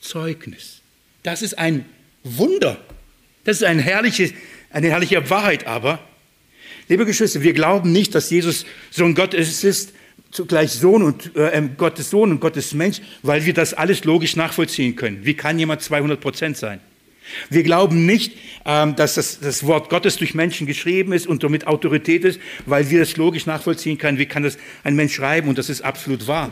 Zeugnis. 0.00 0.80
Das 1.22 1.42
ist 1.42 1.58
ein 1.58 1.84
Wunder. 2.24 2.82
Das 3.44 3.58
ist 3.58 3.64
eine 3.64 3.82
herrliche, 3.82 4.32
eine 4.70 4.88
herrliche 4.88 5.28
Wahrheit 5.28 5.66
aber. 5.66 5.98
Liebe 6.88 7.04
Geschwister, 7.04 7.42
wir 7.42 7.52
glauben 7.52 7.92
nicht, 7.92 8.14
dass 8.14 8.30
Jesus 8.30 8.64
Sohn 8.90 9.14
Gottes 9.14 9.64
ist, 9.64 9.92
zugleich 10.30 10.72
Sohn 10.72 11.02
und 11.02 11.34
äh, 11.36 11.48
ähm, 11.50 11.76
Gottes 11.76 12.10
Sohn 12.10 12.30
und 12.30 12.40
Gottes 12.40 12.74
Mensch, 12.74 13.00
weil 13.22 13.44
wir 13.46 13.54
das 13.54 13.74
alles 13.74 14.04
logisch 14.04 14.36
nachvollziehen 14.36 14.96
können. 14.96 15.24
Wie 15.24 15.34
kann 15.34 15.58
jemand 15.58 15.82
200 15.82 16.20
Prozent 16.20 16.56
sein? 16.56 16.80
Wir 17.50 17.62
glauben 17.62 18.06
nicht, 18.06 18.36
ähm, 18.64 18.94
dass 18.96 19.14
das, 19.14 19.40
das, 19.40 19.66
Wort 19.66 19.90
Gottes 19.90 20.16
durch 20.16 20.34
Menschen 20.34 20.66
geschrieben 20.66 21.12
ist 21.12 21.26
und 21.26 21.42
somit 21.42 21.66
Autorität 21.66 22.24
ist, 22.24 22.40
weil 22.66 22.90
wir 22.90 23.00
das 23.00 23.16
logisch 23.16 23.46
nachvollziehen 23.46 23.98
können. 23.98 24.18
Wie 24.18 24.26
kann 24.26 24.42
das 24.42 24.58
ein 24.84 24.94
Mensch 24.94 25.14
schreiben 25.14 25.48
und 25.48 25.58
das 25.58 25.68
ist 25.68 25.82
absolut 25.82 26.26
wahr? 26.26 26.50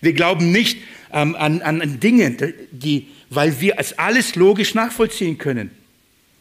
Wir 0.00 0.12
glauben 0.12 0.52
nicht 0.52 0.78
ähm, 1.12 1.36
an, 1.36 1.62
an 1.62 2.00
Dinge, 2.00 2.54
die, 2.70 3.08
weil 3.30 3.60
wir 3.60 3.74
es 3.78 3.98
alles 3.98 4.34
logisch 4.36 4.74
nachvollziehen 4.74 5.38
können. 5.38 5.70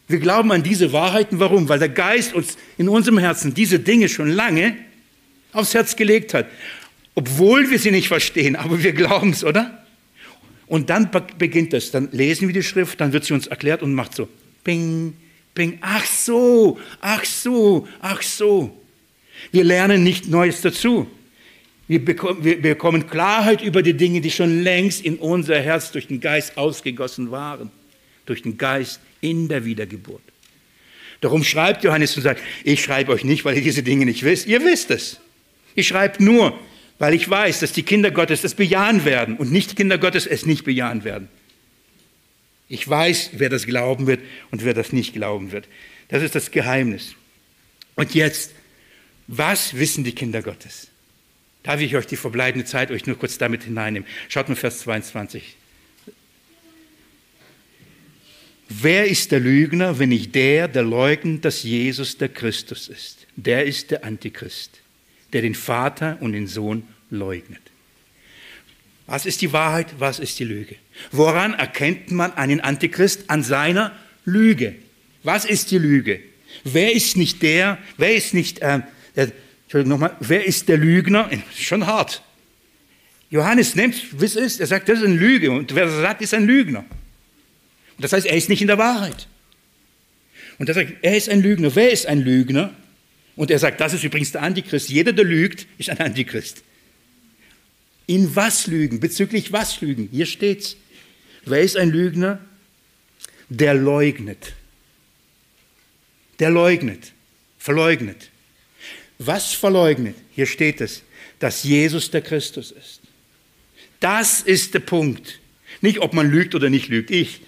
Wir 0.07 0.19
glauben 0.19 0.51
an 0.51 0.63
diese 0.63 0.93
Wahrheiten. 0.93 1.39
Warum? 1.39 1.67
Weil 1.67 1.80
der 1.80 1.89
Geist 1.89 2.34
uns 2.34 2.57
in 2.78 2.89
unserem 2.89 3.17
Herzen 3.17 3.53
diese 3.53 3.80
Dinge 3.80 4.07
schon 4.07 4.30
lange 4.30 4.76
aufs 5.55 5.73
Herz 5.73 5.95
gelegt 5.95 6.33
hat. 6.33 6.47
Obwohl 7.15 7.69
wir 7.69 7.79
sie 7.79 7.91
nicht 7.91 8.07
verstehen, 8.07 8.55
aber 8.55 8.83
wir 8.83 8.93
glauben 8.93 9.31
es, 9.31 9.43
oder? 9.43 9.85
Und 10.67 10.89
dann 10.89 11.09
beginnt 11.37 11.73
es. 11.73 11.91
Dann 11.91 12.09
lesen 12.11 12.47
wir 12.47 12.53
die 12.53 12.63
Schrift, 12.63 12.99
dann 12.99 13.13
wird 13.13 13.25
sie 13.25 13.33
uns 13.33 13.47
erklärt 13.47 13.83
und 13.83 13.93
macht 13.93 14.15
so, 14.15 14.27
ping, 14.63 15.13
ping, 15.53 15.77
ach 15.81 16.05
so, 16.05 16.79
ach 17.01 17.23
so, 17.23 17.87
ach 17.99 18.21
so. 18.21 18.81
Wir 19.51 19.63
lernen 19.63 20.03
nicht 20.03 20.27
Neues 20.27 20.61
dazu. 20.61 21.07
Wir 21.87 22.03
bekommen, 22.03 22.43
wir 22.43 22.59
bekommen 22.59 23.07
Klarheit 23.07 23.61
über 23.61 23.83
die 23.83 23.93
Dinge, 23.93 24.21
die 24.21 24.31
schon 24.31 24.63
längst 24.63 25.05
in 25.05 25.17
unser 25.17 25.59
Herz 25.61 25.91
durch 25.91 26.07
den 26.07 26.19
Geist 26.19 26.57
ausgegossen 26.57 27.29
waren. 27.29 27.69
Durch 28.25 28.41
den 28.41 28.57
Geist 28.57 28.99
in 29.21 29.47
der 29.47 29.65
Wiedergeburt. 29.65 30.23
Darum 31.21 31.43
schreibt 31.43 31.83
Johannes 31.83 32.15
und 32.17 32.23
sagt, 32.23 32.41
ich 32.63 32.81
schreibe 32.83 33.11
euch 33.11 33.23
nicht, 33.23 33.45
weil 33.45 33.55
ihr 33.55 33.61
diese 33.61 33.83
Dinge 33.83 34.05
nicht 34.05 34.23
wisst. 34.23 34.47
Ihr 34.47 34.63
wisst 34.63 34.89
es. 34.89 35.19
Ich 35.76 35.88
schreibe 35.88 36.23
nur, 36.23 36.57
weil 36.97 37.13
ich 37.13 37.30
weiß, 37.30 37.59
dass 37.59 37.73
die 37.73 37.84
Kinder 37.84 38.11
Gottes 38.11 38.43
es 38.43 38.55
bejahen 38.55 39.05
werden 39.05 39.38
und 39.38 39.51
nicht 39.51 39.71
die 39.71 39.76
Kinder 39.76 39.97
Gottes 39.97 40.26
es 40.26 40.45
nicht 40.45 40.63
bejahen 40.63 41.03
werden. 41.03 41.28
Ich 42.67 42.88
weiß, 42.88 43.32
wer 43.34 43.49
das 43.49 43.67
glauben 43.67 44.07
wird 44.07 44.21
und 44.51 44.65
wer 44.65 44.73
das 44.73 44.91
nicht 44.91 45.13
glauben 45.13 45.51
wird. 45.51 45.67
Das 46.07 46.23
ist 46.23 46.36
das 46.36 46.51
Geheimnis. 46.51 47.13
Und 47.95 48.15
jetzt, 48.15 48.53
was 49.28 49.78
wissen 49.78 50.03
die 50.03 50.13
Kinder 50.13 50.41
Gottes? 50.41 50.88
Darf 51.63 51.82
ich 51.82 51.95
euch 51.95 52.07
die 52.07 52.15
verbleibende 52.15 52.65
Zeit 52.65 52.91
euch 52.91 53.05
nur 53.05 53.17
kurz 53.17 53.38
damit 53.38 53.63
hineinnehmen? 53.63 54.07
Schaut 54.30 54.49
mal 54.49 54.55
Vers 54.55 54.80
22. 54.80 55.55
Wer 58.69 59.05
ist 59.05 59.32
der 59.32 59.39
Lügner, 59.39 59.99
wenn 59.99 60.09
nicht 60.09 60.34
der, 60.34 60.67
der 60.67 60.84
leugnet, 60.84 61.45
dass 61.45 61.63
Jesus 61.63 62.17
der 62.17 62.30
Christus 62.30 62.88
ist? 62.88 63.28
Der 63.36 63.65
ist 63.65 63.91
der 63.91 64.03
Antichrist, 64.03 64.80
der 65.36 65.41
den 65.41 65.53
Vater 65.53 66.17
und 66.21 66.31
den 66.31 66.47
Sohn 66.47 66.88
leugnet. 67.09 67.59
Was 69.05 69.25
ist 69.25 69.41
die 69.41 69.51
Wahrheit? 69.51 69.88
Was 69.99 70.17
ist 70.19 70.39
die 70.39 70.45
Lüge? 70.45 70.77
Woran 71.11 71.53
erkennt 71.53 72.09
man 72.09 72.31
einen 72.38 72.61
Antichrist? 72.61 73.29
An 73.29 73.43
seiner 73.43 73.91
Lüge. 74.23 74.75
Was 75.23 75.43
ist 75.43 75.71
die 75.71 75.77
Lüge? 75.77 76.21
Wer 76.63 76.93
ist 76.93 77.17
nicht 77.17 77.41
der, 77.41 77.77
wer 77.97 78.15
ist 78.15 78.33
nicht, 78.33 78.59
äh, 78.59 78.79
der, 79.17 79.33
Entschuldigung 79.63 79.99
nochmal, 79.99 80.15
wer 80.21 80.45
ist 80.45 80.69
der 80.69 80.77
Lügner? 80.77 81.29
Schon 81.53 81.86
hart. 81.86 82.23
Johannes 83.29 83.75
nimmt, 83.75 84.17
wie 84.17 84.25
es 84.25 84.38
ist, 84.38 84.61
er 84.61 84.67
sagt, 84.67 84.88
das 84.88 84.99
ist 84.99 85.05
eine 85.05 85.15
Lüge. 85.15 85.51
Und 85.51 85.75
wer 85.75 85.88
das 85.88 85.95
sagt, 85.95 86.21
ist 86.21 86.33
ein 86.33 86.45
Lügner. 86.45 86.86
Und 87.97 88.05
das 88.05 88.13
heißt, 88.13 88.25
er 88.25 88.38
ist 88.38 88.47
nicht 88.47 88.61
in 88.61 88.67
der 88.67 88.77
Wahrheit. 88.77 89.27
Und 90.59 90.69
er 90.69 90.75
sagt, 90.75 90.93
er 91.01 91.17
ist 91.17 91.27
ein 91.27 91.41
Lügner. 91.41 91.75
Wer 91.75 91.91
ist 91.91 92.05
ein 92.05 92.21
Lügner? 92.21 92.73
Und 93.36 93.51
er 93.51 93.59
sagt, 93.59 93.81
das 93.81 93.93
ist 93.93 94.03
übrigens 94.03 94.31
der 94.31 94.43
Antichrist. 94.43 94.89
Jeder, 94.89 95.11
der 95.11 95.25
lügt, 95.25 95.67
ist 95.77 95.89
ein 95.89 95.99
Antichrist. 95.99 96.63
In 98.07 98.36
was 98.36 98.67
lügen? 98.67 98.99
Bezüglich 98.99 99.51
was 99.51 99.81
lügen? 99.81 100.09
Hier 100.11 100.25
steht's. 100.25 100.77
Wer 101.45 101.61
ist 101.61 101.75
ein 101.75 101.89
Lügner? 101.89 102.39
Der 103.49 103.73
leugnet. 103.73 104.53
Der 106.39 106.49
leugnet. 106.49 107.13
Verleugnet. 107.57 108.29
Was 109.17 109.53
verleugnet? 109.53 110.15
Hier 110.31 110.45
steht 110.45 110.81
es, 110.81 111.01
dass 111.39 111.63
Jesus 111.63 112.11
der 112.11 112.21
Christus 112.21 112.71
ist. 112.71 113.01
Das 113.99 114.41
ist 114.41 114.73
der 114.73 114.79
Punkt. 114.79 115.39
Nicht, 115.81 115.99
ob 115.99 116.13
man 116.13 116.29
lügt 116.29 116.53
oder 116.55 116.69
nicht 116.69 116.89
lügt. 116.89 117.11
Ich 117.11 117.41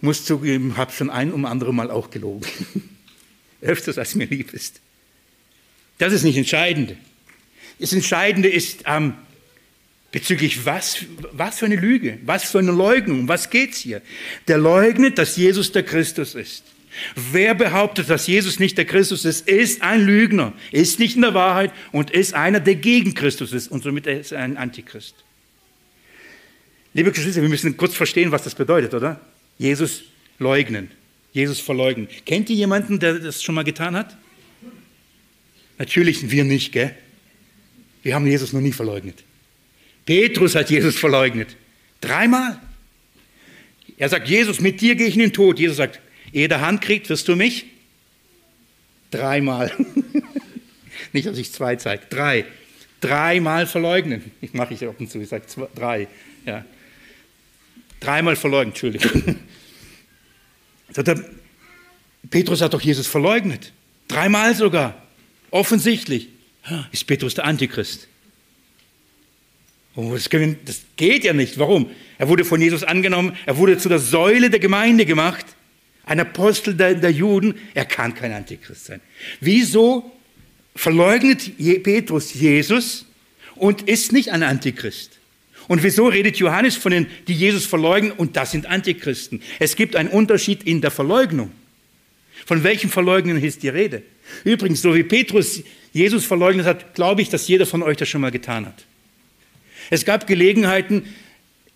muss 0.00 0.24
zugeben, 0.24 0.76
habe 0.76 0.92
schon 0.92 1.10
ein 1.10 1.32
um 1.32 1.44
andere 1.44 1.74
Mal 1.74 1.90
auch 1.90 2.10
gelogen. 2.10 2.46
Öfters 3.60 3.98
als 3.98 4.14
mir 4.14 4.26
lieb 4.26 4.52
ist. 4.52 4.80
Das 5.98 6.12
ist 6.12 6.22
nicht 6.22 6.36
entscheidend. 6.36 6.94
Das 7.80 7.92
Entscheidende 7.92 8.48
ist 8.48 8.82
ähm, 8.86 9.14
bezüglich 10.12 10.64
was, 10.64 11.04
was 11.32 11.58
für 11.58 11.66
eine 11.66 11.76
Lüge, 11.76 12.18
was 12.24 12.44
für 12.44 12.58
eine 12.58 12.72
Leugnung, 12.72 13.28
was 13.28 13.50
geht 13.50 13.72
es 13.72 13.78
hier? 13.78 14.02
Der 14.46 14.58
leugnet, 14.58 15.18
dass 15.18 15.36
Jesus 15.36 15.72
der 15.72 15.82
Christus 15.82 16.34
ist. 16.34 16.64
Wer 17.14 17.54
behauptet, 17.54 18.10
dass 18.10 18.26
Jesus 18.26 18.58
nicht 18.58 18.78
der 18.78 18.84
Christus 18.84 19.24
ist, 19.24 19.48
ist 19.48 19.82
ein 19.82 20.04
Lügner, 20.04 20.52
ist 20.72 20.98
nicht 20.98 21.16
in 21.16 21.22
der 21.22 21.34
Wahrheit 21.34 21.72
und 21.92 22.10
ist 22.10 22.34
einer, 22.34 22.60
der 22.60 22.74
gegen 22.76 23.14
Christus 23.14 23.52
ist 23.52 23.68
und 23.68 23.82
somit 23.82 24.06
ist 24.06 24.32
er 24.32 24.40
ein 24.40 24.56
Antichrist. 24.56 25.14
Liebe 26.94 27.12
Geschwister, 27.12 27.42
wir 27.42 27.48
müssen 27.48 27.76
kurz 27.76 27.94
verstehen, 27.94 28.32
was 28.32 28.42
das 28.42 28.54
bedeutet, 28.54 28.94
oder? 28.94 29.20
Jesus 29.58 30.04
leugnen, 30.38 30.90
Jesus 31.38 31.60
verleugnen. 31.60 32.08
Kennt 32.26 32.50
ihr 32.50 32.56
jemanden, 32.56 32.98
der 32.98 33.14
das 33.20 33.42
schon 33.44 33.54
mal 33.54 33.62
getan 33.62 33.94
hat? 33.94 34.16
Natürlich 35.78 36.30
wir 36.32 36.42
nicht, 36.42 36.72
gell? 36.72 36.94
Wir 38.02 38.16
haben 38.16 38.26
Jesus 38.26 38.52
noch 38.52 38.60
nie 38.60 38.72
verleugnet. 38.72 39.22
Petrus 40.04 40.56
hat 40.56 40.68
Jesus 40.68 40.96
verleugnet. 40.96 41.56
Dreimal. 42.00 42.58
Er 43.98 44.08
sagt, 44.08 44.28
Jesus, 44.28 44.60
mit 44.60 44.80
dir 44.80 44.96
gehe 44.96 45.06
ich 45.06 45.14
in 45.14 45.20
den 45.20 45.32
Tod. 45.32 45.60
Jesus 45.60 45.76
sagt, 45.76 46.00
Ehe 46.32 46.48
der 46.48 46.60
Hand 46.60 46.80
kriegt, 46.80 47.08
wirst 47.08 47.28
du 47.28 47.36
mich? 47.36 47.66
Dreimal. 49.12 49.72
Nicht, 51.12 51.26
dass 51.26 51.38
ich 51.38 51.52
zwei 51.52 51.76
zeige. 51.76 52.02
Drei. 52.10 52.46
Dreimal 53.00 53.66
verleugnen. 53.66 54.32
Ich 54.40 54.54
mache 54.54 54.74
ich 54.74 54.84
ab 54.84 54.96
und 54.98 55.08
zu, 55.08 55.20
ich 55.20 55.28
sage 55.28 55.44
drei. 55.74 56.08
Ja. 56.44 56.64
Dreimal 58.00 58.34
verleugnen, 58.34 58.72
Entschuldigung. 58.72 59.36
Petrus 62.30 62.60
hat 62.60 62.74
doch 62.74 62.80
Jesus 62.80 63.06
verleugnet. 63.06 63.72
Dreimal 64.08 64.54
sogar. 64.54 65.02
Offensichtlich. 65.50 66.28
Ist 66.92 67.06
Petrus 67.06 67.34
der 67.34 67.44
Antichrist? 67.44 68.08
Oh, 69.94 70.12
das, 70.14 70.28
geht 70.96 71.24
ja 71.24 71.32
nicht. 71.32 71.58
Warum? 71.58 71.90
Er 72.18 72.28
wurde 72.28 72.44
von 72.44 72.60
Jesus 72.60 72.84
angenommen, 72.84 73.36
er 73.46 73.56
wurde 73.56 73.78
zu 73.78 73.88
der 73.88 73.98
Säule 73.98 74.50
der 74.50 74.60
Gemeinde 74.60 75.06
gemacht 75.06 75.46
ein 76.08 76.20
Apostel 76.20 76.74
der, 76.74 76.94
der 76.94 77.10
Juden, 77.10 77.54
er 77.74 77.84
kann 77.84 78.14
kein 78.14 78.32
Antichrist 78.32 78.86
sein. 78.86 79.00
Wieso 79.40 80.10
verleugnet 80.74 81.58
Petrus 81.82 82.32
Jesus 82.32 83.04
und 83.56 83.82
ist 83.82 84.12
nicht 84.12 84.30
ein 84.30 84.42
Antichrist? 84.42 85.17
Und 85.68 85.82
wieso 85.82 86.08
redet 86.08 86.38
Johannes 86.38 86.76
von 86.76 86.92
den, 86.92 87.06
die 87.28 87.34
Jesus 87.34 87.66
verleugnen 87.66 88.12
und 88.12 88.36
das 88.36 88.50
sind 88.50 88.66
Antichristen? 88.66 89.42
Es 89.58 89.76
gibt 89.76 89.94
einen 89.94 90.08
Unterschied 90.08 90.62
in 90.64 90.80
der 90.80 90.90
Verleugnung. 90.90 91.52
Von 92.46 92.64
welchem 92.64 92.88
Verleugnen 92.88 93.42
ist 93.42 93.62
die 93.62 93.68
Rede? 93.68 94.02
Übrigens, 94.44 94.80
so 94.80 94.94
wie 94.94 95.02
Petrus 95.02 95.62
Jesus 95.92 96.24
verleugnet 96.24 96.66
hat, 96.66 96.94
glaube 96.94 97.22
ich, 97.22 97.28
dass 97.28 97.46
jeder 97.48 97.66
von 97.66 97.82
euch 97.82 97.98
das 97.98 98.08
schon 98.08 98.22
mal 98.22 98.30
getan 98.30 98.66
hat. 98.66 98.86
Es 99.90 100.04
gab 100.04 100.26
Gelegenheiten, 100.26 101.14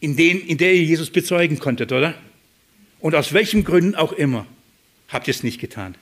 in, 0.00 0.16
denen, 0.16 0.40
in 0.40 0.58
der 0.58 0.74
ihr 0.74 0.84
Jesus 0.84 1.10
bezeugen 1.10 1.58
konntet, 1.58 1.92
oder? 1.92 2.14
Und 3.00 3.14
aus 3.14 3.32
welchen 3.32 3.64
Gründen 3.64 3.94
auch 3.94 4.12
immer 4.12 4.46
habt 5.08 5.28
ihr 5.28 5.34
es 5.34 5.42
nicht 5.42 5.60
getan. 5.60 5.94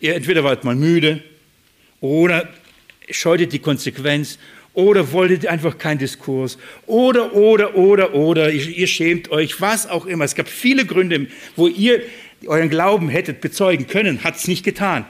Ihr 0.00 0.14
entweder 0.14 0.44
wart 0.44 0.64
mal 0.64 0.74
müde 0.74 1.22
oder 2.00 2.48
scheutet 3.10 3.52
die 3.52 3.58
Konsequenz 3.58 4.38
oder 4.74 5.12
wolltet 5.12 5.46
einfach 5.46 5.78
keinen 5.78 5.98
Diskurs 5.98 6.58
oder, 6.86 7.34
oder, 7.34 7.74
oder, 7.74 8.14
oder, 8.14 8.50
ihr, 8.50 8.68
ihr 8.68 8.86
schämt 8.86 9.30
euch, 9.30 9.60
was 9.60 9.88
auch 9.88 10.06
immer. 10.06 10.24
Es 10.24 10.34
gab 10.34 10.48
viele 10.48 10.86
Gründe, 10.86 11.26
wo 11.56 11.68
ihr 11.68 12.02
euren 12.46 12.70
Glauben 12.70 13.08
hättet 13.08 13.40
bezeugen 13.40 13.86
können, 13.86 14.24
hat 14.24 14.36
es 14.36 14.48
nicht 14.48 14.64
getan. 14.64 15.04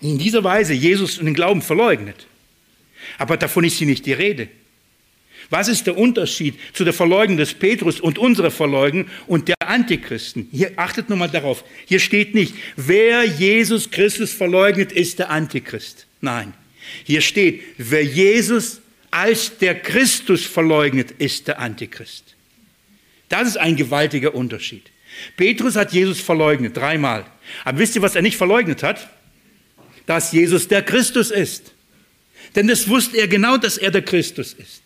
In 0.00 0.18
dieser 0.18 0.44
Weise 0.44 0.72
Jesus 0.72 1.18
und 1.18 1.26
den 1.26 1.34
Glauben 1.34 1.62
verleugnet. 1.62 2.26
Aber 3.18 3.36
davon 3.36 3.64
ist 3.64 3.78
hier 3.78 3.86
nicht 3.86 4.06
die 4.06 4.12
Rede. 4.12 4.48
Was 5.48 5.66
ist 5.66 5.86
der 5.86 5.98
Unterschied 5.98 6.54
zu 6.72 6.84
der 6.84 6.92
Verleugnung 6.92 7.36
des 7.36 7.54
Petrus 7.54 8.00
und 8.00 8.18
unserer 8.18 8.52
Verleugnung 8.52 9.06
und 9.26 9.48
der 9.48 9.56
Antichristen? 9.58 10.48
Hier 10.52 10.72
achtet 10.76 11.10
nochmal 11.10 11.28
darauf. 11.28 11.64
Hier 11.86 11.98
steht 11.98 12.34
nicht, 12.34 12.54
wer 12.76 13.24
Jesus 13.24 13.90
Christus 13.90 14.32
verleugnet, 14.32 14.92
ist 14.92 15.18
der 15.18 15.30
Antichrist. 15.30 16.06
Nein. 16.20 16.54
Hier 17.04 17.20
steht, 17.20 17.62
wer 17.78 18.04
Jesus 18.04 18.80
als 19.10 19.58
der 19.58 19.80
Christus 19.80 20.44
verleugnet, 20.44 21.12
ist 21.12 21.48
der 21.48 21.58
Antichrist. 21.58 22.36
Das 23.28 23.48
ist 23.48 23.56
ein 23.56 23.76
gewaltiger 23.76 24.34
Unterschied. 24.34 24.90
Petrus 25.36 25.76
hat 25.76 25.92
Jesus 25.92 26.20
verleugnet, 26.20 26.76
dreimal. 26.76 27.26
Aber 27.64 27.78
wisst 27.78 27.96
ihr, 27.96 28.02
was 28.02 28.14
er 28.14 28.22
nicht 28.22 28.36
verleugnet 28.36 28.82
hat? 28.82 29.08
Dass 30.06 30.32
Jesus 30.32 30.68
der 30.68 30.82
Christus 30.82 31.30
ist. 31.30 31.72
Denn 32.54 32.66
das 32.68 32.88
wusste 32.88 33.18
er 33.18 33.28
genau, 33.28 33.56
dass 33.56 33.78
er 33.78 33.90
der 33.90 34.02
Christus 34.02 34.52
ist. 34.52 34.82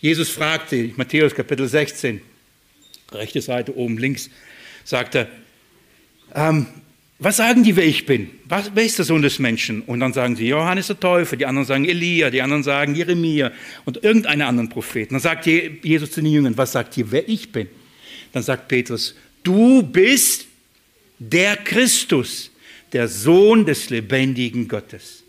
Jesus 0.00 0.30
fragte, 0.30 0.90
Matthäus 0.96 1.34
Kapitel 1.34 1.68
16, 1.68 2.20
rechte 3.12 3.40
Seite 3.40 3.76
oben 3.76 3.98
links, 3.98 4.30
sagt 4.84 5.14
er, 5.14 5.28
ähm, 6.34 6.66
was 7.24 7.36
sagen 7.36 7.62
die, 7.62 7.76
wer 7.76 7.84
ich 7.84 8.06
bin? 8.06 8.30
Was, 8.46 8.72
wer 8.74 8.84
ist 8.84 8.98
der 8.98 9.04
Sohn 9.04 9.22
des 9.22 9.38
Menschen? 9.38 9.82
Und 9.82 10.00
dann 10.00 10.12
sagen 10.12 10.34
sie 10.34 10.48
Johannes 10.48 10.88
der 10.88 10.98
Täufer, 10.98 11.36
die 11.36 11.46
anderen 11.46 11.66
sagen 11.66 11.84
Elia, 11.84 12.30
die 12.30 12.42
anderen 12.42 12.62
sagen 12.62 12.94
Jeremia 12.94 13.52
und 13.84 14.02
irgendeinen 14.02 14.42
anderen 14.42 14.68
Propheten. 14.68 15.14
Dann 15.14 15.20
sagt 15.20 15.46
Jesus 15.46 16.10
zu 16.10 16.20
den 16.20 16.32
Jüngern, 16.32 16.56
was 16.56 16.72
sagt 16.72 16.96
ihr, 16.96 17.10
wer 17.10 17.28
ich 17.28 17.52
bin? 17.52 17.68
Dann 18.32 18.42
sagt 18.42 18.68
Petrus, 18.68 19.14
du 19.42 19.82
bist 19.82 20.46
der 21.18 21.56
Christus, 21.56 22.50
der 22.92 23.08
Sohn 23.08 23.66
des 23.66 23.90
lebendigen 23.90 24.66
Gottes. 24.66 25.22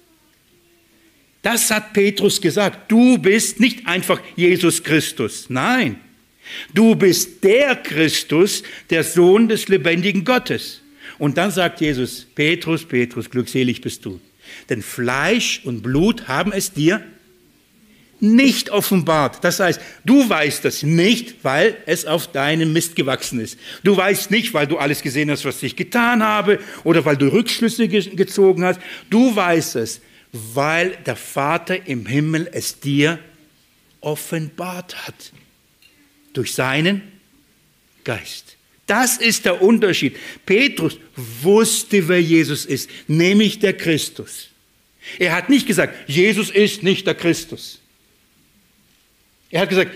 Das 1.41 1.70
hat 1.70 1.94
Petrus 1.94 2.39
gesagt. 2.39 2.91
Du 2.91 3.18
bist 3.18 3.60
nicht 3.60 3.86
einfach 3.86 4.20
Jesus 4.36 4.82
Christus. 4.84 5.46
Nein. 5.50 6.00
Du 6.74 6.96
bist 6.96 7.44
der 7.44 7.76
Christus, 7.76 8.64
der 8.89 9.04
Sohn 9.04 9.48
des 9.48 9.68
lebendigen 9.68 10.24
Gottes. 10.24 10.82
Und 11.24 11.38
dann 11.38 11.51
sagt 11.51 11.80
Jesus, 11.80 12.28
Petrus, 12.36 12.84
Petrus, 12.84 13.30
glückselig 13.30 13.80
bist 13.80 14.03
du. 14.03 14.19
Denn 14.69 14.82
Fleisch 14.82 15.61
und 15.63 15.82
Blut 15.82 16.28
haben 16.28 16.51
es 16.51 16.74
dir 16.74 17.01
nicht 18.19 18.71
offenbart. 18.71 19.41
Das 19.41 19.61
heißt, 19.61 19.80
du 20.03 20.30
weißt 20.30 20.65
das 20.65 20.84
nicht, 20.84 21.45
weil 21.45 21.78
es 21.86 22.05
auf 22.05 22.30
deinem 22.30 22.74
Mist 22.74 22.97
gewachsen 22.97 23.39
ist. 23.39 23.57
Du 23.86 23.95
weißt 23.95 24.32
nicht, 24.32 24.53
weil 24.53 24.67
du 24.67 24.78
alles 24.78 25.01
gesehen 25.01 25.32
hast, 25.32 25.45
was 25.45 25.63
ich 25.63 25.78
getan 25.78 26.21
habe 26.21 26.59
oder 26.84 27.05
weil 27.05 27.15
du 27.15 27.32
Rückschlüsse 27.32 27.88
gezogen 27.88 28.65
hast. 28.65 28.82
Du 29.09 29.34
weißt 29.34 29.78
es, 29.78 30.01
weil 30.34 30.89
der 31.05 31.15
Vater 31.15 31.88
im 31.88 32.05
Himmel 32.05 32.49
es 32.51 32.82
dir 32.82 33.17
offenbart 34.01 35.07
hat. 35.07 35.32
Durch 36.34 36.53
seinen 36.53 37.01
Geist. 38.03 38.53
Das 38.86 39.17
ist 39.17 39.45
der 39.45 39.61
Unterschied. 39.61 40.17
Petrus 40.45 40.97
wusste, 41.41 42.07
wer 42.07 42.21
Jesus 42.21 42.65
ist, 42.65 42.89
nämlich 43.07 43.59
der 43.59 43.73
Christus. 43.73 44.49
Er 45.19 45.36
hat 45.36 45.49
nicht 45.49 45.67
gesagt, 45.67 46.09
Jesus 46.09 46.49
ist 46.49 46.84
nicht 46.84 47.07
der 47.07 47.15
Christus. 47.15 47.79
Er 49.51 49.61
hat 49.61 49.69
gesagt, 49.69 49.91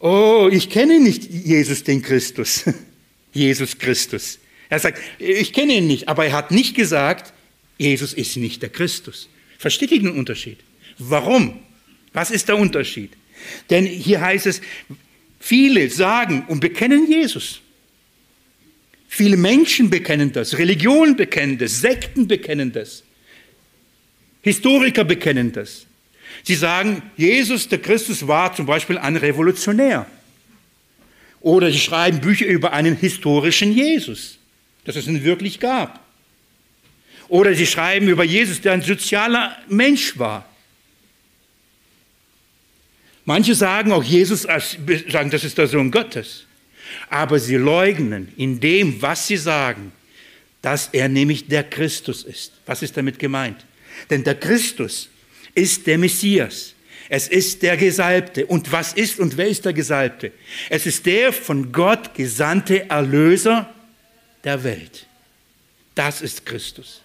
oh, 0.00 0.48
ich 0.50 0.70
kenne 0.70 1.00
nicht 1.00 1.30
Jesus 1.30 1.84
den 1.84 2.02
Christus. 2.02 2.64
Jesus 3.32 3.78
Christus. 3.78 4.38
Er 4.68 4.78
sagt, 4.78 5.00
ich 5.18 5.52
kenne 5.52 5.74
ihn 5.74 5.86
nicht, 5.86 6.08
aber 6.08 6.26
er 6.26 6.32
hat 6.32 6.50
nicht 6.50 6.74
gesagt, 6.74 7.32
Jesus 7.78 8.12
ist 8.12 8.36
nicht 8.36 8.62
der 8.62 8.68
Christus. 8.68 9.28
Versteht 9.58 9.90
ihr 9.90 10.00
den 10.00 10.10
Unterschied? 10.10 10.58
Warum? 10.98 11.60
Was 12.12 12.30
ist 12.30 12.48
der 12.48 12.56
Unterschied? 12.56 13.12
Denn 13.70 13.86
hier 13.86 14.20
heißt 14.20 14.46
es, 14.46 14.60
viele 15.38 15.88
sagen 15.90 16.44
und 16.48 16.60
bekennen 16.60 17.10
Jesus. 17.10 17.60
Viele 19.12 19.36
Menschen 19.36 19.90
bekennen 19.90 20.30
das, 20.30 20.56
Religionen 20.56 21.16
bekennen 21.16 21.58
das, 21.58 21.80
Sekten 21.80 22.28
bekennen 22.28 22.70
das, 22.70 23.02
Historiker 24.40 25.02
bekennen 25.02 25.50
das. 25.50 25.84
Sie 26.44 26.54
sagen, 26.54 27.02
Jesus, 27.16 27.68
der 27.68 27.80
Christus, 27.80 28.28
war 28.28 28.54
zum 28.54 28.66
Beispiel 28.66 28.96
ein 28.98 29.16
Revolutionär. 29.16 30.06
Oder 31.40 31.72
sie 31.72 31.80
schreiben 31.80 32.20
Bücher 32.20 32.46
über 32.46 32.72
einen 32.72 32.96
historischen 32.96 33.72
Jesus, 33.72 34.38
dass 34.84 34.94
es 34.94 35.08
ihn 35.08 35.24
wirklich 35.24 35.58
gab. 35.58 36.00
Oder 37.28 37.52
sie 37.54 37.66
schreiben 37.66 38.06
über 38.06 38.22
Jesus, 38.22 38.60
der 38.60 38.74
ein 38.74 38.82
sozialer 38.82 39.58
Mensch 39.68 40.20
war. 40.20 40.48
Manche 43.24 43.56
sagen 43.56 43.90
auch 43.90 44.04
Jesus, 44.04 44.42
sagen, 44.42 45.30
das 45.30 45.42
ist 45.42 45.58
der 45.58 45.66
Sohn 45.66 45.90
Gottes. 45.90 46.46
Aber 47.08 47.38
sie 47.38 47.56
leugnen 47.56 48.32
in 48.36 48.60
dem, 48.60 49.00
was 49.00 49.26
sie 49.26 49.36
sagen, 49.36 49.92
dass 50.62 50.88
er 50.92 51.08
nämlich 51.08 51.46
der 51.46 51.64
Christus 51.64 52.24
ist. 52.24 52.52
Was 52.66 52.82
ist 52.82 52.96
damit 52.96 53.18
gemeint? 53.18 53.64
Denn 54.10 54.24
der 54.24 54.34
Christus 54.34 55.08
ist 55.54 55.86
der 55.86 55.98
Messias. 55.98 56.74
Es 57.08 57.26
ist 57.26 57.62
der 57.62 57.76
Gesalbte. 57.76 58.46
Und 58.46 58.70
was 58.70 58.92
ist 58.92 59.18
und 59.18 59.36
wer 59.36 59.48
ist 59.48 59.64
der 59.64 59.72
Gesalbte? 59.72 60.32
Es 60.68 60.86
ist 60.86 61.06
der 61.06 61.32
von 61.32 61.72
Gott 61.72 62.14
gesandte 62.14 62.88
Erlöser 62.88 63.72
der 64.44 64.62
Welt. 64.62 65.06
Das 65.94 66.22
ist 66.22 66.46
Christus. 66.46 67.02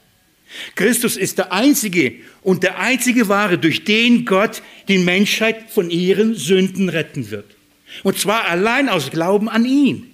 Christus 0.76 1.18
ist 1.18 1.38
der 1.38 1.52
einzige 1.52 2.14
und 2.44 2.64
der 2.64 2.80
einzige 2.80 3.28
Wahre, 3.28 3.58
durch 3.58 3.84
den 3.84 4.26
Gott 4.26 4.62
die 4.88 5.00
Menschheit 5.00 5.72
von 5.72 5.90
ihren 5.90 6.36
Sünden 6.36 6.90
retten 6.90 7.32
wird. 7.32 7.56
Und 8.04 8.20
zwar 8.20 8.46
allein 8.46 8.90
aus 8.90 9.12
Glauben 9.12 9.50
an 9.50 9.66
ihn. 9.66 10.12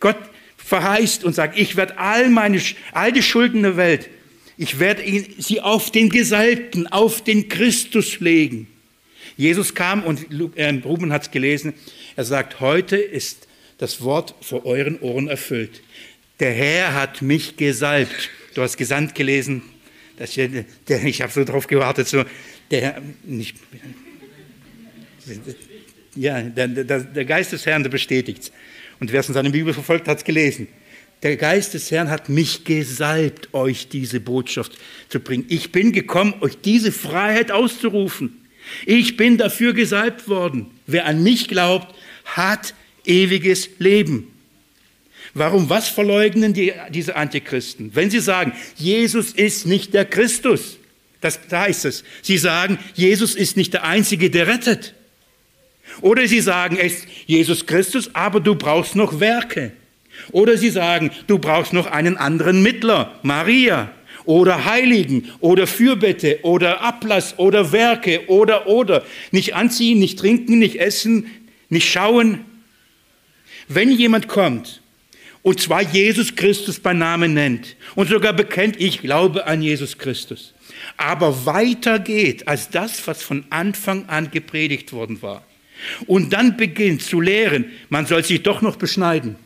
Gott 0.00 0.16
verheißt 0.56 1.24
und 1.24 1.34
sagt, 1.34 1.58
ich 1.58 1.76
werde 1.76 1.98
all 1.98 2.28
meine, 2.30 2.60
all 2.92 3.12
die 3.12 3.22
Schulden 3.22 3.62
der 3.62 3.76
Welt, 3.76 4.08
ich 4.56 4.78
werde 4.78 5.02
sie 5.38 5.60
auf 5.60 5.90
den 5.90 6.08
Gesalbten, 6.08 6.86
auf 6.86 7.22
den 7.22 7.48
Christus 7.48 8.20
legen. 8.20 8.68
Jesus 9.36 9.74
kam 9.74 10.04
und 10.04 10.26
äh, 10.56 10.68
Ruben 10.84 11.12
hat 11.12 11.22
es 11.22 11.30
gelesen, 11.30 11.74
er 12.16 12.24
sagt, 12.24 12.60
heute 12.60 12.96
ist 12.96 13.48
das 13.78 14.02
Wort 14.02 14.34
vor 14.40 14.64
euren 14.64 15.00
Ohren 15.00 15.28
erfüllt. 15.28 15.82
Der 16.40 16.52
Herr 16.52 16.94
hat 16.94 17.22
mich 17.22 17.56
gesalbt. 17.56 18.30
Du 18.54 18.62
hast 18.62 18.76
gesandt 18.76 19.14
gelesen, 19.14 19.62
ich, 20.18 20.34
der, 20.88 21.04
ich 21.04 21.22
habe 21.22 21.32
so 21.32 21.44
drauf 21.44 21.66
gewartet, 21.66 22.06
so, 22.06 22.24
der, 22.70 23.02
nicht, 23.24 23.56
ja, 26.16 26.40
der, 26.42 26.68
der, 26.68 27.00
der 27.00 27.24
Geist 27.24 27.52
des 27.52 27.66
Herrn, 27.66 27.82
bestätigt 27.88 28.52
Und 29.00 29.12
wer 29.12 29.20
es 29.20 29.28
in 29.28 29.34
seiner 29.34 29.50
Bibel 29.50 29.72
verfolgt, 29.72 30.08
hat 30.08 30.18
es 30.18 30.24
gelesen. 30.24 30.68
Der 31.22 31.36
Geist 31.36 31.74
des 31.74 31.90
Herrn 31.90 32.10
hat 32.10 32.28
mich 32.28 32.64
gesalbt, 32.64 33.54
euch 33.54 33.88
diese 33.88 34.20
Botschaft 34.20 34.72
zu 35.08 35.20
bringen. 35.20 35.46
Ich 35.48 35.72
bin 35.72 35.92
gekommen, 35.92 36.34
euch 36.40 36.58
diese 36.58 36.92
Freiheit 36.92 37.50
auszurufen. 37.50 38.40
Ich 38.84 39.16
bin 39.16 39.38
dafür 39.38 39.72
gesalbt 39.72 40.28
worden. 40.28 40.66
Wer 40.86 41.06
an 41.06 41.22
mich 41.22 41.48
glaubt, 41.48 41.94
hat 42.24 42.74
ewiges 43.04 43.70
Leben. 43.78 44.30
Warum, 45.32 45.68
was 45.68 45.88
verleugnen 45.88 46.52
die, 46.52 46.72
diese 46.90 47.16
Antichristen? 47.16 47.90
Wenn 47.94 48.10
sie 48.10 48.20
sagen, 48.20 48.52
Jesus 48.76 49.32
ist 49.32 49.66
nicht 49.66 49.94
der 49.94 50.04
Christus, 50.04 50.78
das, 51.20 51.40
da 51.48 51.62
heißt 51.62 51.86
es, 51.86 52.04
sie 52.22 52.38
sagen, 52.38 52.78
Jesus 52.94 53.34
ist 53.34 53.56
nicht 53.56 53.72
der 53.72 53.84
Einzige, 53.84 54.30
der 54.30 54.46
rettet. 54.46 54.94
Oder 56.00 56.26
sie 56.26 56.40
sagen, 56.40 56.76
es 56.76 56.94
ist 56.94 57.06
Jesus 57.26 57.66
Christus, 57.66 58.10
aber 58.14 58.40
du 58.40 58.54
brauchst 58.54 58.96
noch 58.96 59.20
Werke. 59.20 59.72
Oder 60.32 60.56
sie 60.56 60.70
sagen, 60.70 61.10
du 61.26 61.38
brauchst 61.38 61.72
noch 61.72 61.86
einen 61.86 62.16
anderen 62.16 62.62
Mittler, 62.62 63.18
Maria. 63.22 63.90
Oder 64.26 64.64
Heiligen 64.64 65.30
oder 65.40 65.66
Fürbitte 65.66 66.38
oder 66.44 66.80
Ablass 66.80 67.38
oder 67.38 67.72
Werke 67.72 68.26
oder 68.28 68.66
oder. 68.66 69.04
Nicht 69.32 69.54
anziehen, 69.54 69.98
nicht 69.98 70.18
trinken, 70.18 70.58
nicht 70.58 70.76
essen, 70.76 71.26
nicht 71.68 71.90
schauen. 71.92 72.40
Wenn 73.68 73.90
jemand 73.90 74.28
kommt 74.28 74.80
und 75.42 75.60
zwar 75.60 75.82
Jesus 75.82 76.36
Christus 76.36 76.80
bei 76.80 76.94
Namen 76.94 77.34
nennt 77.34 77.76
und 77.94 78.08
sogar 78.08 78.32
bekennt, 78.32 78.80
ich 78.80 79.02
glaube 79.02 79.46
an 79.46 79.60
Jesus 79.60 79.98
Christus, 79.98 80.54
aber 80.96 81.44
weiter 81.44 81.98
geht 81.98 82.48
als 82.48 82.70
das, 82.70 83.06
was 83.06 83.22
von 83.22 83.44
Anfang 83.50 84.08
an 84.08 84.30
gepredigt 84.30 84.94
worden 84.94 85.20
war, 85.20 85.44
und 86.06 86.32
dann 86.32 86.56
beginnt 86.56 87.02
zu 87.02 87.20
lehren, 87.20 87.66
man 87.88 88.06
soll 88.06 88.24
sich 88.24 88.42
doch 88.42 88.62
noch 88.62 88.76
beschneiden, 88.76 89.36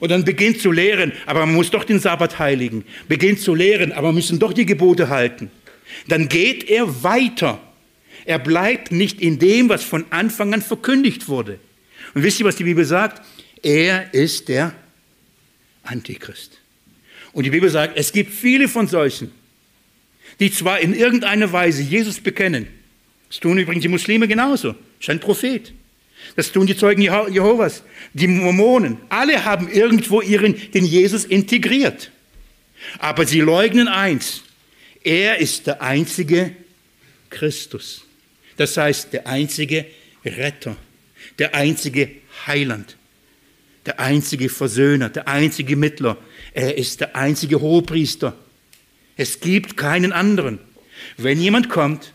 und 0.00 0.10
dann 0.10 0.24
beginnt 0.24 0.60
zu 0.60 0.70
lehren, 0.70 1.12
aber 1.26 1.40
man 1.46 1.54
muss 1.54 1.70
doch 1.70 1.84
den 1.84 1.98
Sabbat 1.98 2.38
heiligen, 2.38 2.84
beginnt 3.08 3.40
zu 3.40 3.54
lehren, 3.54 3.92
aber 3.92 4.08
man 4.08 4.16
müssen 4.16 4.38
doch 4.38 4.52
die 4.52 4.66
Gebote 4.66 5.08
halten, 5.08 5.50
dann 6.08 6.28
geht 6.28 6.68
er 6.68 7.02
weiter. 7.02 7.60
Er 8.24 8.38
bleibt 8.38 8.92
nicht 8.92 9.20
in 9.20 9.38
dem, 9.38 9.68
was 9.68 9.82
von 9.82 10.04
Anfang 10.10 10.54
an 10.54 10.62
verkündigt 10.62 11.28
wurde. 11.28 11.58
Und 12.14 12.22
wisst 12.22 12.38
ihr, 12.38 12.46
was 12.46 12.56
die 12.56 12.64
Bibel 12.64 12.84
sagt? 12.84 13.22
Er 13.62 14.14
ist 14.14 14.48
der 14.48 14.74
Antichrist. 15.82 16.58
Und 17.32 17.44
die 17.44 17.50
Bibel 17.50 17.70
sagt, 17.70 17.96
es 17.96 18.12
gibt 18.12 18.32
viele 18.32 18.68
von 18.68 18.86
solchen, 18.86 19.32
die 20.38 20.52
zwar 20.52 20.80
in 20.80 20.94
irgendeiner 20.94 21.52
Weise 21.52 21.82
Jesus 21.82 22.20
bekennen. 22.20 22.68
Das 23.32 23.40
tun 23.40 23.56
übrigens 23.56 23.80
die 23.80 23.88
Muslime 23.88 24.28
genauso. 24.28 24.74
Ist 25.00 25.08
ein 25.08 25.18
Prophet. 25.18 25.72
Das 26.36 26.52
tun 26.52 26.66
die 26.66 26.76
Zeugen 26.76 27.00
Jehovas, 27.00 27.82
die 28.12 28.26
Mormonen. 28.28 28.98
Alle 29.08 29.44
haben 29.44 29.70
irgendwo 29.70 30.20
ihren, 30.20 30.54
den 30.72 30.84
Jesus 30.84 31.24
integriert. 31.24 32.10
Aber 32.98 33.24
sie 33.26 33.40
leugnen 33.40 33.88
eins. 33.88 34.42
Er 35.02 35.38
ist 35.38 35.66
der 35.66 35.80
einzige 35.80 36.54
Christus. 37.30 38.04
Das 38.56 38.76
heißt, 38.76 39.14
der 39.14 39.26
einzige 39.26 39.86
Retter, 40.24 40.76
der 41.38 41.54
einzige 41.54 42.10
Heiland 42.46 42.96
der 43.86 43.98
einzige 44.00 44.48
Versöhner, 44.48 45.08
der 45.08 45.28
einzige 45.28 45.76
Mittler. 45.76 46.16
Er 46.52 46.76
ist 46.76 47.00
der 47.00 47.16
einzige 47.16 47.60
Hohepriester. 47.60 48.36
Es 49.16 49.40
gibt 49.40 49.76
keinen 49.76 50.12
anderen. 50.12 50.58
Wenn 51.16 51.40
jemand 51.40 51.68
kommt 51.68 52.12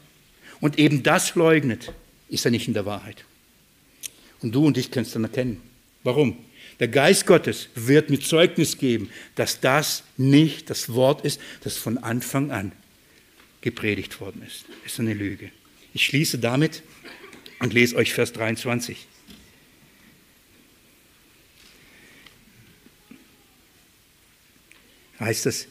und 0.60 0.80
eben 0.80 1.04
das 1.04 1.36
leugnet, 1.36 1.94
ist 2.30 2.46
er 2.46 2.52
nicht 2.52 2.68
in 2.68 2.74
der 2.74 2.86
Wahrheit. 2.86 3.26
Und 4.42 4.54
du 4.54 4.66
und 4.66 4.78
ich 4.78 4.92
können 4.92 5.06
es 5.06 5.14
dann 5.14 5.24
erkennen. 5.24 5.62
Warum? 6.04 6.38
Der 6.80 6.88
Geist 6.88 7.26
Gottes 7.26 7.70
wird 7.76 8.10
mir 8.10 8.20
Zeugnis 8.20 8.78
geben, 8.78 9.10
dass 9.36 9.60
das 9.60 10.04
nicht 10.16 10.70
das 10.70 10.94
Wort 10.94 11.26
ist, 11.26 11.40
das 11.64 11.78
von 11.78 11.98
Anfang 11.98 12.52
an 12.52 12.72
gepredigt 13.62 14.22
worden 14.22 14.44
ist. 14.46 14.66
Das 14.84 14.94
ist 14.94 15.00
eine 15.00 15.14
Lüge. 15.14 15.52
Ich 15.94 16.06
schließe 16.06 16.38
damit 16.38 16.84
und 17.60 17.74
lese 17.74 17.96
euch 17.96 18.14
Vers 18.14 18.34
23. 18.34 19.08
heißt 25.20 25.46
es, 25.48 25.68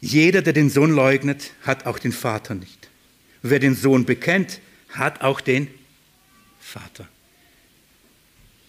jeder, 0.00 0.42
der 0.42 0.52
den 0.52 0.70
Sohn 0.70 0.90
leugnet, 0.90 1.52
hat 1.62 1.86
auch 1.86 1.98
den 1.98 2.12
Vater 2.12 2.54
nicht. 2.54 2.81
Wer 3.42 3.58
den 3.58 3.74
Sohn 3.74 4.04
bekennt, 4.04 4.60
hat 4.90 5.22
auch 5.22 5.40
den 5.40 5.68
Vater. 6.60 7.08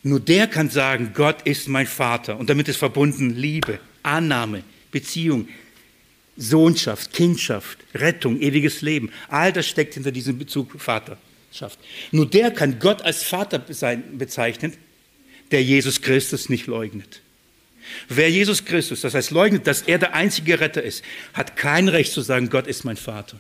Nur 0.04 0.20
der 0.20 0.48
kann 0.48 0.70
sagen, 0.70 1.12
Gott 1.14 1.44
ist 1.44 1.70
mein 1.70 1.88
Vater. 1.88 2.38
Und 2.38 2.50
damit 2.50 2.68
ist 2.68 2.78
verbunden 2.78 3.30
Liebe, 3.30 3.80
Annahme, 4.04 4.64
Beziehung, 4.92 5.48
Sohnschaft, 6.36 7.14
Kindschaft, 7.14 7.78
Rettung, 7.94 8.42
ewiges 8.42 8.82
Leben. 8.82 9.12
All 9.30 9.54
das 9.54 9.68
steckt 9.68 9.94
hinter 9.94 10.12
diesem 10.12 10.38
Bezug 10.38 10.80
Vaterschaft. 10.82 11.80
Nur 12.12 12.30
der 12.30 12.52
kann 12.52 12.80
Gott 12.80 13.02
als 13.04 13.24
Vater 13.24 13.60
bezeichnen, 13.60 14.74
der 15.52 15.64
Jesus 15.64 16.02
Christus 16.02 16.50
nicht 16.50 16.68
leugnet. 16.68 17.22
Wer 18.10 18.32
Jesus 18.32 18.66
Christus, 18.66 19.02
das 19.02 19.14
heißt 19.14 19.32
leugnet, 19.32 19.68
dass 19.68 19.84
er 19.84 20.00
der 20.00 20.16
einzige 20.16 20.60
Retter 20.60 20.82
ist, 20.82 21.04
hat 21.34 21.56
kein 21.56 21.88
Recht 21.88 22.12
zu 22.12 22.22
sagen, 22.22 22.50
Gott 22.50 22.68
ist 22.68 22.84
mein 22.84 22.98
Vater. 22.98 23.40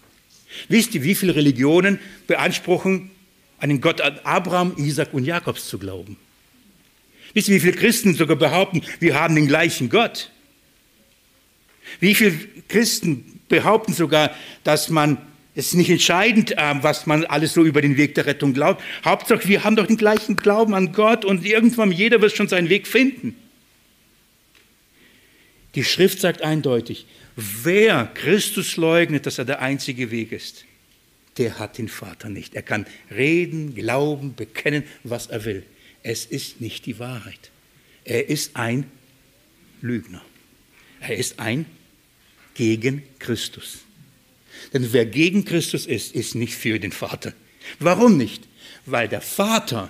Wisst 0.69 0.95
ihr, 0.95 1.03
wie 1.03 1.15
viele 1.15 1.35
Religionen 1.35 1.99
beanspruchen, 2.27 3.11
an 3.59 3.69
den 3.69 3.81
Gott 3.81 4.01
Abraham, 4.01 4.73
Isaac 4.77 5.13
und 5.13 5.25
Jakobs 5.25 5.67
zu 5.67 5.77
glauben? 5.77 6.17
Wisst 7.33 7.47
ihr, 7.49 7.55
wie 7.55 7.59
viele 7.59 7.73
Christen 7.73 8.13
sogar 8.13 8.35
behaupten, 8.35 8.81
wir 8.99 9.19
haben 9.19 9.35
den 9.35 9.47
gleichen 9.47 9.89
Gott? 9.89 10.29
Wie 11.99 12.15
viele 12.15 12.33
Christen 12.67 13.41
behaupten 13.49 13.93
sogar, 13.93 14.35
dass 14.63 14.89
man 14.89 15.17
es 15.55 15.67
ist 15.67 15.75
nicht 15.75 15.91
entscheidend, 15.91 16.55
ähm, 16.57 16.79
was 16.81 17.05
man 17.05 17.25
alles 17.25 17.53
so 17.53 17.63
über 17.63 17.81
den 17.81 17.95
Weg 17.95 18.15
der 18.15 18.25
Rettung 18.25 18.53
glaubt. 18.53 18.81
Hauptsache, 19.05 19.47
wir 19.47 19.63
haben 19.63 19.75
doch 19.75 19.85
den 19.85 19.97
gleichen 19.97 20.35
Glauben 20.35 20.73
an 20.73 20.93
Gott 20.93 21.25
und 21.25 21.45
irgendwann 21.45 21.91
jeder 21.91 22.21
wird 22.21 22.35
schon 22.35 22.47
seinen 22.47 22.69
Weg 22.69 22.87
finden. 22.87 23.35
Die 25.75 25.83
Schrift 25.83 26.19
sagt 26.19 26.41
eindeutig, 26.41 27.05
wer 27.35 28.05
Christus 28.13 28.77
leugnet, 28.77 29.25
dass 29.25 29.37
er 29.37 29.45
der 29.45 29.61
einzige 29.61 30.11
Weg 30.11 30.31
ist, 30.31 30.65
der 31.37 31.57
hat 31.59 31.77
den 31.77 31.87
Vater 31.87 32.29
nicht. 32.29 32.53
Er 32.53 32.61
kann 32.61 32.85
reden, 33.09 33.73
glauben, 33.73 34.35
bekennen, 34.35 34.83
was 35.03 35.27
er 35.27 35.45
will. 35.45 35.63
Es 36.03 36.25
ist 36.25 36.61
nicht 36.61 36.85
die 36.85 36.99
Wahrheit. 36.99 37.51
Er 38.03 38.29
ist 38.29 38.55
ein 38.55 38.91
Lügner. 39.81 40.23
Er 40.99 41.17
ist 41.17 41.39
ein 41.39 41.65
gegen 42.53 43.03
Christus. 43.19 43.79
Denn 44.73 44.93
wer 44.93 45.05
gegen 45.05 45.45
Christus 45.45 45.85
ist, 45.85 46.13
ist 46.13 46.35
nicht 46.35 46.55
für 46.55 46.79
den 46.79 46.91
Vater. 46.91 47.33
Warum 47.79 48.17
nicht? 48.17 48.43
Weil 48.85 49.07
der 49.07 49.21
Vater 49.21 49.89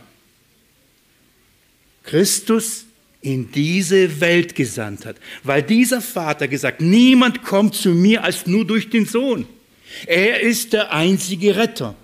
Christus 2.03 2.85
in 3.23 3.51
diese 3.51 4.19
Welt 4.19 4.53
gesandt 4.53 5.05
hat. 5.05 5.15
Weil 5.43 5.63
dieser 5.63 6.01
Vater 6.01 6.47
gesagt, 6.47 6.81
niemand 6.81 7.43
kommt 7.43 7.73
zu 7.73 7.89
mir 7.89 8.23
als 8.23 8.45
nur 8.45 8.65
durch 8.65 8.89
den 8.89 9.05
Sohn. 9.05 9.47
Er 10.05 10.41
ist 10.41 10.73
der 10.73 10.91
einzige 10.93 11.55
Retter. 11.55 11.95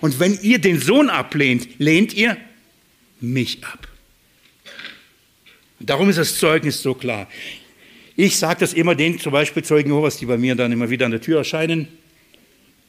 Und 0.00 0.20
wenn 0.20 0.38
ihr 0.40 0.58
den 0.58 0.80
Sohn 0.80 1.10
ablehnt, 1.10 1.68
lehnt 1.78 2.14
ihr 2.14 2.36
mich 3.20 3.64
ab. 3.64 3.88
Darum 5.80 6.08
ist 6.08 6.18
das 6.18 6.38
Zeugnis 6.38 6.80
so 6.82 6.94
klar. 6.94 7.28
Ich 8.16 8.36
sage 8.36 8.60
das 8.60 8.74
immer 8.74 8.94
den 8.94 9.18
zum 9.18 9.32
Beispiel 9.32 9.64
Zeugen 9.64 9.90
Jehovas, 9.90 10.18
die 10.18 10.26
bei 10.26 10.38
mir 10.38 10.54
dann 10.54 10.70
immer 10.70 10.88
wieder 10.88 11.04
an 11.06 11.12
der 11.12 11.20
Tür 11.20 11.38
erscheinen 11.38 11.88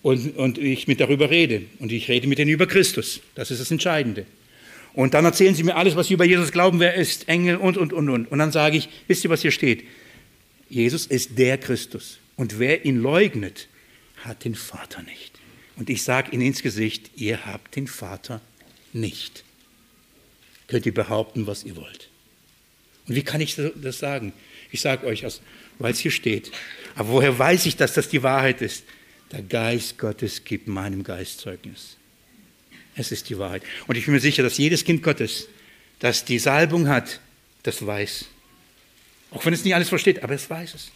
und, 0.03 0.38
und 0.38 0.59
ich 0.59 0.88
mit 0.88 0.99
darüber 0.99 1.32
rede. 1.32 1.63
Und 1.80 1.91
ich 1.91 2.09
rede 2.09 2.28
mit 2.28 2.38
denen 2.38 2.51
über 2.51 2.68
Christus. 2.68 3.22
Das 3.34 3.49
ist 3.49 3.59
das 3.59 3.72
Entscheidende. 3.72 4.28
Und 4.96 5.14
dann 5.14 5.26
erzählen 5.26 5.54
sie 5.54 5.64
mir 5.64 5.76
alles, 5.76 5.98
was 5.98 6.08
sie 6.08 6.14
über 6.14 6.24
Jesus 6.24 6.54
glauben, 6.54 6.80
wer 6.80 6.96
er 6.96 7.02
ist, 7.02 7.28
Engel 7.28 7.58
und, 7.58 7.78
und, 7.78 7.91
und, 7.91 8.10
und. 8.10 8.32
Und 8.32 8.39
dann 8.39 8.54
sage 8.54 8.78
ich, 8.78 8.88
wisst 9.08 9.26
ihr, 9.26 9.30
was 9.30 9.41
hier 9.41 9.52
steht? 9.52 9.84
Jesus 10.70 11.06
ist 11.06 11.38
der 11.38 11.58
Christus. 11.58 12.20
Und 12.38 12.60
wer 12.60 12.86
ihn 12.86 13.02
leugnet, 13.02 13.68
hat 14.24 14.46
den 14.46 14.56
Vater 14.56 15.04
nicht. 15.04 15.34
Und 15.76 15.89
ich 15.89 16.04
sage 16.04 16.32
ihnen 16.32 16.43
ins 16.43 16.64
Gesicht, 16.64 17.12
ihr 17.18 17.46
habt 17.46 17.76
den 17.76 17.88
Vater 17.88 18.39
nicht. 18.93 19.43
Könnt 20.68 20.86
ihr 20.86 20.93
behaupten, 20.93 21.46
was 21.46 21.66
ihr 21.66 21.76
wollt. 21.76 22.10
Und 23.08 23.16
wie 23.16 23.24
kann 23.24 23.41
ich 23.41 23.60
das 23.76 24.00
sagen? 24.00 24.32
Ich 24.72 24.80
sage 24.80 25.06
euch, 25.06 25.26
weil 25.78 25.91
es 25.91 26.00
hier 26.00 26.12
steht. 26.12 26.52
Aber 26.96 27.10
woher 27.10 27.38
weiß 27.38 27.66
ich, 27.66 27.76
dass 27.76 27.93
das 27.93 28.08
die 28.08 28.24
Wahrheit 28.24 28.62
ist? 28.62 28.86
Der 29.34 29.41
Geist 29.41 29.98
Gottes 29.98 30.46
gibt 30.46 30.70
meinem 30.70 31.04
Geist 31.04 31.41
Zeugnis. 31.41 31.98
Es 32.96 33.12
ist 33.12 33.30
die 33.30 33.38
Wahrheit. 33.38 33.64
Und 33.88 33.98
ich 33.98 34.06
bin 34.06 34.14
mir 34.14 34.20
sicher, 34.20 34.43
dass 34.43 34.58
jedes 34.58 34.84
Kind 34.86 35.04
Gottes, 35.04 35.48
das 36.00 36.26
die 36.26 36.39
Salbung 36.39 36.88
hat, 36.88 37.20
das 37.64 37.86
weiß. 37.86 38.26
Auch 39.32 39.46
wenn 39.46 39.54
es 39.54 39.64
nicht 39.64 39.76
alles 39.76 39.89
versteht, 39.89 40.24
aber 40.24 40.34
es 40.34 40.50
weiß 40.50 40.74
es, 40.74 40.91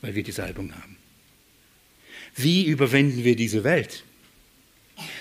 weil 0.00 0.14
wir 0.14 0.22
die 0.22 0.32
Salbung 0.32 0.72
haben. 0.74 0.96
Wie 2.36 2.66
überwinden 2.66 3.24
wir 3.24 3.36
diese 3.36 3.64
Welt? 3.64 4.04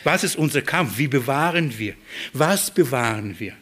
Was 0.04 0.24
ist 0.24 0.36
unser 0.36 0.62
Kampf? 0.62 0.98
Wie 0.98 1.08
bewahren 1.08 1.78
wir? 1.78 1.96
Was 2.34 2.72
bewahren 2.72 3.40
wir? 3.40 3.54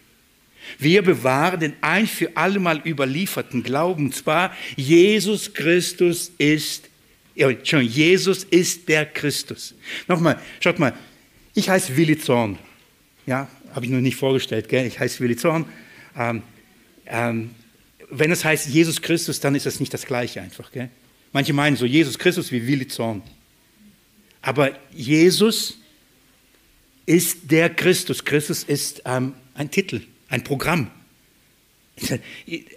Wir 0.78 1.02
bewahren 1.02 1.60
den 1.60 1.74
ein 1.82 2.06
für 2.06 2.36
allemal 2.36 2.82
überlieferten 2.86 3.64
Glauben, 3.64 4.08
und 4.08 4.16
zwar 4.16 4.56
Jesus 4.76 5.54
Christus 5.54 6.32
ist, 6.38 6.90
schon 7.64 7.82
Jesus 7.82 8.44
ist 8.44 8.88
der 8.88 9.06
Christus. 9.06 9.74
Nochmal, 10.08 10.40
schaut 10.60 10.78
mal, 10.78 10.94
ich 11.60 11.70
heiße 11.70 11.96
Willi 11.96 12.18
Zorn. 12.18 12.58
Ja, 13.26 13.48
habe 13.74 13.86
ich 13.86 13.92
noch 13.92 14.02
nicht 14.02 14.16
vorgestellt, 14.16 14.70
gell? 14.70 14.86
Ich 14.88 15.00
heiße 15.00 15.20
Willi 15.20 15.36
Zorn. 15.36 15.66
Ähm, 16.18 16.42
ähm, 17.06 17.52
wenn 18.10 18.32
es 18.32 18.44
heißt 18.44 18.68
Jesus 18.68 19.02
Christus, 19.02 19.40
dann 19.40 19.56
ist 19.56 19.66
das 19.66 19.80
nicht 19.80 19.94
das 19.94 20.06
Gleiche 20.06 20.42
einfach, 20.42 20.72
gell? 20.72 20.90
Manche 21.32 21.54
meinen 21.54 21.76
so 21.76 21.86
Jesus 21.86 22.18
Christus 22.18 22.52
wie 22.52 22.66
Willi 22.66 22.88
Zorn. 22.88 23.22
Aber 24.42 24.72
Jesus 24.92 25.78
ist 27.06 27.52
der 27.52 27.70
Christus. 27.70 28.24
Christus 28.24 28.64
ist 28.64 29.02
ähm, 29.06 29.34
ein 29.54 29.70
Titel, 29.70 30.02
ein 30.30 30.44
Programm, 30.44 30.90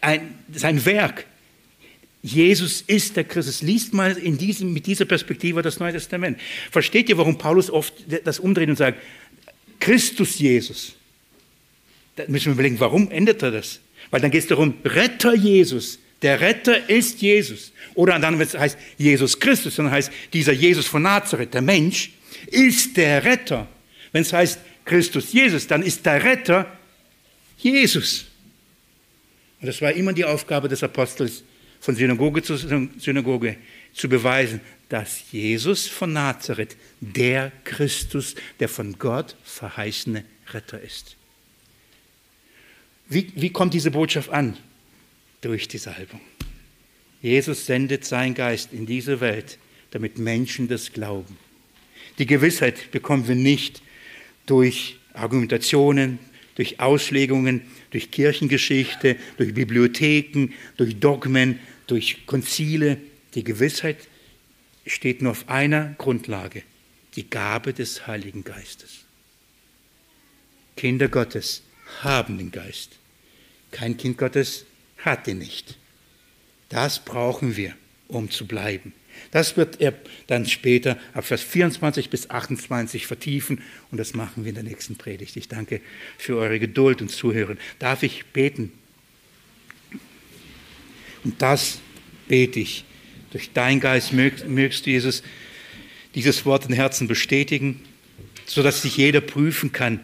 ein, 0.01 0.35
sein 0.53 0.85
Werk. 0.85 1.27
Jesus 2.23 2.83
ist 2.87 3.17
der 3.17 3.25
Christus. 3.25 3.63
Liest 3.63 3.93
mal 3.93 4.17
in 4.17 4.39
diesem, 4.39 4.73
mit 4.73 4.87
dieser 4.87 5.05
Perspektive 5.05 5.61
das 5.61 5.81
Neue 5.81 5.93
Testament. 5.93 6.39
Versteht 6.71 7.09
ihr, 7.09 7.19
warum 7.19 7.37
Paulus 7.37 7.69
oft 7.69 7.95
das 8.25 8.39
umdreht 8.39 8.69
und 8.69 8.77
sagt, 8.77 9.01
Christus 9.81 10.39
Jesus? 10.39 10.95
Da 12.15 12.25
müssen 12.29 12.47
wir 12.47 12.53
überlegen, 12.53 12.79
warum 12.79 13.11
ändert 13.11 13.43
er 13.43 13.51
das? 13.51 13.81
Weil 14.11 14.21
dann 14.21 14.31
geht 14.31 14.43
es 14.43 14.49
darum, 14.49 14.75
Retter 14.85 15.35
Jesus. 15.35 15.99
Der 16.21 16.41
Retter 16.41 16.89
ist 16.89 17.21
Jesus. 17.21 17.73
Oder 17.95 18.19
dann, 18.21 18.39
wenn 18.39 18.47
es 18.47 18.57
heißt 18.57 18.79
Jesus 18.97 19.41
Christus, 19.41 19.75
dann 19.77 19.91
heißt 19.91 20.13
dieser 20.33 20.53
Jesus 20.53 20.87
von 20.87 21.03
Nazareth, 21.03 21.53
der 21.53 21.63
Mensch, 21.63 22.13
ist 22.47 22.97
der 22.97 23.25
Retter. 23.25 23.67
Wenn 24.13 24.23
es 24.23 24.33
heißt 24.33 24.61
Christus 24.85 25.33
Jesus, 25.33 25.67
dann 25.67 25.83
ist 25.83 26.07
der 26.07 26.23
Retter 26.23 26.79
Jesus. 27.59 28.27
Und 29.61 29.67
das 29.67 29.81
war 29.81 29.93
immer 29.93 30.13
die 30.13 30.25
Aufgabe 30.25 30.69
des 30.69 30.83
Apostels, 30.83 31.43
von 31.83 31.97
Synagoge 31.97 32.43
zu 32.45 32.57
Synagoge 32.57 33.57
zu 33.93 34.09
beweisen, 34.09 34.61
dass 34.89 35.33
Jesus 35.33 35.89
von 35.89 36.13
Nazareth 36.13 36.77
der 37.01 37.51
Christus, 37.65 38.37
der 38.61 38.69
von 38.69 38.97
Gott 39.01 39.35
verheißene 39.43 40.25
Retter 40.53 40.81
ist. 40.81 41.17
Wie, 43.09 43.33
wie 43.35 43.51
kommt 43.51 43.75
diese 43.75 43.91
Botschaft 43.91 44.31
an? 44.31 44.57
Durch 45.41 45.67
die 45.67 45.79
Salbung. 45.79 46.21
Jesus 47.21 47.67
sendet 47.67 48.05
seinen 48.05 48.35
Geist 48.35 48.73
in 48.73 48.87
diese 48.87 49.21
Welt, 49.21 49.59
damit 49.91 50.19
Menschen 50.19 50.69
das 50.69 50.93
glauben. 50.93 51.37
Die 52.19 52.27
Gewissheit 52.27 52.93
bekommen 52.93 53.27
wir 53.27 53.35
nicht 53.35 53.83
durch 54.47 54.99
Argumentationen, 55.15 56.21
durch 56.55 56.79
Auslegungen, 56.79 57.63
durch 57.91 58.11
Kirchengeschichte, 58.11 59.17
durch 59.37 59.53
Bibliotheken, 59.55 60.51
durch 60.77 60.97
Dogmen, 61.01 61.59
durch 61.93 62.25
Konzile. 62.25 62.97
Die 63.35 63.45
Gewissheit 63.45 63.99
steht 64.87 65.21
nur 65.21 65.33
auf 65.33 65.51
einer 65.51 65.95
Grundlage, 65.99 66.63
die 67.17 67.29
Gabe 67.29 67.75
des 67.75 68.07
Heiligen 68.07 68.45
Geistes. 68.45 69.01
Kinder 70.75 71.09
Gottes 71.09 71.63
haben 72.01 72.39
den 72.39 72.51
Geist. 72.51 72.93
Kein 73.73 73.99
Kind 73.99 74.17
Gottes 74.17 74.65
hat 74.97 75.29
ihn 75.29 75.37
nicht. 75.37 75.77
Das 76.71 77.05
brauchen 77.05 77.59
wir, 77.59 77.75
um 78.09 78.31
zu 78.31 78.47
bleiben. 78.47 78.95
Das 79.33 79.59
wird 79.59 79.79
er 79.83 79.93
dann 80.29 80.47
später 80.47 80.99
ab 81.13 81.27
Vers 81.27 81.43
24 81.43 82.09
bis 82.09 82.31
28 82.31 83.07
vertiefen 83.07 83.61
und 83.91 83.99
das 83.99 84.15
machen 84.15 84.45
wir 84.45 84.49
in 84.49 84.55
der 84.55 84.65
nächsten 84.65 84.97
Predigt. 84.97 85.37
Ich 85.37 85.49
danke 85.49 85.83
für 86.17 86.39
eure 86.39 86.59
Geduld 86.59 87.03
und 87.03 87.11
Zuhören. 87.11 87.59
Darf 87.79 88.03
ich 88.03 88.25
beten? 88.33 88.73
Und 91.25 91.41
das 91.41 91.81
bete 92.29 92.61
ich. 92.61 92.85
Durch 93.31 93.51
dein 93.53 93.81
Geist 93.81 94.13
mögst 94.13 94.87
du, 94.87 94.91
Jesus, 94.91 95.23
dieses 96.15 96.45
Wort 96.45 96.67
in 96.67 96.75
Herzen 96.75 97.09
bestätigen, 97.09 97.81
sodass 98.47 98.83
sich 98.83 98.97
jeder 98.97 99.21
prüfen 99.21 99.73
kann, 99.73 100.01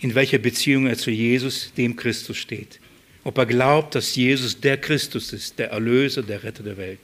in 0.00 0.14
welcher 0.14 0.38
Beziehung 0.38 0.86
er 0.86 0.96
zu 0.96 1.10
Jesus, 1.10 1.72
dem 1.76 1.96
Christus, 1.96 2.36
steht. 2.36 2.80
Ob 3.24 3.38
er 3.38 3.46
glaubt, 3.46 3.94
dass 3.94 4.14
Jesus 4.16 4.60
der 4.60 4.76
Christus 4.76 5.32
ist, 5.32 5.58
der 5.58 5.70
Erlöser, 5.70 6.22
der 6.22 6.42
Retter 6.42 6.62
der 6.62 6.76
Welt. 6.76 7.00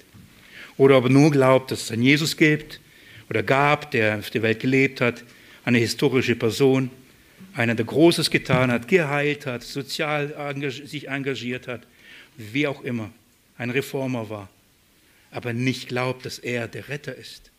Oder 0.77 0.99
ob 0.99 1.05
er 1.05 1.11
nur 1.11 1.31
glaubt, 1.31 1.71
dass 1.71 1.85
es 1.85 1.91
einen 1.91 2.03
Jesus 2.03 2.37
gibt 2.37 2.81
oder 3.31 3.43
gab, 3.43 3.91
der 3.91 4.19
auf 4.19 4.31
der 4.31 4.43
Welt 4.43 4.61
gelebt 4.61 5.01
hat, 5.01 5.25
eine 5.65 5.79
historische 5.79 6.37
Person, 6.37 6.91
einer, 7.55 7.75
der 7.75 7.85
Großes 7.85 8.31
getan 8.31 8.71
hat, 8.71 8.89
geheilt 8.89 9.47
hat, 9.47 9.63
sozial 9.63 10.35
sich 10.71 11.09
engagiert 11.09 11.67
hat, 11.67 11.87
wie 12.37 12.67
auch 12.67 12.83
immer 12.83 13.11
ein 13.59 13.71
Reformer 13.71 14.31
war, 14.31 14.49
aber 15.31 15.53
nicht 15.53 15.89
glaubt, 15.89 16.25
dass 16.25 16.39
er 16.39 16.69
der 16.69 16.89
Retter 16.89 17.15
ist. 17.15 17.51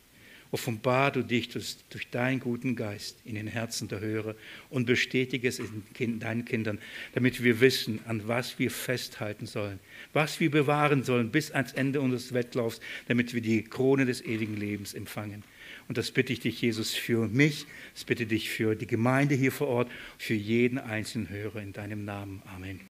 Offenbar 0.51 1.11
du 1.11 1.21
dich 1.21 1.49
durch 1.49 2.09
deinen 2.09 2.39
guten 2.39 2.75
Geist 2.75 3.17
in 3.23 3.35
den 3.35 3.45
Herzen 3.45 3.87
der 3.87 3.99
Hörer 3.99 4.33
und 4.71 4.87
bestätige 4.87 5.47
es 5.47 5.59
in 5.59 6.19
deinen 6.19 6.43
Kindern, 6.43 6.79
damit 7.13 7.43
wir 7.43 7.59
wissen, 7.59 7.99
an 8.07 8.27
was 8.27 8.57
wir 8.57 8.71
festhalten 8.71 9.45
sollen, 9.45 9.79
was 10.11 10.39
wir 10.39 10.49
bewahren 10.49 11.03
sollen 11.03 11.29
bis 11.29 11.51
ans 11.51 11.73
Ende 11.73 12.01
unseres 12.01 12.33
Wettlaufs, 12.33 12.81
damit 13.07 13.35
wir 13.35 13.41
die 13.41 13.63
Krone 13.63 14.07
des 14.07 14.25
ewigen 14.25 14.57
Lebens 14.57 14.95
empfangen. 14.95 15.43
Und 15.87 15.97
das 15.97 16.11
bitte 16.11 16.33
ich 16.33 16.39
dich, 16.39 16.61
Jesus, 16.61 16.95
für 16.95 17.27
mich, 17.27 17.67
das 17.93 18.03
bitte 18.03 18.23
ich 18.23 18.29
dich 18.29 18.49
für 18.49 18.75
die 18.75 18.87
Gemeinde 18.87 19.35
hier 19.35 19.51
vor 19.51 19.67
Ort, 19.67 19.91
für 20.17 20.35
jeden 20.35 20.79
einzelnen 20.79 21.29
Hörer 21.29 21.61
in 21.61 21.73
deinem 21.73 22.05
Namen. 22.05 22.41
Amen. 22.55 22.77